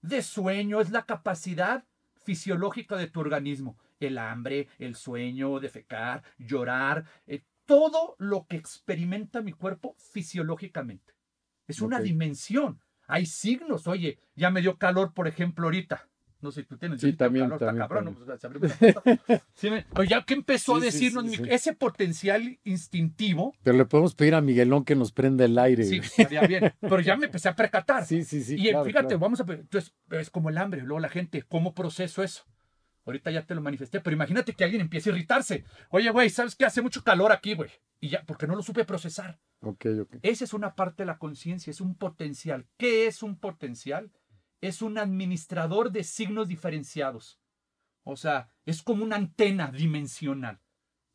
de 0.00 0.22
sueño, 0.22 0.80
es 0.80 0.92
la 0.92 1.06
capacidad 1.06 1.84
fisiológica 2.24 2.94
de 2.94 3.08
tu 3.08 3.18
organismo. 3.18 3.76
El 3.98 4.18
hambre, 4.18 4.68
el 4.78 4.94
sueño, 4.94 5.58
defecar, 5.58 6.22
llorar, 6.38 7.06
eh, 7.26 7.42
todo 7.64 8.14
lo 8.20 8.46
que 8.46 8.54
experimenta 8.54 9.42
mi 9.42 9.50
cuerpo 9.50 9.96
fisiológicamente. 9.98 11.14
Es 11.66 11.80
una 11.80 11.98
dimensión. 11.98 12.80
Hay 13.08 13.26
signos. 13.26 13.88
Oye, 13.88 14.20
ya 14.36 14.52
me 14.52 14.60
dio 14.60 14.78
calor, 14.78 15.14
por 15.14 15.26
ejemplo, 15.26 15.66
ahorita. 15.66 16.08
No 16.40 16.50
sé, 16.52 16.64
tú 16.64 16.76
tienes 16.76 17.00
Sí, 17.00 17.14
también, 17.14 17.46
calor, 17.46 17.54
está 17.56 17.66
también, 17.66 17.88
cabrón, 17.88 18.14
también. 18.40 18.94
¿no? 19.28 19.40
Sí, 19.54 19.68
pero 19.92 20.04
ya 20.04 20.22
que 20.22 20.34
empezó 20.34 20.76
a 20.76 20.80
Sí, 20.80 20.84
decirnos 20.86 21.30
sí, 21.30 21.42
ese 21.48 21.72
potencial 21.72 22.58
instintivo, 22.64 23.54
Pero 23.62 23.78
le 23.78 23.86
podemos 23.86 24.14
pedir 24.14 24.34
a 24.34 24.40
Miguelón 24.42 24.84
que 24.84 24.94
nos 24.94 25.12
prenda 25.12 25.44
el 25.44 25.58
aire. 25.58 25.84
sí, 25.84 25.96
estaría 26.04 26.42
bien. 26.46 26.72
Pero 26.80 27.00
ya 27.00 27.16
me 27.16 27.26
empecé 27.26 27.48
a 27.48 27.56
percatar. 27.56 28.04
sí, 28.06 28.22
sí, 28.22 28.42
sí, 28.44 28.56
y 28.58 28.68
eh, 28.68 28.70
claro, 28.72 28.84
fíjate, 28.84 29.06
claro. 29.08 29.18
vamos 29.18 29.40
a 29.40 29.44
entonces 29.50 29.94
es 30.10 30.30
como 30.30 30.50
el 30.50 30.58
hambre, 30.58 30.82
luego 30.82 31.00
la 31.00 31.08
gente, 31.08 31.42
¿cómo 31.42 31.74
proceso 31.74 32.22
eso? 32.22 32.44
Ahorita 33.06 33.30
ya 33.30 33.46
te 33.46 33.54
lo 33.54 33.60
manifesté, 33.60 34.00
pero 34.00 34.14
imagínate 34.14 34.52
que 34.52 34.64
alguien 34.64 34.80
empiece 34.82 35.08
a 35.10 35.12
irritarse. 35.12 35.64
Oye, 35.90 36.10
güey, 36.10 36.28
¿sabes 36.28 36.56
qué? 36.56 36.64
Hace 36.64 36.82
mucho 36.82 37.04
calor 37.04 37.30
aquí, 37.30 37.54
güey. 37.54 37.70
Y 38.00 38.08
ya, 38.08 38.24
porque 38.26 38.48
no 38.48 38.56
lo 38.56 38.62
supe 38.62 38.84
procesar. 38.84 39.38
Ok, 39.60 39.86
ok. 40.02 40.16
Esa 40.22 40.44
es 40.44 40.52
una 40.52 40.74
parte 40.74 41.04
de 41.04 41.06
la 41.06 41.16
conciencia, 41.18 41.70
es 41.70 41.80
un 41.80 41.94
potencial. 41.94 42.66
¿Qué 42.76 43.06
es 43.06 43.22
un 43.22 43.38
potencial? 43.38 44.10
Es 44.60 44.82
un 44.82 44.98
administrador 44.98 45.92
de 45.92 46.04
signos 46.04 46.48
diferenciados. 46.48 47.40
O 48.04 48.16
sea, 48.16 48.50
es 48.64 48.82
como 48.82 49.04
una 49.04 49.16
antena 49.16 49.70
dimensional. 49.72 50.60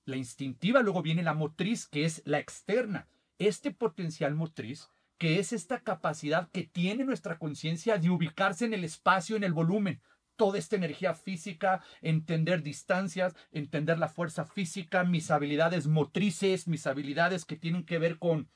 La 0.06 0.18
instintiva, 0.18 0.82
luego 0.82 1.02
viene 1.02 1.24
la 1.24 1.34
motriz, 1.34 1.88
que 1.88 2.06
es 2.06 2.22
la 2.26 2.40
externa. 2.40 3.08
Este 3.40 3.72
potencial 3.72 4.36
motriz, 4.36 4.90
que 5.18 5.40
es 5.40 5.54
esta 5.54 5.82
capacidad 5.82 6.50
que 6.52 6.64
tiene 6.64 7.06
nuestra 7.06 7.38
conciencia 7.38 7.98
de 7.98 8.10
ubicarse 8.10 8.66
en 8.66 8.74
el 8.74 8.84
espacio, 8.84 9.36
en 9.36 9.44
el 9.44 9.54
volumen. 9.54 10.02
Toda 10.36 10.58
esta 10.58 10.76
energía 10.76 11.14
física, 11.14 11.84
entender 12.02 12.64
distancias, 12.64 13.36
entender 13.52 14.00
la 14.00 14.10
fuerza 14.10 14.46
física, 14.46 15.04
mis 15.04 15.30
habilidades 15.30 15.88
motrices, 15.88 16.68
mis 16.68 16.88
habilidades 16.88 17.46
que 17.46 17.56
tienen 17.56 17.86
que 17.86 18.00
ver 18.00 18.18
con, 18.18 18.50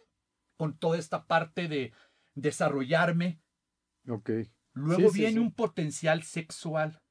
con 0.58 0.78
toda 0.78 0.98
esta 0.98 1.26
parte 1.26 1.67
de 1.67 1.93
desarrollarme. 2.34 3.39
Ok. 4.08 4.32
Luego 4.76 5.10
Sí, 5.10 5.20
viene 5.20 5.34
sí. 5.34 5.40
un 5.40 5.52
potencial 5.54 6.22
sexual, 6.24 7.02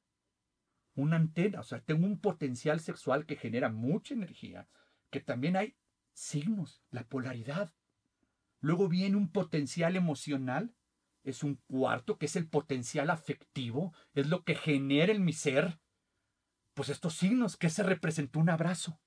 una 0.93 1.17
antena, 1.17 1.59
o 1.59 1.63
sea, 1.63 1.81
tengo 1.81 2.05
un 2.05 2.19
potencial 2.21 2.79
sexual 2.79 3.25
que 3.25 3.35
genera 3.35 3.69
mucha 3.69 4.13
energía, 4.13 4.69
que 5.09 5.19
también 5.19 5.57
hay 5.57 5.75
signos, 6.13 6.83
la 6.91 7.03
polaridad. 7.03 7.73
Luego 8.61 8.87
viene 8.87 9.17
un 9.17 9.31
potencial 9.31 9.95
emocional, 9.95 10.73
es 11.23 11.43
un 11.43 11.55
cuarto, 11.67 12.17
que 12.17 12.27
es 12.27 12.35
el 12.35 12.47
potencial 12.47 13.09
afectivo, 13.09 13.93
es 14.13 14.27
lo 14.27 14.43
que 14.43 14.55
genera 14.55 15.11
en 15.11 15.25
mi 15.25 15.33
ser, 15.33 15.79
pues 16.75 16.89
estos 16.89 17.15
signos, 17.15 17.57
que 17.57 17.69
se 17.69 17.83
representó 17.83 18.39
un 18.39 18.49
abrazo, 18.49 19.01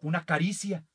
una 0.00 0.24
caricia. 0.24 0.86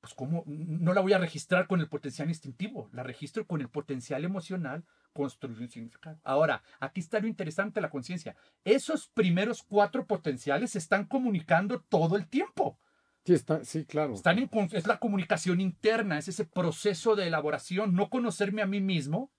Pues 0.00 0.14
cómo 0.14 0.42
no 0.46 0.94
la 0.94 1.00
voy 1.00 1.12
a 1.12 1.18
registrar 1.18 1.68
con 1.68 1.80
el 1.80 1.88
potencial 1.88 2.28
instintivo, 2.28 2.88
la 2.92 3.02
registro 3.02 3.46
con 3.46 3.60
el 3.60 3.68
potencial 3.68 4.24
emocional, 4.24 4.84
construir 5.12 5.58
un 5.60 5.68
significado. 5.68 6.18
Ahora, 6.24 6.62
aquí 6.78 7.00
está 7.00 7.20
lo 7.20 7.26
interesante 7.26 7.74
de 7.76 7.82
la 7.82 7.90
conciencia. 7.90 8.36
Esos 8.64 9.08
primeros 9.08 9.62
cuatro 9.62 10.06
potenciales 10.06 10.70
se 10.72 10.78
están 10.78 11.04
comunicando 11.06 11.80
todo 11.80 12.16
el 12.16 12.26
tiempo. 12.28 12.78
Sí, 13.24 13.34
está, 13.34 13.64
sí, 13.64 13.84
claro. 13.84 14.14
Están 14.14 14.38
en, 14.38 14.48
es 14.72 14.86
la 14.86 14.98
comunicación 14.98 15.60
interna, 15.60 16.18
es 16.18 16.28
ese 16.28 16.44
proceso 16.46 17.16
de 17.16 17.26
elaboración, 17.26 17.94
no 17.94 18.08
conocerme 18.08 18.62
a 18.62 18.66
mí 18.66 18.80
mismo, 18.80 19.30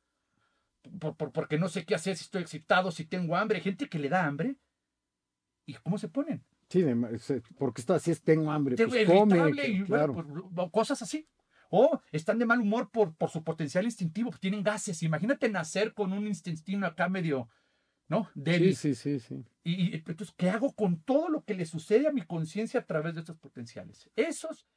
por- 0.99 1.15
por- 1.15 1.31
porque 1.31 1.57
no 1.57 1.67
sé 1.69 1.86
qué 1.86 1.95
hacer, 1.95 2.15
si 2.15 2.23
estoy 2.25 2.41
excitado, 2.43 2.91
si 2.91 3.05
tengo 3.05 3.36
hambre. 3.36 3.57
Hay 3.57 3.63
gente 3.63 3.89
que 3.89 3.99
le 3.99 4.10
da 4.10 4.25
hambre. 4.25 4.55
¿Y 5.65 5.73
cómo 5.75 5.97
se 5.97 6.10
ponen? 6.10 6.43
Sí, 6.69 6.86
porque 7.57 7.81
está 7.81 7.95
así, 7.95 8.12
es, 8.12 8.21
tengo 8.21 8.51
hambre. 8.51 8.75
Te- 8.75 8.88
Pues 8.88 9.05
come, 9.07 9.36
irritable 9.38 9.62
que- 9.62 9.67
y, 9.69 9.84
claro. 9.84 10.13
bueno, 10.13 10.49
pues, 10.53 10.71
cosas 10.71 11.01
así. 11.01 11.27
O 11.73 12.01
están 12.12 12.38
de 12.38 12.45
mal 12.45 12.60
humor 12.60 12.89
por, 12.91 13.15
por 13.15 13.29
su 13.29 13.43
potencial 13.43 13.86
instintivo, 13.86 14.29
pues 14.29 14.41
tienen 14.41 14.62
gases. 14.62 15.01
Imagínate 15.03 15.47
nacer 15.49 15.93
con 15.93 16.12
un 16.12 16.27
instinto 16.27 16.86
acá 16.86 17.07
medio, 17.07 17.47
¿no? 18.10 18.29
Débil. 18.36 18.75
sí, 18.75 18.93
sí, 18.93 19.19
sí, 19.19 19.19
sí. 19.21 19.45
Y, 19.63 19.71
y, 19.89 19.93
entonces, 19.95 20.34
¿qué 20.38 20.49
hago 20.49 20.73
con 20.73 21.01
todo 21.01 21.29
lo 21.29 21.45
que 21.45 21.53
le 21.53 21.65
sucede 21.65 22.07
a 22.07 22.12
mi 22.12 22.23
conciencia 22.23 22.81
a 22.81 22.86
través 22.86 23.13
de 23.15 23.21
estos 23.21 23.38
potenciales? 23.38 24.10
Esos 24.17 24.67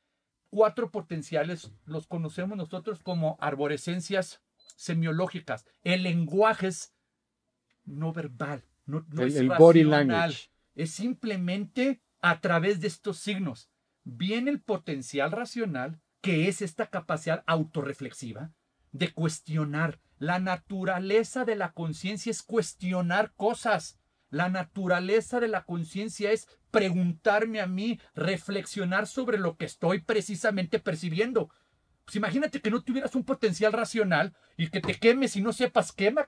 cuatro 0.50 0.92
potenciales 0.92 1.72
los 1.85 2.07
conocemos 2.07 2.57
nosotros 2.57 3.00
como 3.02 3.37
arborescencias 3.40 4.40
semiológicas. 4.76 5.66
El 5.83 6.04
lenguaje 6.04 6.68
es 6.68 6.94
no 7.85 8.12
verbal, 8.12 8.62
no, 8.87 9.04
no 9.09 9.22
El- 9.22 9.28
es 9.28 9.37
el 9.37 9.48
body 9.48 9.83
racional. 9.83 10.09
language. 10.09 10.50
Es 10.76 10.90
simplemente 10.92 12.02
a 12.20 12.40
través 12.40 12.80
de 12.80 12.87
estos 12.87 13.18
signos. 13.18 13.68
Viene 14.04 14.50
el 14.50 14.61
potencial 14.62 15.33
racional, 15.33 16.00
que 16.25 16.49
es 16.49 16.63
esta 16.63 16.87
capacidad 16.87 17.45
autorreflexiva 17.47 18.51
de 18.93 19.13
cuestionar. 19.13 20.01
La 20.19 20.39
naturaleza 20.39 21.45
de 21.45 21.55
la 21.55 21.73
conciencia 21.73 22.31
es 22.31 22.43
cuestionar 22.43 23.35
cosas. 23.37 23.99
La 24.31 24.49
naturaleza 24.49 25.39
de 25.39 25.49
la 25.49 25.65
conciencia 25.65 26.33
es 26.33 26.49
preguntarme 26.71 27.61
a 27.61 27.67
mí, 27.67 28.01
reflexionar 28.15 29.07
sobre 29.07 29.37
lo 29.37 29.59
que 29.59 29.67
estoy 29.67 30.01
precisamente 30.01 30.79
percibiendo. 30.79 31.51
Pues 32.07 32.17
imagínate 32.17 32.63
que 32.63 32.71
no 32.71 32.83
tuvieras 32.83 33.15
un 33.15 33.25
potencial 33.25 33.75
racional 33.75 34.35
y 34.57 34.71
que 34.71 34.81
te 34.81 34.95
quemes 34.95 35.37
y 35.37 35.43
no 35.43 35.53
sepas 35.53 35.93
quema. 35.93 36.27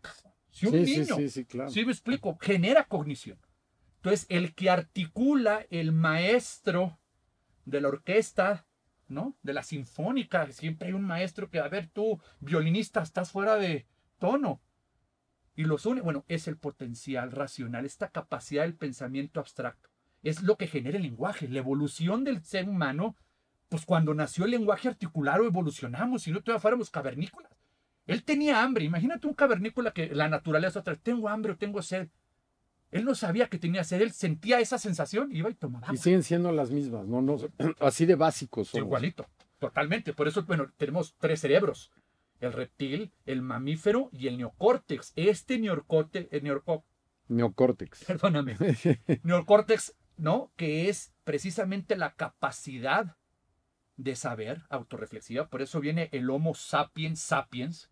Si 0.51 0.67
un 0.67 0.85
Sí, 0.85 0.99
niño, 0.99 1.17
sí, 1.17 1.31
sí, 1.31 1.47
claro. 1.47 1.71
¿Sí 1.71 1.87
me 1.87 1.93
explico? 1.93 2.37
Genera 2.39 2.85
cognición. 2.85 3.39
Entonces, 3.97 4.27
el 4.29 4.55
que 4.55 4.69
articula, 4.69 5.67
el 5.71 5.93
maestro 5.93 7.01
de 7.65 7.81
la 7.81 7.89
orquesta, 7.89 8.66
¿no? 9.09 9.37
De 9.43 9.53
la 9.53 9.63
sinfónica, 9.63 10.51
siempre 10.53 10.89
hay 10.89 10.95
un 10.95 11.05
maestro 11.05 11.51
que, 11.51 11.61
a 11.61 11.69
ver, 11.69 11.89
tú, 11.89 12.21
violinista, 12.41 13.03
estás 13.03 13.31
fuera 13.31 13.57
de 13.57 13.87
tono. 14.19 14.61
Y 15.55 15.65
los 15.65 15.87
une, 15.87 16.03
bueno, 16.03 16.25
es 16.29 16.49
el 16.49 16.59
potencial 16.59 17.33
racional, 17.33 17.85
esta 17.87 18.11
capacidad 18.11 18.63
del 18.63 18.75
pensamiento 18.75 19.41
abstracto. 19.41 19.89
Es 20.23 20.43
lo 20.43 20.57
que 20.57 20.67
genera 20.67 20.97
el 20.99 21.05
lenguaje, 21.05 21.49
la 21.49 21.59
evolución 21.59 22.25
del 22.25 22.43
ser 22.43 22.69
humano. 22.69 23.17
Pues 23.69 23.87
cuando 23.87 24.15
nació 24.15 24.45
el 24.45 24.51
lenguaje 24.51 24.89
articular 24.89 25.41
o 25.41 25.47
evolucionamos, 25.47 26.23
si 26.23 26.31
no 26.31 26.43
todavía 26.43 26.61
fuéramos 26.61 26.91
cavernícolas. 26.91 27.53
Él 28.07 28.23
tenía 28.23 28.63
hambre, 28.63 28.85
imagínate 28.85 29.27
un 29.27 29.35
cavernícola 29.35 29.93
que 29.93 30.15
la 30.15 30.29
naturaleza 30.29 30.81
otra, 30.81 30.95
tengo 30.95 31.29
hambre 31.29 31.53
o 31.53 31.57
tengo 31.57 31.83
sed. 31.83 32.09
Él 32.97 33.05
no 33.05 33.15
sabía 33.15 33.49
que 33.49 33.59
tenía 33.59 33.85
sed, 33.85 34.01
él 34.03 34.13
sentía 34.13 34.61
esa 34.61 34.79
sensación, 34.79 35.31
iba 35.35 35.51
y 35.51 35.55
tomaba 35.55 35.93
Y 35.93 35.97
siguen 35.97 36.23
siendo 36.23 36.51
las 36.53 36.71
mismas, 36.71 37.07
¿no? 37.07 37.21
no 37.23 37.37
así 37.81 38.07
de 38.07 38.15
básicos. 38.15 38.69
somos. 38.69 38.87
Igualito, 38.87 39.27
totalmente. 39.59 40.13
Por 40.13 40.29
eso, 40.29 40.45
bueno, 40.45 40.73
tenemos 40.77 41.15
tres 41.19 41.41
cerebros. 41.41 41.91
El 42.41 42.53
reptil, 42.53 43.13
el 43.25 43.41
mamífero 43.43 44.11
y 44.13 44.27
el 44.29 44.37
neocórtex. 44.39 45.13
Este 45.17 45.59
neocórtex, 45.59 46.29
el 46.33 46.43
neorco- 46.43 46.85
Neocórtex. 47.29 48.05
perdóname, 48.07 48.57
neocórtex, 49.23 49.95
¿no? 50.17 50.53
Que 50.57 50.89
es 50.89 51.13
precisamente 51.25 51.97
la 51.97 52.15
capacidad 52.15 53.17
de 53.97 54.15
saber 54.15 54.63
autorreflexiva. 54.69 55.49
Por 55.49 55.63
eso 55.63 55.81
viene 55.81 56.09
el 56.13 56.29
Homo 56.31 56.55
sapiens 56.55 57.21
sapiens, 57.21 57.91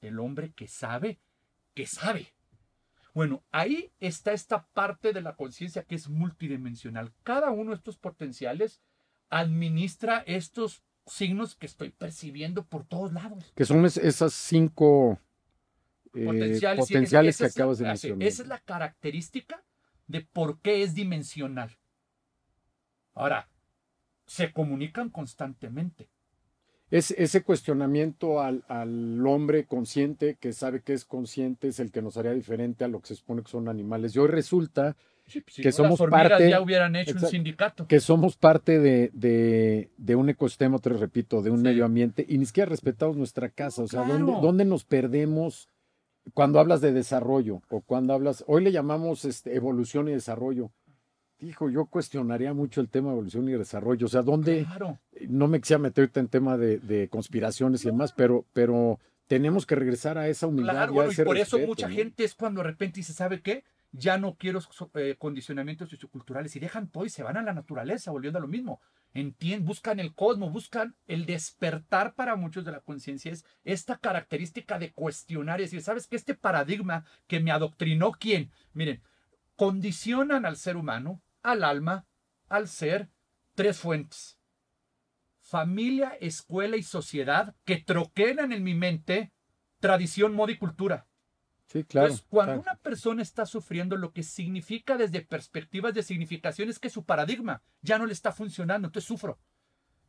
el 0.00 0.18
hombre 0.18 0.52
que 0.54 0.66
sabe, 0.66 1.20
que 1.74 1.86
sabe. 1.86 2.32
Bueno, 3.14 3.42
ahí 3.50 3.90
está 3.98 4.32
esta 4.32 4.66
parte 4.68 5.12
de 5.12 5.20
la 5.20 5.34
conciencia 5.36 5.82
que 5.84 5.94
es 5.96 6.08
multidimensional. 6.08 7.12
Cada 7.22 7.50
uno 7.50 7.70
de 7.70 7.76
estos 7.76 7.96
potenciales 7.98 8.80
administra 9.30 10.22
estos 10.26 10.82
signos 11.06 11.56
que 11.56 11.66
estoy 11.66 11.90
percibiendo 11.90 12.64
por 12.66 12.84
todos 12.84 13.12
lados. 13.12 13.52
Que 13.56 13.64
son 13.64 13.84
es- 13.84 13.96
esas 13.96 14.32
cinco 14.32 15.18
eh, 16.14 16.24
Potenciales, 16.24 16.86
sí, 16.86 16.94
potenciales 16.94 17.34
esa 17.40 17.44
que 17.46 17.60
acabas 17.60 17.78
de 17.78 17.86
mencionar. 17.86 18.22
Esa 18.28 18.42
es 18.42 18.48
la 18.48 18.58
característica 18.58 19.64
de 20.08 20.20
por 20.22 20.60
qué 20.60 20.82
es 20.82 20.94
dimensional. 20.94 21.78
Ahora, 23.14 23.48
se 24.26 24.52
comunican 24.52 25.10
constantemente. 25.10 26.08
Es, 26.90 27.12
ese 27.12 27.42
cuestionamiento 27.42 28.40
al, 28.40 28.64
al 28.68 29.24
hombre 29.26 29.64
consciente 29.64 30.36
que 30.40 30.52
sabe 30.52 30.80
que 30.82 30.92
es 30.92 31.04
consciente 31.04 31.68
es 31.68 31.78
el 31.80 31.92
que 31.92 32.02
nos 32.02 32.16
haría 32.16 32.32
diferente 32.32 32.84
a 32.84 32.88
lo 32.88 33.00
que 33.00 33.08
se 33.08 33.14
supone 33.14 33.42
que 33.42 33.50
son 33.50 33.68
animales. 33.68 34.14
Y 34.16 34.18
hoy 34.18 34.28
resulta 34.28 34.96
Sí, 35.26 35.40
pues, 35.42 35.54
si 35.54 35.62
Que 35.62 35.70
somos 35.70 36.00
parte- 36.10 36.50
ya 36.50 36.60
hubieran 36.60 36.96
hecho 36.96 37.12
un 37.12 37.20
sindicato. 37.20 37.86
que 37.86 38.00
somos 38.00 38.36
parte 38.36 38.80
de, 38.80 39.10
de- 39.12 39.88
de 39.96 40.16
un 40.16 40.28
ecosistema, 40.28 40.80
te 40.80 40.88
repito, 40.88 41.40
de 41.40 41.50
un 41.50 41.58
Sí. 41.58 41.62
medio 41.62 41.84
ambiente 41.84 42.26
y 42.28 42.36
ni 42.36 42.46
siquiera 42.46 42.68
respetamos 42.68 43.16
nuestra 43.16 43.48
casa. 43.48 43.82
O 43.82 43.86
sea, 43.86 44.02
Claro. 44.02 44.18
¿dónde, 44.26 44.40
dónde 44.42 44.64
nos 44.64 44.82
perdemos 44.84 45.68
cuando 46.34 46.58
hablas 46.58 46.80
de 46.80 46.92
desarrollo 46.92 47.62
o 47.70 47.80
cuando 47.80 48.12
hablas, 48.12 48.42
hoy 48.48 48.64
le 48.64 48.72
llamamos 48.72 49.24
este, 49.24 49.54
evolución 49.54 50.08
y 50.08 50.12
desarrollo. 50.12 50.72
Hijo, 51.42 51.70
yo 51.70 51.86
cuestionaría 51.86 52.52
mucho 52.52 52.80
el 52.80 52.88
tema 52.88 53.08
de 53.08 53.14
evolución 53.14 53.48
y 53.48 53.52
desarrollo. 53.52 54.06
O 54.06 54.08
sea, 54.08 54.22
¿dónde? 54.22 54.64
Claro. 54.64 54.98
No 55.28 55.48
me 55.48 55.60
quisiera 55.60 55.78
meterte 55.78 56.20
en 56.20 56.28
tema 56.28 56.56
de, 56.56 56.78
de 56.78 57.08
conspiraciones 57.08 57.82
y 57.84 57.86
demás, 57.86 58.12
pero, 58.12 58.44
pero 58.52 58.98
tenemos 59.26 59.64
que 59.64 59.74
regresar 59.74 60.18
a 60.18 60.28
esa 60.28 60.46
humildad. 60.46 60.72
Claro, 60.72 60.92
y, 60.92 60.94
bueno, 60.96 61.12
y 61.12 61.24
por 61.24 61.38
eso 61.38 61.58
mucha 61.60 61.88
¿no? 61.88 61.94
gente 61.94 62.24
es 62.24 62.34
cuando 62.34 62.60
de 62.62 62.68
repente 62.68 63.00
dice, 63.00 63.12
¿sabe 63.12 63.40
qué? 63.40 63.64
Ya 63.92 64.18
no 64.18 64.36
quiero 64.36 64.60
eh, 64.94 65.16
condicionamientos 65.18 65.90
socioculturales 65.90 66.54
y 66.54 66.60
dejan 66.60 66.88
todo 66.88 67.06
y 67.06 67.10
se 67.10 67.22
van 67.24 67.36
a 67.36 67.42
la 67.42 67.52
naturaleza, 67.52 68.12
volviendo 68.12 68.38
a 68.38 68.42
lo 68.42 68.46
mismo. 68.46 68.80
Entien- 69.14 69.64
buscan 69.64 69.98
el 69.98 70.14
cosmos, 70.14 70.52
buscan 70.52 70.94
el 71.08 71.26
despertar 71.26 72.14
para 72.14 72.36
muchos 72.36 72.64
de 72.64 72.70
la 72.70 72.80
conciencia. 72.80 73.32
Es 73.32 73.44
esta 73.64 73.96
característica 73.96 74.78
de 74.78 74.92
cuestionar 74.92 75.58
y 75.58 75.64
decir, 75.64 75.82
¿sabes 75.82 76.06
qué? 76.06 76.14
Este 76.14 76.34
paradigma 76.34 77.04
que 77.26 77.40
me 77.40 77.50
adoctrinó, 77.50 78.12
¿quién? 78.12 78.52
Miren, 78.74 79.00
condicionan 79.56 80.46
al 80.46 80.56
ser 80.56 80.76
humano, 80.76 81.20
al 81.42 81.64
alma, 81.64 82.06
al 82.48 82.68
ser, 82.68 83.08
tres 83.54 83.78
fuentes. 83.78 84.38
Familia, 85.40 86.16
escuela 86.20 86.76
y 86.76 86.82
sociedad 86.82 87.56
que 87.64 87.78
troquelan 87.78 88.52
en 88.52 88.62
mi 88.62 88.74
mente 88.74 89.32
tradición, 89.80 90.34
moda 90.34 90.52
y 90.52 90.58
cultura. 90.58 91.06
Sí, 91.66 91.84
claro. 91.84 92.08
Entonces, 92.08 92.26
cuando 92.28 92.54
claro. 92.54 92.62
una 92.62 92.76
persona 92.76 93.22
está 93.22 93.46
sufriendo, 93.46 93.96
lo 93.96 94.12
que 94.12 94.22
significa 94.22 94.96
desde 94.96 95.22
perspectivas 95.22 95.94
de 95.94 96.02
significación 96.02 96.68
es 96.68 96.78
que 96.78 96.90
su 96.90 97.04
paradigma 97.04 97.62
ya 97.80 97.98
no 97.98 98.06
le 98.06 98.12
está 98.12 98.32
funcionando, 98.32 98.88
entonces 98.88 99.06
sufro. 99.06 99.38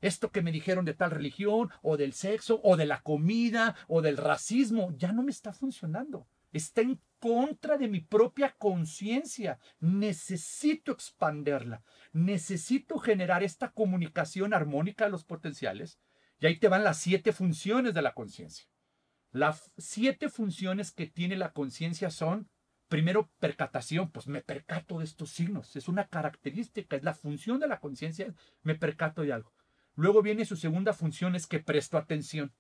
Esto 0.01 0.32
que 0.32 0.41
me 0.41 0.51
dijeron 0.51 0.86
de 0.86 0.95
tal 0.95 1.11
religión, 1.11 1.69
o 1.84 1.97
del 1.97 2.13
sexo, 2.13 2.59
o 2.63 2.75
de 2.75 2.88
la 2.88 3.01
comida, 3.01 3.75
o 3.88 4.01
del 4.01 4.17
racismo, 4.17 4.91
ya 4.97 5.11
no 5.11 5.21
me 5.21 5.32
está 5.32 5.53
funcionando. 5.53 6.27
Está 6.52 6.82
en 6.82 7.02
contra 7.20 7.78
de 7.78 7.88
mi 7.88 8.02
propia 8.02 8.56
conciencia. 8.58 9.60
Necesito 9.80 10.91
expanderla. 10.91 11.84
Necesito 12.12 12.97
generar 12.99 13.43
esta 13.43 13.72
comunicación 13.72 14.54
armónica 14.54 15.06
de 15.06 15.12
los 15.12 15.24
potenciales. 15.24 15.99
Y 16.39 16.47
ahí 16.47 16.58
te 16.58 16.68
van 16.68 16.84
las 16.84 16.97
siete 16.97 17.34
funciones 17.34 17.93
de 17.93 18.02
la 18.02 18.14
conciencia. 18.14 18.66
Las 19.32 19.72
siete 19.78 20.28
funciones 20.28 20.91
que 20.91 21.08
tiene 21.08 21.38
la 21.38 21.54
conciencia 21.54 22.10
son, 22.10 22.49
primero, 22.89 23.32
percatación, 23.39 24.12
pues 24.12 24.28
me 24.28 24.41
percato 24.41 24.99
de 24.99 25.06
estos 25.06 25.30
signos, 25.30 25.78
es 25.78 25.88
una 25.88 26.08
característica, 26.08 26.97
es 26.97 27.04
la 27.04 27.14
función 27.14 27.60
de 27.60 27.68
la 27.68 27.80
conciencia, 27.80 28.34
me 28.62 28.76
percato 28.76 29.22
de 29.22 29.32
algo. 29.32 29.54
Luego 29.95 30.22
viene 30.22 30.43
su 30.43 30.58
segunda 30.58 30.91
función, 30.91 31.36
es 31.36 31.47
que 31.47 31.60
presto 31.60 31.97
atención. 31.97 32.54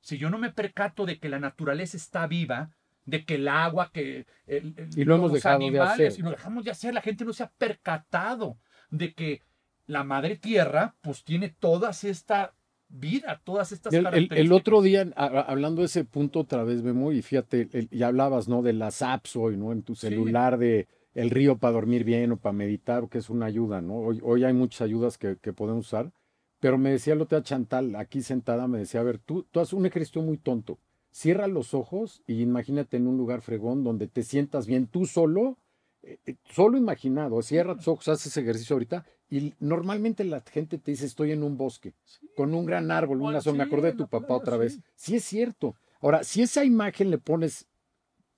Si 0.00 0.16
yo 0.16 0.30
no 0.30 0.38
me 0.38 0.52
percato 0.52 1.04
de 1.04 1.18
que 1.18 1.28
la 1.28 1.38
naturaleza 1.38 1.98
está 1.98 2.26
viva, 2.26 2.75
de 3.06 3.24
que 3.24 3.36
el 3.36 3.48
agua, 3.48 3.90
que 3.92 4.26
el- 4.46 4.74
el- 4.76 4.90
Y 4.98 5.04
lo 5.04 5.14
hemos 5.14 5.30
los 5.30 5.42
dejado 5.42 5.58
de 5.60 5.64
animales, 5.66 6.12
hacer. 6.12 6.20
y 6.20 6.22
lo 6.22 6.30
dejamos 6.30 6.64
de 6.64 6.70
hacer, 6.72 6.92
la 6.92 7.00
gente 7.00 7.24
no 7.24 7.32
se 7.32 7.44
ha 7.44 7.50
percatado 7.56 8.58
de 8.90 9.14
que 9.14 9.40
la 9.86 10.04
madre 10.04 10.36
tierra, 10.36 10.94
pues 11.00 11.24
tiene 11.24 11.48
todas 11.58 12.04
esta 12.04 12.52
vida, 12.88 13.40
todas 13.44 13.72
estas 13.72 13.92
El, 13.94 14.02
características. 14.04 14.38
el 14.44 14.52
otro 14.52 14.82
día, 14.82 15.06
a- 15.16 15.26
hablando 15.40 15.82
de 15.82 15.86
ese 15.86 16.04
punto 16.04 16.40
otra 16.40 16.64
vez, 16.64 16.82
Memo, 16.82 17.12
y 17.12 17.22
fíjate, 17.22 17.88
ya 17.90 18.08
hablabas, 18.08 18.48
¿no? 18.48 18.62
De 18.62 18.72
las 18.72 19.02
apps 19.02 19.36
hoy, 19.36 19.56
¿no? 19.56 19.72
En 19.72 19.82
tu 19.82 19.94
Sí. 19.94 20.08
celular, 20.08 20.58
de 20.58 20.86
el 21.14 21.30
río 21.30 21.56
para 21.56 21.72
dormir 21.72 22.04
bien 22.04 22.32
o 22.32 22.36
para 22.36 22.52
meditar, 22.52 23.04
o 23.04 23.08
que 23.08 23.18
es 23.18 23.30
una 23.30 23.46
ayuda, 23.46 23.80
¿no? 23.80 23.94
Hoy, 23.96 24.20
hoy 24.22 24.44
hay 24.44 24.52
muchas 24.52 24.82
ayudas 24.82 25.16
que, 25.16 25.36
que 25.40 25.52
podemos 25.52 25.86
usar, 25.86 26.12
pero 26.60 26.76
me 26.78 26.90
decía 26.90 27.14
día 27.14 27.42
Chantal, 27.42 27.96
aquí 27.96 28.20
sentada, 28.20 28.68
me 28.68 28.78
decía, 28.78 29.00
a 29.00 29.04
ver, 29.04 29.18
tú, 29.18 29.44
tú 29.50 29.60
haces 29.60 29.72
un 29.72 29.86
ejercicio 29.86 30.20
muy 30.22 30.36
tonto. 30.36 30.78
Cierra 31.16 31.46
los 31.46 31.72
ojos 31.72 32.22
y 32.26 32.42
imagínate 32.42 32.98
en 32.98 33.06
un 33.06 33.16
lugar 33.16 33.40
fregón 33.40 33.82
donde 33.84 34.06
te 34.06 34.22
sientas 34.22 34.66
bien 34.66 34.86
tú 34.86 35.06
solo, 35.06 35.56
eh, 36.02 36.18
eh, 36.26 36.36
solo 36.50 36.76
imaginado. 36.76 37.40
Cierra 37.40 37.74
tus 37.74 37.88
ojos, 37.88 38.08
haces 38.08 38.26
ese 38.26 38.42
ejercicio 38.42 38.74
ahorita 38.74 39.06
y 39.30 39.54
normalmente 39.58 40.24
la 40.24 40.42
gente 40.42 40.76
te 40.76 40.90
dice, 40.90 41.06
estoy 41.06 41.32
en 41.32 41.42
un 41.42 41.56
bosque 41.56 41.94
con 42.36 42.52
un 42.54 42.66
gran 42.66 42.90
árbol, 42.90 43.22
una 43.22 43.40
zona. 43.40 43.56
Me 43.56 43.64
acordé 43.64 43.92
de 43.92 43.96
tu 43.96 44.08
papá 44.08 44.34
otra 44.34 44.58
vez. 44.58 44.74
sí. 44.74 44.82
Sí 44.94 45.16
es 45.16 45.24
cierto. 45.24 45.74
Ahora, 46.02 46.22
si 46.22 46.42
esa 46.42 46.66
imagen 46.66 47.10
le 47.10 47.16
pones 47.16 47.66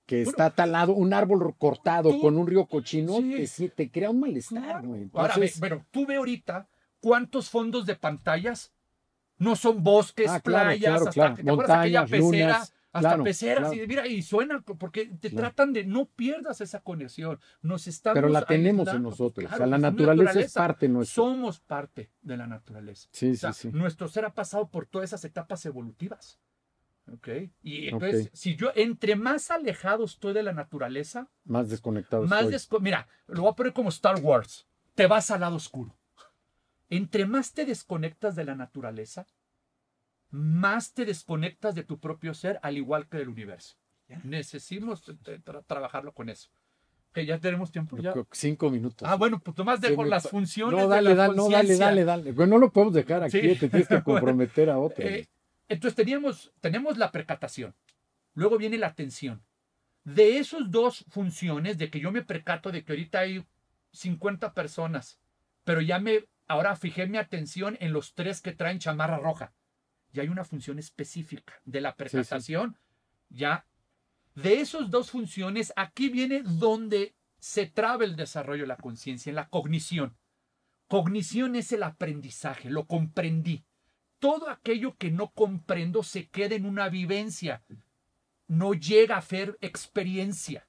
que 0.05 0.21
está 0.21 0.49
talado, 0.49 0.93
un 0.93 1.13
árbol 1.13 1.53
cortado 1.57 2.11
tú- 2.11 2.21
con 2.21 2.37
un 2.37 2.47
río 2.47 2.65
cochino, 2.65 3.17
Sí. 3.17 3.45
te, 3.57 3.69
te 3.71 3.91
crea 3.91 4.09
un 4.09 4.21
malestar, 4.21 4.81
Claro. 4.83 4.95
Ahora, 5.15 5.35
ve- 5.35 5.51
bueno, 5.59 5.85
tú 5.91 6.05
ve 6.05 6.15
ahorita 6.15 6.69
cuántos 7.01 7.49
fondos 7.49 7.85
de 7.85 7.97
pantallas 7.97 8.71
no 9.39 9.55
son 9.55 9.83
bosques, 9.83 10.29
Ah, 10.29 10.39
claro, 10.39 10.65
playas, 10.69 10.79
claro, 10.83 10.99
hasta 10.99 11.11
claro. 11.11 11.35
¿te 11.35 11.41
acuerdas 11.51 11.77
aquella 11.79 12.01
Montañas, 12.01 12.11
pecera, 12.29 12.47
lunas, 12.47 12.73
hasta 12.91 13.23
peceras 13.23 13.73
y 13.73 13.87
mira 13.87 14.07
y 14.07 14.21
suena 14.21 14.61
porque 14.61 15.05
te 15.07 15.29
tratan 15.29 15.73
de 15.73 15.85
no 15.85 16.05
pierdas 16.05 16.59
esa 16.61 16.81
conexión. 16.81 17.39
Nos 17.61 17.87
estamos 17.87 18.15
pero 18.15 18.29
la 18.29 18.45
tenemos 18.45 18.87
en 18.89 19.03
nosotros. 19.03 19.51
O 19.51 19.55
sea, 19.57 19.65
la 19.67 19.77
naturaleza, 19.77 20.39
es 20.39 20.53
parte 20.53 20.89
nuestra. 20.89 21.15
Somos 21.15 21.59
parte 21.59 22.11
de 22.21 22.37
la 22.37 22.47
naturaleza. 22.47 23.07
Sí, 23.11 23.31
O 23.31 23.35
sea, 23.35 23.53
sí, 23.53 23.69
sí. 23.71 23.77
Nuestro 23.77 24.07
ser 24.07 24.25
ha 24.25 24.33
pasado 24.33 24.69
por 24.69 24.85
todas 24.87 25.09
esas 25.09 25.23
etapas 25.25 25.65
evolutivas. 25.65 26.39
¿Ok? 27.11 27.27
Y 27.63 27.87
entonces, 27.87 28.29
si 28.33 28.55
yo, 28.55 28.71
entre 28.75 29.15
más 29.15 29.49
alejado 29.49 30.03
estoy 30.05 30.33
de 30.33 30.43
la 30.43 30.53
naturaleza, 30.53 31.27
Más 31.45 31.67
desconectado 31.69 32.23
más 32.27 32.43
estoy. 32.51 32.77
desco- 32.79 32.81
Mira, 32.83 33.07
lo 33.27 33.41
voy 33.43 33.51
a 33.51 33.55
poner 33.55 33.73
como 33.73 33.89
Star 33.89 34.19
Wars. 34.21 34.67
Te 34.93 35.07
vas 35.07 35.31
al 35.31 35.41
lado 35.41 35.55
oscuro. 35.55 35.95
Entre 36.89 37.25
más 37.25 37.53
te 37.53 37.65
desconectas 37.65 38.35
de 38.35 38.45
la 38.45 38.55
naturaleza, 38.55 39.27
más 40.31 40.93
te 40.93 41.05
desconectas 41.05 41.75
de 41.75 41.83
tu 41.83 41.99
propio 41.99 42.33
ser, 42.33 42.59
al 42.61 42.77
igual 42.77 43.07
que 43.07 43.17
del 43.17 43.29
universo. 43.29 43.75
Necesitamos 44.23 45.07
eh, 45.09 45.39
tra- 45.43 45.63
trabajarlo 45.65 46.13
con 46.13 46.29
eso. 46.29 46.49
Que 47.13 47.25
ya 47.25 47.39
tenemos 47.39 47.71
tiempo. 47.71 47.97
Ya. 47.97 48.13
Cinco 48.31 48.69
minutos. 48.69 49.07
Ah, 49.07 49.15
bueno, 49.15 49.39
pues 49.39 49.57
nomás 49.57 49.81
dejo 49.81 50.03
me 50.03 50.09
las 50.09 50.29
funciones 50.29 50.79
No, 50.79 50.87
de 50.87 50.95
dale, 50.95 51.09
la 51.11 51.15
dale, 51.15 51.35
no, 51.35 51.49
dale, 51.49 51.75
dale, 51.77 52.03
dale. 52.05 52.31
Bueno, 52.31 52.55
no 52.55 52.59
lo 52.59 52.71
podemos 52.71 52.93
dejar 52.93 53.23
aquí, 53.23 53.39
Sí. 53.41 53.55
te 53.55 53.69
tienes 53.69 53.87
que 53.87 54.03
comprometer 54.03 54.69
a 54.69 54.77
otro. 54.77 55.03
Eh, 55.05 55.27
entonces 55.67 55.95
teníamos, 55.95 56.51
tenemos 56.61 56.97
la 56.97 57.11
percatación. 57.11 57.75
Luego 58.35 58.57
viene 58.57 58.77
la 58.77 58.87
atención. 58.87 59.43
De 60.03 60.37
esos 60.37 60.69
dos 60.71 61.05
funciones, 61.09 61.77
de 61.77 61.89
que 61.89 61.99
yo 61.99 62.11
me 62.11 62.21
percato 62.23 62.71
de 62.71 62.83
que 62.83 62.93
ahorita 62.93 63.19
hay 63.19 63.43
50 63.91 64.53
personas, 64.53 65.19
pero 65.63 65.81
ya 65.81 65.99
me, 65.99 66.25
ahora 66.49 66.75
fijé 66.75 67.07
mi 67.07 67.17
atención 67.17 67.77
en 67.79 67.93
los 67.93 68.13
tres 68.13 68.41
que 68.41 68.51
traen 68.51 68.79
chamarra 68.79 69.17
roja. 69.17 69.53
Y 70.11 70.19
hay 70.19 70.27
una 70.27 70.43
función 70.43 70.77
específica 70.79 71.53
de 71.63 71.79
la 71.79 71.95
percatación. 71.95 72.77
Ya, 73.29 73.65
de 74.35 74.59
esos 74.59 74.89
dos 74.91 75.11
funciones, 75.11 75.71
aquí 75.77 76.09
viene 76.09 76.41
donde 76.43 77.15
se 77.37 77.67
traba 77.67 78.03
el 78.03 78.17
desarrollo 78.17 78.63
de 78.63 78.67
la 78.67 78.77
conciencia, 78.77 79.29
en 79.29 79.35
la 79.37 79.47
cognición. 79.47 80.17
Cognición 80.87 81.55
es 81.55 81.71
el 81.71 81.83
aprendizaje, 81.83 82.69
lo 82.69 82.85
comprendí 82.85 83.63
todo 84.19 84.49
aquello 84.49 84.95
que 84.97 85.11
no 85.11 85.31
comprendo 85.31 86.03
se 86.03 86.27
queda 86.27 86.55
en 86.55 86.65
una 86.65 86.89
vivencia, 86.89 87.63
no 88.47 88.73
llega 88.73 89.17
a 89.17 89.21
ser 89.21 89.57
experiencia. 89.61 90.67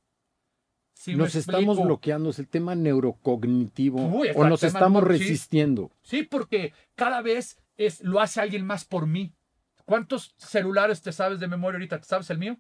¿Sí 1.01 1.13
me 1.13 1.17
nos 1.23 1.35
estamos 1.35 1.61
explico? 1.63 1.85
bloqueando, 1.85 2.29
es 2.29 2.39
el 2.39 2.47
tema 2.47 2.75
neurocognitivo. 2.75 4.07
Uy, 4.07 4.29
o 4.35 4.47
nos 4.47 4.63
estamos 4.63 5.03
resistiendo. 5.03 5.91
Sí, 6.03 6.25
porque 6.25 6.75
cada 6.95 7.23
vez 7.23 7.57
es, 7.79 8.03
lo 8.03 8.21
hace 8.21 8.43
alguien 8.43 8.67
más 8.67 8.85
por 8.85 9.07
mí. 9.07 9.33
¿Cuántos 9.87 10.35
celulares 10.37 11.01
te 11.01 11.11
sabes 11.13 11.41
de 11.41 11.49
memoria 11.49 11.77
ahorita? 11.79 12.01
¿Te 12.01 12.05
sabes 12.07 12.29
el 12.29 12.37
mío? 12.37 12.59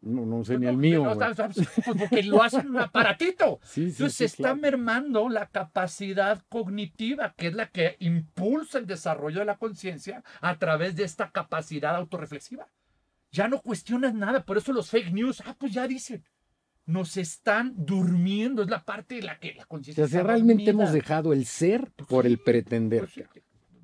No, 0.00 0.26
no 0.26 0.44
sé 0.44 0.58
ni 0.58 0.64
No, 0.64 0.70
el 0.72 0.76
mío. 0.76 1.04
no, 1.04 1.14
sabes, 1.14 1.54
pues 1.84 1.96
porque 1.96 2.24
lo 2.24 2.42
hacen 2.42 2.68
un 2.68 2.78
aparatito. 2.78 3.60
Sí, 3.62 3.82
sí, 3.84 3.90
Entonces 3.90 4.16
se 4.16 4.24
está 4.24 4.42
claro. 4.42 4.56
mermando 4.56 5.28
la 5.28 5.46
capacidad 5.46 6.42
cognitiva, 6.48 7.34
que 7.36 7.46
es 7.46 7.54
la 7.54 7.68
que 7.68 7.94
impulsa 8.00 8.78
el 8.78 8.86
desarrollo 8.86 9.38
de 9.38 9.44
la 9.44 9.56
conciencia 9.56 10.24
a 10.40 10.58
través 10.58 10.96
de 10.96 11.04
esta 11.04 11.30
capacidad 11.30 11.94
autorreflexiva. 11.94 12.66
Ya 13.30 13.46
no 13.46 13.60
cuestionas 13.62 14.14
nada, 14.14 14.44
por 14.44 14.58
eso 14.58 14.72
los 14.72 14.90
fake 14.90 15.12
news, 15.12 15.42
ah, 15.46 15.54
pues 15.56 15.72
ya 15.72 15.86
dicen, 15.86 16.24
nos 16.88 17.18
están 17.18 17.74
durmiendo, 17.76 18.62
es 18.62 18.70
la 18.70 18.82
parte 18.82 19.16
de 19.16 19.22
la 19.22 19.38
que 19.38 19.52
la 19.52 19.64
O 19.64 19.68
conciencia 19.68 20.04
sea, 20.04 20.08
si 20.08 20.16
está 20.16 20.26
realmente 20.26 20.64
dormida. 20.64 20.84
hemos 20.84 20.92
dejado 20.94 21.34
el 21.34 21.44
ser 21.44 21.92
por 22.08 22.26
el 22.26 22.38
pretender. 22.38 23.00
Pues 23.00 23.12
sí, 23.12 23.22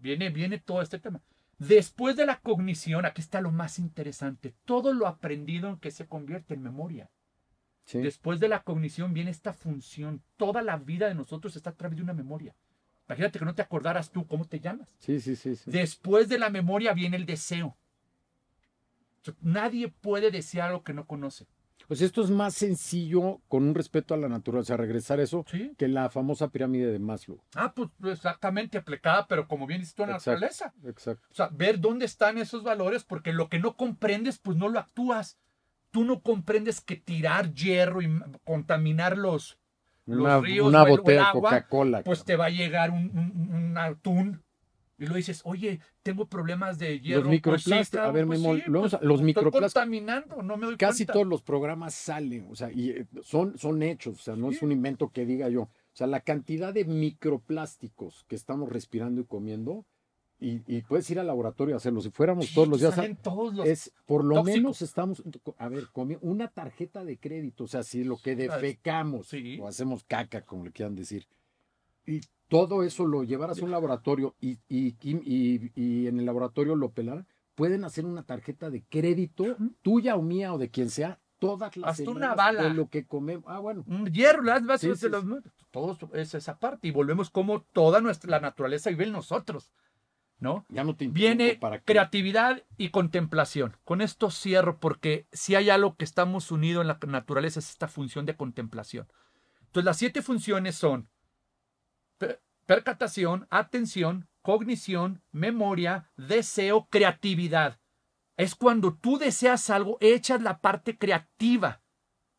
viene, 0.00 0.30
viene 0.30 0.58
todo 0.58 0.80
este 0.80 0.98
tema. 0.98 1.20
Después 1.58 2.16
de 2.16 2.24
la 2.24 2.40
cognición, 2.40 3.04
aquí 3.04 3.20
está 3.20 3.42
lo 3.42 3.52
más 3.52 3.78
interesante, 3.78 4.54
todo 4.64 4.94
lo 4.94 5.06
aprendido 5.06 5.68
en 5.68 5.76
que 5.76 5.90
se 5.90 6.06
convierte 6.06 6.54
en 6.54 6.62
memoria. 6.62 7.10
Sí. 7.84 7.98
Después 7.98 8.40
de 8.40 8.48
la 8.48 8.62
cognición 8.62 9.12
viene 9.12 9.30
esta 9.30 9.52
función. 9.52 10.22
Toda 10.38 10.62
la 10.62 10.78
vida 10.78 11.06
de 11.06 11.14
nosotros 11.14 11.54
está 11.56 11.70
a 11.70 11.74
través 11.74 11.96
de 11.98 12.02
una 12.02 12.14
memoria. 12.14 12.56
Imagínate 13.06 13.38
que 13.38 13.44
no 13.44 13.54
te 13.54 13.60
acordaras 13.60 14.10
tú 14.10 14.26
cómo 14.26 14.46
te 14.46 14.60
llamas. 14.60 14.88
Sí, 14.98 15.20
sí, 15.20 15.36
sí, 15.36 15.56
sí. 15.56 15.70
Después 15.70 16.30
de 16.30 16.38
la 16.38 16.48
memoria 16.48 16.94
viene 16.94 17.18
el 17.18 17.26
deseo. 17.26 17.76
O 19.20 19.24
sea, 19.24 19.34
Nadie 19.42 19.88
puede 19.88 20.30
desear 20.30 20.72
lo 20.72 20.82
que 20.82 20.94
no 20.94 21.06
conoce. 21.06 21.46
Pues 21.88 22.00
esto 22.00 22.22
es 22.22 22.30
más 22.30 22.54
sencillo 22.54 23.40
con 23.48 23.64
un 23.64 23.74
respeto 23.74 24.14
a 24.14 24.16
la 24.16 24.28
naturaleza, 24.28 24.76
regresar 24.76 25.20
eso, 25.20 25.44
Sí. 25.50 25.72
que 25.76 25.88
la 25.88 26.08
famosa 26.10 26.48
pirámide 26.48 26.90
de 26.92 26.98
Maslow. 26.98 27.40
Ah, 27.54 27.72
pues 27.74 27.90
exactamente 28.04 28.78
aplicada, 28.78 29.26
pero 29.26 29.46
como 29.48 29.66
bien 29.66 29.80
dices 29.80 29.94
tú 29.94 30.02
en 30.04 30.10
la 30.10 30.16
Exacto. 30.16 30.40
naturaleza. 30.40 30.74
Exacto. 30.88 31.26
O 31.30 31.34
sea, 31.34 31.48
ver 31.52 31.80
dónde 31.80 32.04
están 32.06 32.38
esos 32.38 32.62
valores, 32.62 33.04
porque 33.04 33.32
lo 33.32 33.48
que 33.48 33.58
no 33.58 33.76
comprendes, 33.76 34.38
pues 34.38 34.56
no 34.56 34.68
lo 34.68 34.78
actúas. 34.78 35.38
Tú 35.90 36.04
no 36.04 36.20
comprendes 36.22 36.80
que 36.80 36.96
tirar 36.96 37.52
hierro 37.54 38.02
y 38.02 38.08
contaminar 38.44 39.16
los, 39.18 39.58
Una, 40.06 40.34
los 40.34 40.42
ríos 40.44 40.66
una 40.68 40.84
botella 40.84 41.26
de 41.26 41.32
Coca-Cola. 41.40 42.02
pues 42.02 42.24
te 42.24 42.36
va 42.36 42.46
a 42.46 42.50
llegar 42.50 42.90
un, 42.90 43.10
un- 43.16 43.54
un 43.54 43.78
atún. 43.78 44.42
Y 45.04 45.08
lo 45.08 45.14
dices, 45.14 45.40
oye, 45.44 45.80
tengo 46.02 46.26
problemas 46.26 46.78
de 46.78 46.98
hierro. 47.00 47.22
Los 47.22 47.30
microplásticos, 47.30 47.88
pues 47.90 48.00
a 48.08 48.10
ver, 48.10 48.26
pues 48.26 48.40
Memo, 48.40 48.54
sí, 48.56 48.62
luego, 48.66 48.88
pues, 48.88 49.02
los 49.02 49.22
microplásticos, 49.22 49.72
contaminando, 49.74 50.42
no 50.42 50.56
me 50.56 50.66
doy 50.66 50.76
casi 50.76 51.04
cuenta. 51.04 51.12
todos 51.14 51.26
los 51.26 51.42
programas 51.42 51.94
salen, 51.94 52.46
o 52.50 52.54
sea, 52.56 52.70
y 52.72 52.90
eh, 52.90 53.06
son, 53.22 53.56
son 53.58 53.82
hechos, 53.82 54.18
o 54.18 54.22
sea, 54.22 54.36
no 54.36 54.50
es 54.50 54.58
Sí. 54.58 54.64
un 54.64 54.72
invento 54.72 55.10
que 55.10 55.24
diga 55.26 55.48
yo. 55.48 55.62
O 55.62 55.96
sea, 55.96 56.06
la 56.08 56.20
cantidad 56.20 56.74
de 56.74 56.84
microplásticos 56.84 58.24
que 58.28 58.36
estamos 58.36 58.68
respirando 58.68 59.20
y 59.20 59.24
comiendo, 59.24 59.84
y, 60.40 60.60
y 60.66 60.82
puedes 60.82 61.08
ir 61.10 61.18
al 61.20 61.28
laboratorio 61.28 61.74
a 61.74 61.78
hacerlo. 61.78 62.00
Si 62.00 62.10
fuéramos 62.10 62.52
todos 62.52 62.68
los 62.68 62.80
te 62.80 62.90
días, 62.90 63.18
todos 63.22 63.54
los 63.54 63.66
es 63.66 63.92
por 64.04 64.24
lo 64.24 64.34
tóxicos. 64.36 64.56
menos 64.56 64.82
estamos, 64.82 65.22
a 65.58 65.68
ver, 65.68 65.84
una 66.20 66.48
tarjeta 66.48 67.04
de 67.04 67.18
crédito, 67.18 67.64
o 67.64 67.68
sea, 67.68 67.82
si 67.82 68.04
lo 68.04 68.16
que 68.18 68.34
defecamos 68.36 69.28
Sí. 69.28 69.58
o 69.60 69.68
hacemos 69.68 70.04
caca, 70.04 70.42
como 70.42 70.64
le 70.64 70.72
quieran 70.72 70.96
decir, 70.96 71.26
y 72.06 72.20
todo 72.48 72.82
eso 72.82 73.06
lo 73.06 73.24
llevaras 73.24 73.60
a 73.60 73.64
un 73.64 73.70
laboratorio 73.70 74.34
y, 74.40 74.58
y, 74.68 74.96
y- 75.02 75.72
y 75.74 76.06
en 76.06 76.18
el 76.20 76.26
laboratorio 76.26 76.76
lo 76.76 76.92
pelaran, 76.92 77.26
pueden 77.54 77.84
hacer 77.84 78.04
una 78.04 78.22
tarjeta 78.24 78.70
de 78.70 78.84
crédito, 78.84 79.56
tuya 79.82 80.16
o 80.16 80.22
mía 80.22 80.52
o 80.52 80.58
de 80.58 80.70
quien 80.70 80.90
sea, 80.90 81.20
todas 81.38 81.76
las 81.76 81.98
Hasta 82.00 82.10
una 82.10 82.34
bala. 82.34 82.64
de 82.64 82.70
lo 82.70 82.88
que 82.88 83.06
comemos. 83.06 83.44
Ah, 83.48 83.58
bueno. 83.58 83.84
un 83.86 84.06
hierro, 84.12 84.42
las 84.42 84.64
bases 84.64 84.98
Sí, 84.98 85.06
de 85.06 85.10
los 85.10 85.24
sí. 85.24 85.50
todos 85.70 85.98
es 86.12 86.34
esa 86.34 86.58
parte 86.58 86.88
y 86.88 86.90
volvemos 86.90 87.30
como 87.30 87.62
toda 87.62 88.00
nuestra 88.00 88.30
la 88.30 88.40
naturaleza 88.40 88.90
vive 88.90 89.04
en 89.04 89.12
nosotros, 89.12 89.72
¿no? 90.38 90.64
Ya 90.68 90.84
no 90.84 90.96
te 90.96 91.08
Viene 91.08 91.56
para 91.56 91.80
creatividad 91.80 92.62
y 92.76 92.90
contemplación. 92.90 93.76
Con 93.84 94.00
esto 94.00 94.30
cierro 94.30 94.78
porque 94.78 95.26
si 95.32 95.54
hay 95.54 95.70
algo 95.70 95.96
que 95.96 96.04
estamos 96.04 96.50
unidos 96.50 96.82
en 96.82 96.88
la 96.88 96.98
naturaleza 97.06 97.58
es 97.60 97.70
esta 97.70 97.88
función 97.88 98.26
de 98.26 98.36
contemplación. 98.36 99.06
Entonces 99.66 99.84
las 99.84 99.96
siete 99.96 100.22
funciones 100.22 100.76
son 100.76 101.08
percatación, 102.66 103.46
atención, 103.50 104.28
cognición, 104.42 105.22
memoria, 105.32 106.10
deseo, 106.16 106.86
creatividad. 106.90 107.78
Es 108.36 108.54
cuando 108.54 108.94
tú 108.94 109.18
deseas 109.18 109.70
algo, 109.70 109.96
echas 110.00 110.42
la 110.42 110.60
parte 110.60 110.98
creativa. 110.98 111.80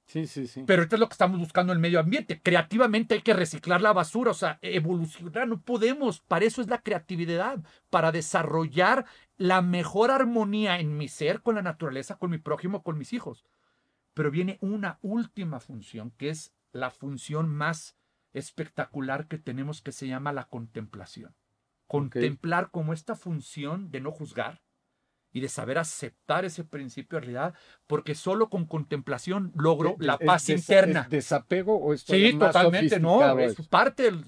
Sí, 0.06 0.28
sí, 0.28 0.46
sí. 0.46 0.64
Pero 0.68 0.84
esto 0.84 0.96
es 0.96 1.00
lo 1.00 1.08
que 1.08 1.14
estamos 1.14 1.40
buscando 1.40 1.74
en 1.74 1.78
el 1.78 1.82
medio 1.82 2.00
ambiente. 2.00 2.40
Creativamente 2.42 3.16
hay 3.16 3.22
que 3.22 3.34
reciclar 3.34 3.82
la 3.82 3.92
basura, 3.92 4.32
o 4.32 4.36
sea, 4.36 4.60
evolucionar. 4.62 5.48
No 5.48 5.62
podemos. 5.62 6.20
Para 6.22 6.46
eso 6.46 6.62
es 6.62 6.68
la 6.68 6.82
creatividad, 6.82 7.60
para 7.90 8.12
desarrollar 8.12 9.06
la 9.38 9.62
mejor 9.62 10.12
armonía 10.12 10.80
en 10.80 10.96
mi 10.96 11.08
ser 11.08 11.42
con 11.42 11.56
la 11.56 11.64
naturaleza, 11.64 12.18
con 12.18 12.30
mi 12.30 12.38
prójimo, 12.38 12.84
con 12.84 13.00
mis 13.00 13.14
hijos. 13.14 13.46
Pero 14.14 14.30
viene 14.30 14.60
una 14.62 15.00
última 15.02 15.60
función, 15.60 16.12
que 16.12 16.30
es 16.30 16.54
la 16.72 16.92
función 16.92 17.50
más 17.50 17.96
espectacular 18.36 19.28
que 19.28 19.38
tenemos, 19.38 19.82
que 19.82 19.92
se 19.92 20.08
llama 20.08 20.34
la 20.34 20.46
contemplación. 20.46 21.36
Contemplar 21.88 22.72
como 22.72 22.94
esta 22.94 23.16
función 23.16 23.92
de 23.92 24.02
no 24.02 24.12
juzgar, 24.12 24.62
y 25.32 25.42
de 25.42 25.50
saber 25.50 25.78
aceptar 25.78 26.46
ese 26.46 26.64
principio 26.64 27.18
de 27.18 27.26
realidad, 27.26 27.54
porque 27.88 28.16
solo 28.16 28.50
con 28.50 28.66
contemplación 28.66 29.52
logro 29.54 29.98
De- 30.00 30.06
la 30.06 30.14
es 30.14 30.26
paz 30.26 30.50
interna. 30.50 31.02
es 31.02 31.10
desapego 31.10 31.76
o 31.76 31.94
esto 31.94 32.14
Sí, 32.14 32.32
más 32.34 32.54
totalmente, 32.54 33.00
no, 33.02 33.38
es 33.40 33.56
parte 33.68 34.04
del, 34.04 34.26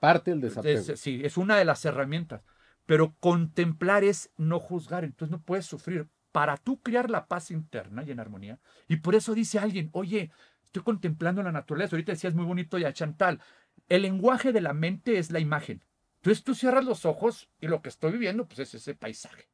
parte 0.00 0.32
del 0.32 0.40
desapego. 0.40 0.80
es- 0.80 0.98
sí, 1.00 1.20
es 1.22 1.36
una 1.36 1.56
de 1.56 1.64
las 1.64 1.84
herramientas. 1.84 2.42
Pero 2.86 3.14
contemplar 3.20 4.02
es 4.02 4.32
no 4.36 4.58
juzgar, 4.58 5.04
entonces 5.04 5.30
no 5.30 5.40
puedes 5.42 5.64
sufrir. 5.66 6.08
Para 6.32 6.56
tú 6.56 6.80
crear 6.80 7.08
la 7.08 7.26
paz 7.28 7.52
interna 7.52 8.02
y 8.02 8.10
en 8.10 8.18
armonía, 8.18 8.58
y 8.88 8.96
por 8.96 9.14
eso 9.14 9.34
dice 9.34 9.60
alguien, 9.60 9.90
oye, 9.92 10.32
estoy 10.68 10.82
contemplando 10.82 11.42
la 11.42 11.52
naturaleza, 11.52 11.96
ahorita 11.96 12.12
decías 12.12 12.34
muy 12.34 12.44
bonito 12.44 12.78
ya 12.78 12.92
Chantal, 12.92 13.40
el 13.88 14.02
lenguaje 14.02 14.52
de 14.52 14.60
la 14.60 14.74
mente 14.74 15.18
es 15.18 15.30
la 15.30 15.40
imagen. 15.40 15.82
Entonces 16.16 16.44
tú 16.44 16.54
cierras 16.54 16.84
los 16.84 17.06
ojos 17.06 17.48
y 17.60 17.68
lo 17.68 17.80
que 17.80 17.88
estoy 17.88 18.12
viviendo 18.12 18.46
pues 18.46 18.58
es 18.58 18.74
ese 18.74 18.94
paisaje. 18.94 19.48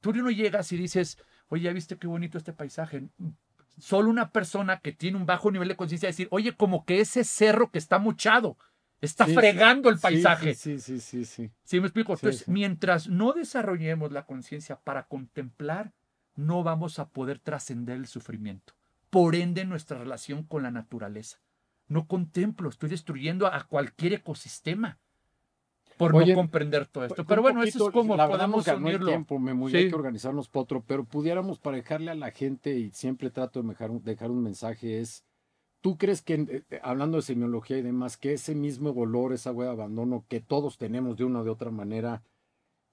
Tú 0.00 0.12
no 0.14 0.30
llegas 0.30 0.72
y 0.72 0.76
dices, 0.76 1.18
oye, 1.48 1.64
¿ya 1.64 1.72
viste 1.72 1.98
qué 1.98 2.06
bonito 2.06 2.38
este 2.38 2.52
paisaje? 2.52 3.08
Solo 3.78 4.08
una 4.08 4.30
persona 4.30 4.80
que 4.80 4.92
tiene 4.92 5.18
un 5.18 5.26
bajo 5.26 5.50
nivel 5.50 5.68
de 5.68 5.76
conciencia 5.76 6.08
decir, 6.08 6.28
oye, 6.30 6.56
como 6.56 6.86
que 6.86 7.00
ese 7.00 7.24
cerro 7.24 7.70
que 7.70 7.78
está 7.78 7.98
mochado, 7.98 8.56
está 9.02 9.26
Sí, 9.26 9.34
fregando 9.34 9.90
el 9.90 9.98
paisaje. 9.98 10.54
Sí, 10.54 10.78
sí, 10.78 11.00
sí, 11.00 11.24
sí. 11.26 11.50
¿Sí 11.64 11.80
me 11.80 11.86
explico? 11.86 12.14
Entonces, 12.14 12.44
sí. 12.44 12.50
mientras 12.50 13.08
no 13.08 13.32
desarrollemos 13.32 14.12
la 14.12 14.24
conciencia 14.24 14.76
para 14.76 15.06
contemplar, 15.06 15.92
no 16.34 16.62
vamos 16.62 16.98
a 16.98 17.08
poder 17.08 17.40
trascender 17.40 17.96
el 17.96 18.06
sufrimiento. 18.06 18.75
Por 19.16 19.34
ende, 19.34 19.64
nuestra 19.64 19.96
relación 19.98 20.42
con 20.42 20.62
la 20.62 20.70
naturaleza. 20.70 21.38
No 21.88 22.06
contemplo, 22.06 22.68
estoy 22.68 22.90
destruyendo 22.90 23.46
a 23.46 23.66
cualquier 23.66 24.12
ecosistema 24.12 24.98
por 25.96 26.14
Oye, 26.14 26.34
no 26.34 26.40
comprender 26.40 26.86
todo 26.86 27.06
esto. 27.06 27.24
Pero 27.24 27.40
bueno, 27.40 27.62
eso 27.62 27.86
es 27.86 27.92
como 27.94 28.14
la 28.14 28.26
verdad 28.26 28.40
podemos 28.40 28.56
nos 28.58 28.66
ganó 28.66 28.78
el 28.88 28.96
unirlo. 28.96 29.06
tiempo, 29.06 29.38
Memo, 29.38 29.68
y 29.68 29.72
Sí. 29.72 29.76
hay 29.78 29.88
que 29.88 29.94
organizarnos 29.94 30.50
para 30.50 30.64
otro, 30.64 30.84
pero 30.86 31.04
pudiéramos 31.04 31.58
para 31.58 31.78
dejarle 31.78 32.10
a 32.10 32.14
la 32.14 32.30
gente, 32.30 32.78
y 32.78 32.90
siempre 32.90 33.30
trato 33.30 33.62
de 33.62 33.68
dejar, 33.70 33.90
un- 33.90 34.04
dejar 34.04 34.30
un 34.30 34.42
mensaje, 34.42 35.00
es, 35.00 35.24
¿tú 35.80 35.96
crees 35.96 36.20
que, 36.20 36.34
eh, 36.34 36.62
eh, 36.68 36.80
hablando 36.82 37.16
de 37.16 37.22
semiología 37.22 37.78
y 37.78 37.82
demás, 37.82 38.18
que 38.18 38.34
ese 38.34 38.54
mismo 38.54 38.92
dolor, 38.92 39.32
esa 39.32 39.50
huella 39.50 39.70
de 39.74 39.76
abandono 39.80 40.26
que 40.28 40.40
todos 40.40 40.76
tenemos 40.76 41.16
de 41.16 41.24
una 41.24 41.40
o 41.40 41.44
de 41.44 41.50
otra 41.50 41.70
manera, 41.70 42.22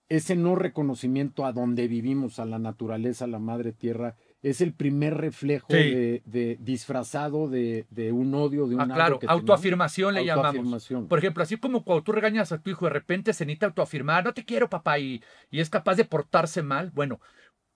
ese 0.08 0.38
no 0.38 0.56
reconocimiento 0.56 1.46
a 1.46 1.52
donde 1.52 1.90
vivimos, 1.90 2.40
a 2.40 2.46
la 2.46 2.60
naturaleza, 2.60 3.26
a 3.26 3.28
la 3.28 3.40
madre 3.40 3.74
tierra, 3.74 4.16
es 4.44 4.62
el 4.62 4.74
primer 4.74 5.16
reflejo 5.18 5.68
Sí. 5.70 5.76
de, 5.78 6.22
de- 6.26 6.58
disfrazado 6.60 7.48
de, 7.50 7.86
de 7.90 8.12
un 8.12 8.36
odio, 8.36 8.68
de 8.68 8.76
un 8.76 8.82
Ah, 8.82 8.86
claro, 8.94 9.18
que 9.18 9.26
tenemos? 9.26 9.40
autoafirmación 9.42 10.14
le 10.14 10.26
llamamos. 10.26 10.48
Autoafirmación. 10.50 11.08
Por 11.08 11.18
ejemplo, 11.20 11.42
así 11.44 11.58
como 11.58 11.84
cuando 11.84 12.04
tú 12.04 12.12
regañas 12.12 12.52
a 12.52 12.60
tu 12.60 12.70
hijo, 12.70 12.86
de 12.86 12.92
repente 12.92 13.34
se 13.34 13.46
necesita 13.46 13.68
autoafirmar, 13.68 14.24
no 14.26 14.34
te 14.34 14.44
quiero, 14.46 14.70
papá, 14.70 15.00
y, 15.00 15.24
y 15.50 15.60
es 15.62 15.70
capaz 15.70 15.96
de 15.96 16.06
portarse 16.06 16.62
mal. 16.62 16.92
Bueno, 16.92 17.20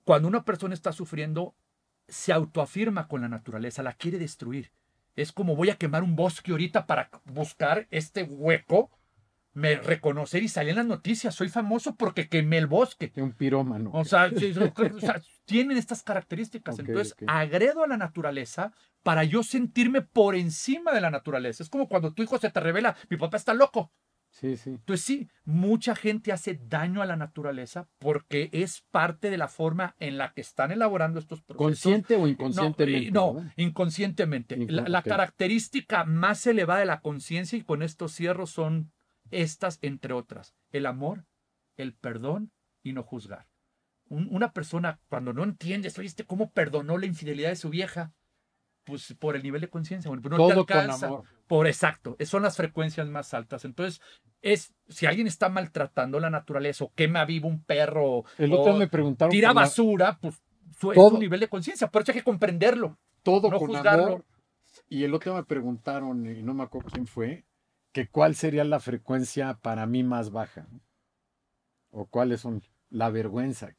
cuando 0.04 0.28
una 0.28 0.44
persona 0.44 0.74
está 0.74 0.92
sufriendo, 0.92 1.56
se 2.08 2.32
autoafirma 2.34 3.08
con 3.08 3.22
la 3.22 3.30
naturaleza, 3.30 3.82
la 3.82 3.94
quiere 3.94 4.18
destruir. 4.20 4.72
Es 5.16 5.32
como 5.32 5.56
voy 5.56 5.70
a 5.70 5.78
quemar 5.78 6.04
un 6.04 6.16
bosque 6.16 6.52
ahorita 6.52 6.86
para 6.86 7.10
buscar 7.26 7.88
este 7.92 8.24
hueco, 8.24 8.92
me 9.58 9.76
reconocer 9.78 10.44
y 10.44 10.50
salir 10.50 10.70
en 10.70 10.76
las 10.76 10.86
noticias. 10.86 11.34
Soy 11.34 11.50
famoso 11.50 11.96
porque 11.96 12.30
quemé 12.30 12.60
el 12.60 12.68
bosque. 12.68 13.12
De 13.16 13.24
un 13.24 13.32
pirómano. 13.32 13.90
O 13.92 14.06
sea, 14.06 14.30
sí, 14.30 14.54
o 14.56 15.00
sea, 15.00 15.20
tienen 15.46 15.78
estas 15.78 16.04
características. 16.04 16.78
Entonces, 16.78 17.16
agredo 17.26 17.84
a 17.84 17.88
la 17.88 17.98
naturaleza 17.98 18.72
para 19.02 19.24
yo 19.24 19.42
sentirme 19.42 20.04
por 20.04 20.36
encima 20.36 20.92
de 20.94 21.02
la 21.02 21.10
naturaleza. 21.10 21.64
Es 21.64 21.70
como 21.70 21.90
cuando 21.90 22.14
tu 22.14 22.22
hijo 22.22 22.38
se 22.38 22.52
te 22.52 22.60
revela, 22.60 22.96
mi 23.10 23.18
papá 23.18 23.38
está 23.38 23.56
loco. 23.56 23.92
Sí, 24.30 24.58
sí. 24.58 24.72
Entonces, 24.72 25.04
sí, 25.04 25.28
mucha 25.44 25.96
gente 25.96 26.32
hace 26.32 26.60
daño 26.68 27.02
a 27.02 27.08
la 27.08 27.16
naturaleza 27.16 27.88
porque 27.98 28.50
es 28.52 28.84
parte 28.92 29.32
de 29.32 29.38
la 29.38 29.48
forma 29.48 29.96
en 30.00 30.20
la 30.20 30.34
que 30.34 30.42
están 30.42 30.72
elaborando 30.72 31.18
estos 31.18 31.42
procesos. 31.42 31.82
¿Consciente 31.82 32.16
o 32.16 32.28
inconscientemente? 32.28 33.10
No, 33.10 33.44
inconscientemente. 33.56 34.58
La, 34.70 35.02
característica 35.02 36.04
más 36.04 36.46
elevada 36.46 36.82
de 36.82 36.86
la 36.86 37.02
conciencia, 37.02 37.58
y 37.58 37.64
con 37.64 37.82
estos 37.82 38.12
cierros, 38.12 38.52
son 38.52 38.92
estas, 39.32 39.80
entre 39.82 40.14
otras. 40.14 40.56
El 40.72 40.86
amor, 40.86 41.26
el 41.78 41.94
perdón 41.94 42.52
y 42.84 42.94
no 42.94 43.04
juzgar. 43.04 43.48
Un- 44.10 44.28
una 44.32 44.54
persona, 44.54 45.00
cuando 45.10 45.34
no 45.34 45.44
entiendes, 45.44 45.98
oíste 46.00 46.26
cómo 46.26 46.52
perdonó 46.52 46.98
la 46.98 47.06
infidelidad 47.06 47.50
de 47.50 47.56
su 47.58 47.70
vieja, 47.70 48.14
pues 48.86 49.14
por 49.20 49.36
el 49.36 49.44
nivel 49.44 49.60
de 49.62 49.70
conciencia, 49.70 50.08
bueno, 50.10 50.22
pues 50.22 50.32
no 50.32 50.48
te 50.48 50.54
Todo 50.54 50.66
con 50.66 50.78
alcanza. 50.78 51.08
amor. 51.08 51.24
Por 51.46 51.68
exacto, 51.68 52.16
es- 52.20 52.30
son 52.30 52.44
las 52.44 52.56
frecuencias 52.56 53.08
más 53.10 53.34
altas. 53.34 53.66
Entonces, 53.66 54.02
es 54.42 54.74
si 54.88 55.06
alguien 55.06 55.28
está 55.28 55.50
maltratando 55.50 56.20
la 56.22 56.30
naturaleza 56.30 56.86
o 56.86 56.94
quema 56.94 57.26
vivo 57.26 57.48
un 57.50 57.64
perro 57.64 58.24
El 58.38 58.54
o 58.54 58.60
otro 58.62 58.74
día 58.74 58.80
me 58.80 58.88
preguntaron 58.88 59.32
tira 59.32 59.50
la- 59.50 59.54
basura, 59.62 60.18
pues 60.22 60.42
su, 60.80 60.92
es 60.92 60.96
Todo- 60.96 61.10
su 61.12 61.18
nivel 61.20 61.40
de 61.42 61.50
conciencia. 61.50 61.88
Por 61.90 62.02
eso 62.04 62.12
hay 62.12 62.18
que 62.20 62.24
comprenderlo. 62.24 62.98
todo 63.24 63.50
no 63.50 63.60
con 63.60 63.68
juzgarlo. 63.68 64.06
amor. 64.06 64.26
Y 64.88 65.04
el 65.04 65.14
otro 65.14 65.36
me 65.36 65.44
preguntaron, 65.44 66.26
y 66.26 66.42
no 66.44 66.54
me 66.54 66.64
acuerdo 66.64 66.90
quién 66.92 67.08
fue, 67.08 67.44
que 67.98 68.08
cuál 68.08 68.36
sería 68.36 68.64
la 68.64 68.80
frecuencia 68.80 69.56
para 69.56 69.88
mí 69.88 70.04
más 70.04 70.30
baja. 70.30 70.68
O 71.90 72.06
cuáles 72.06 72.42
son 72.42 72.62
la 72.92 73.10
vergüenza. 73.10 73.72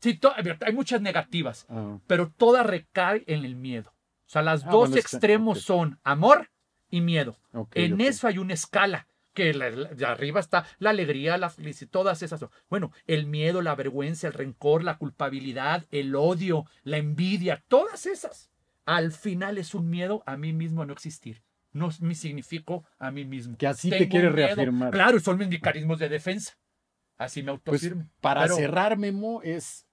Sí, 0.00 0.20
hay 0.66 0.72
muchas 0.74 1.00
negativas, 1.00 1.64
Ah, 1.70 1.98
pero 2.06 2.30
todas 2.30 2.66
recaen 2.66 3.24
en 3.26 3.44
el 3.46 3.56
miedo. 3.56 3.90
O 4.26 4.28
sea, 4.28 4.42
las 4.42 4.64
Ah, 4.64 4.70
dos 4.70 4.90
bueno, 4.90 4.96
extremos 4.96 5.62
son 5.62 5.98
amor 6.04 6.50
y 6.90 7.00
miedo. 7.00 7.38
en 7.72 8.00
eso 8.02 8.26
hay 8.28 8.36
una 8.38 8.52
escala. 8.54 9.06
Que 9.32 9.52
la- 9.52 9.68
la- 9.70 9.88
de 9.94 10.06
arriba 10.06 10.40
está 10.40 10.64
la 10.78 10.90
alegría, 10.90 11.36
la 11.38 11.50
felicidad, 11.50 11.90
todas 11.90 12.22
esas. 12.22 12.42
Bueno, 12.70 12.90
el 13.06 13.26
miedo, 13.26 13.60
la 13.60 13.74
vergüenza, 13.74 14.26
el 14.26 14.32
rencor, 14.32 14.82
la 14.82 14.96
culpabilidad, 14.96 15.84
el 15.90 16.14
odio, 16.16 16.64
la 16.84 16.96
envidia, 16.98 17.62
todas 17.68 18.06
esas. 18.06 18.50
Al 18.86 19.12
final 19.12 19.58
es 19.58 19.74
un 19.74 19.90
miedo 19.90 20.22
a 20.26 20.36
mí 20.38 20.52
mismo 20.54 20.80
a 20.82 20.86
no 20.86 20.94
existir. 20.94 21.42
No 21.76 21.90
me 22.00 22.14
significo 22.14 22.84
a 22.98 23.10
mí 23.10 23.24
mismo. 23.24 23.56
Que 23.56 23.66
así 23.66 23.90
te 23.90 23.98
Tengo 23.98 24.10
quieres 24.10 24.32
miedo. 24.34 24.46
reafirmar. 24.46 24.90
Claro, 24.92 25.20
son 25.20 25.38
mis 25.38 25.48
mecanismos 25.48 25.98
de 25.98 26.08
defensa. 26.08 26.54
Así 27.18 27.42
me 27.42 27.46
Pues 27.58 27.82
autoafirmo. 27.82 28.08
para 28.20 28.42
Pero- 28.42 28.56
cerrar, 28.56 28.96
Memo, 28.98 29.40
es 29.42 29.86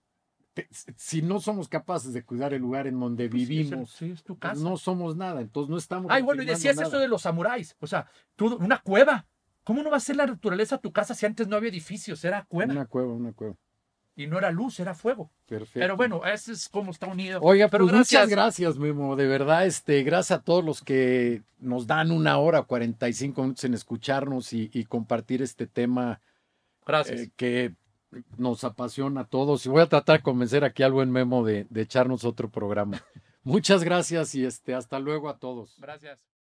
si 0.96 1.22
no 1.24 1.40
somos 1.40 1.68
capaces 1.68 2.14
de 2.14 2.24
cuidar 2.24 2.54
el 2.54 2.62
lugar 2.62 2.86
en 2.86 3.00
donde 3.00 3.28
pues 3.28 3.48
vivimos, 3.48 3.90
sí, 3.92 4.12
es 4.12 4.24
tu 4.24 4.38
casa. 4.38 4.62
no 4.62 4.78
somos 4.78 5.16
nada, 5.16 5.42
entonces 5.42 5.70
no 5.70 5.78
estamos. 5.78 6.12
Ay, 6.12 6.22
bueno, 6.22 6.44
y 6.44 6.46
decías 6.46 6.80
eso 6.80 7.00
de 7.00 7.08
los 7.08 7.24
samuráis, 7.24 7.76
o 7.80 7.88
sea, 7.88 8.08
tú, 8.36 8.56
una 8.58 8.78
cueva. 8.80 9.26
¿Cómo 9.64 9.82
no 9.82 9.90
va 9.90 9.98
a 9.98 10.02
ser 10.02 10.18
la 10.18 10.26
naturaleza 10.28 10.78
tu 10.78 10.92
casa 10.92 11.16
si 11.16 11.26
antes 11.26 11.48
no 11.48 11.56
había 11.56 11.70
edificios? 11.70 12.24
Era 12.26 12.44
cueva. 12.46 12.72
Una 12.74 12.86
cueva, 12.86 13.14
una 13.14 13.32
cueva. 13.34 13.56
Y 14.16 14.28
no 14.28 14.38
era 14.38 14.52
luz, 14.52 14.80
era 14.80 14.94
fuego. 14.94 15.32
Perfecto. 15.48 15.80
Pero 15.80 15.98
bueno, 15.98 16.24
ese 16.26 16.52
es 16.52 16.70
como 16.70 16.92
está 16.92 17.08
unido. 17.08 17.40
Oiga, 17.42 17.68
pero 17.68 17.86
pues 17.86 17.98
muchas 17.98 18.30
gracias, 18.30 18.78
Memo. 18.78 19.16
De 19.16 19.26
verdad, 19.26 19.66
este, 19.66 20.04
gracias 20.04 20.40
a 20.40 20.44
todos 20.44 20.64
los 20.64 20.82
que 20.82 21.42
nos 21.60 21.88
dan 21.88 22.12
una 22.12 22.38
hora, 22.38 22.62
45 22.62 23.42
minutos 23.42 23.64
en 23.64 23.74
escucharnos 23.74 24.54
y, 24.54 24.86
compartir 24.86 25.42
este 25.42 25.66
tema. 25.66 26.22
Gracias. 26.86 27.22
Eh, 27.22 27.32
que 27.36 27.74
nos 28.38 28.64
apasiona 28.64 29.22
a 29.22 29.26
todos. 29.26 29.66
Y 29.66 29.70
voy 29.70 29.82
a 29.82 29.88
tratar 29.88 30.18
de 30.18 30.24
convencer 30.24 30.64
aquí 30.64 30.84
al 30.84 30.92
buen 30.92 31.12
Memo 31.12 31.44
de, 31.44 31.66
de 31.70 31.82
echarnos 31.82 32.24
otro 32.24 32.50
programa. 32.50 33.04
Muchas 33.44 33.84
gracias 33.84 34.36
y 34.36 34.46
este, 34.46 34.76
hasta 34.76 35.00
luego 35.00 35.28
a 35.30 35.38
todos. 35.38 35.76
Gracias. 35.80 36.33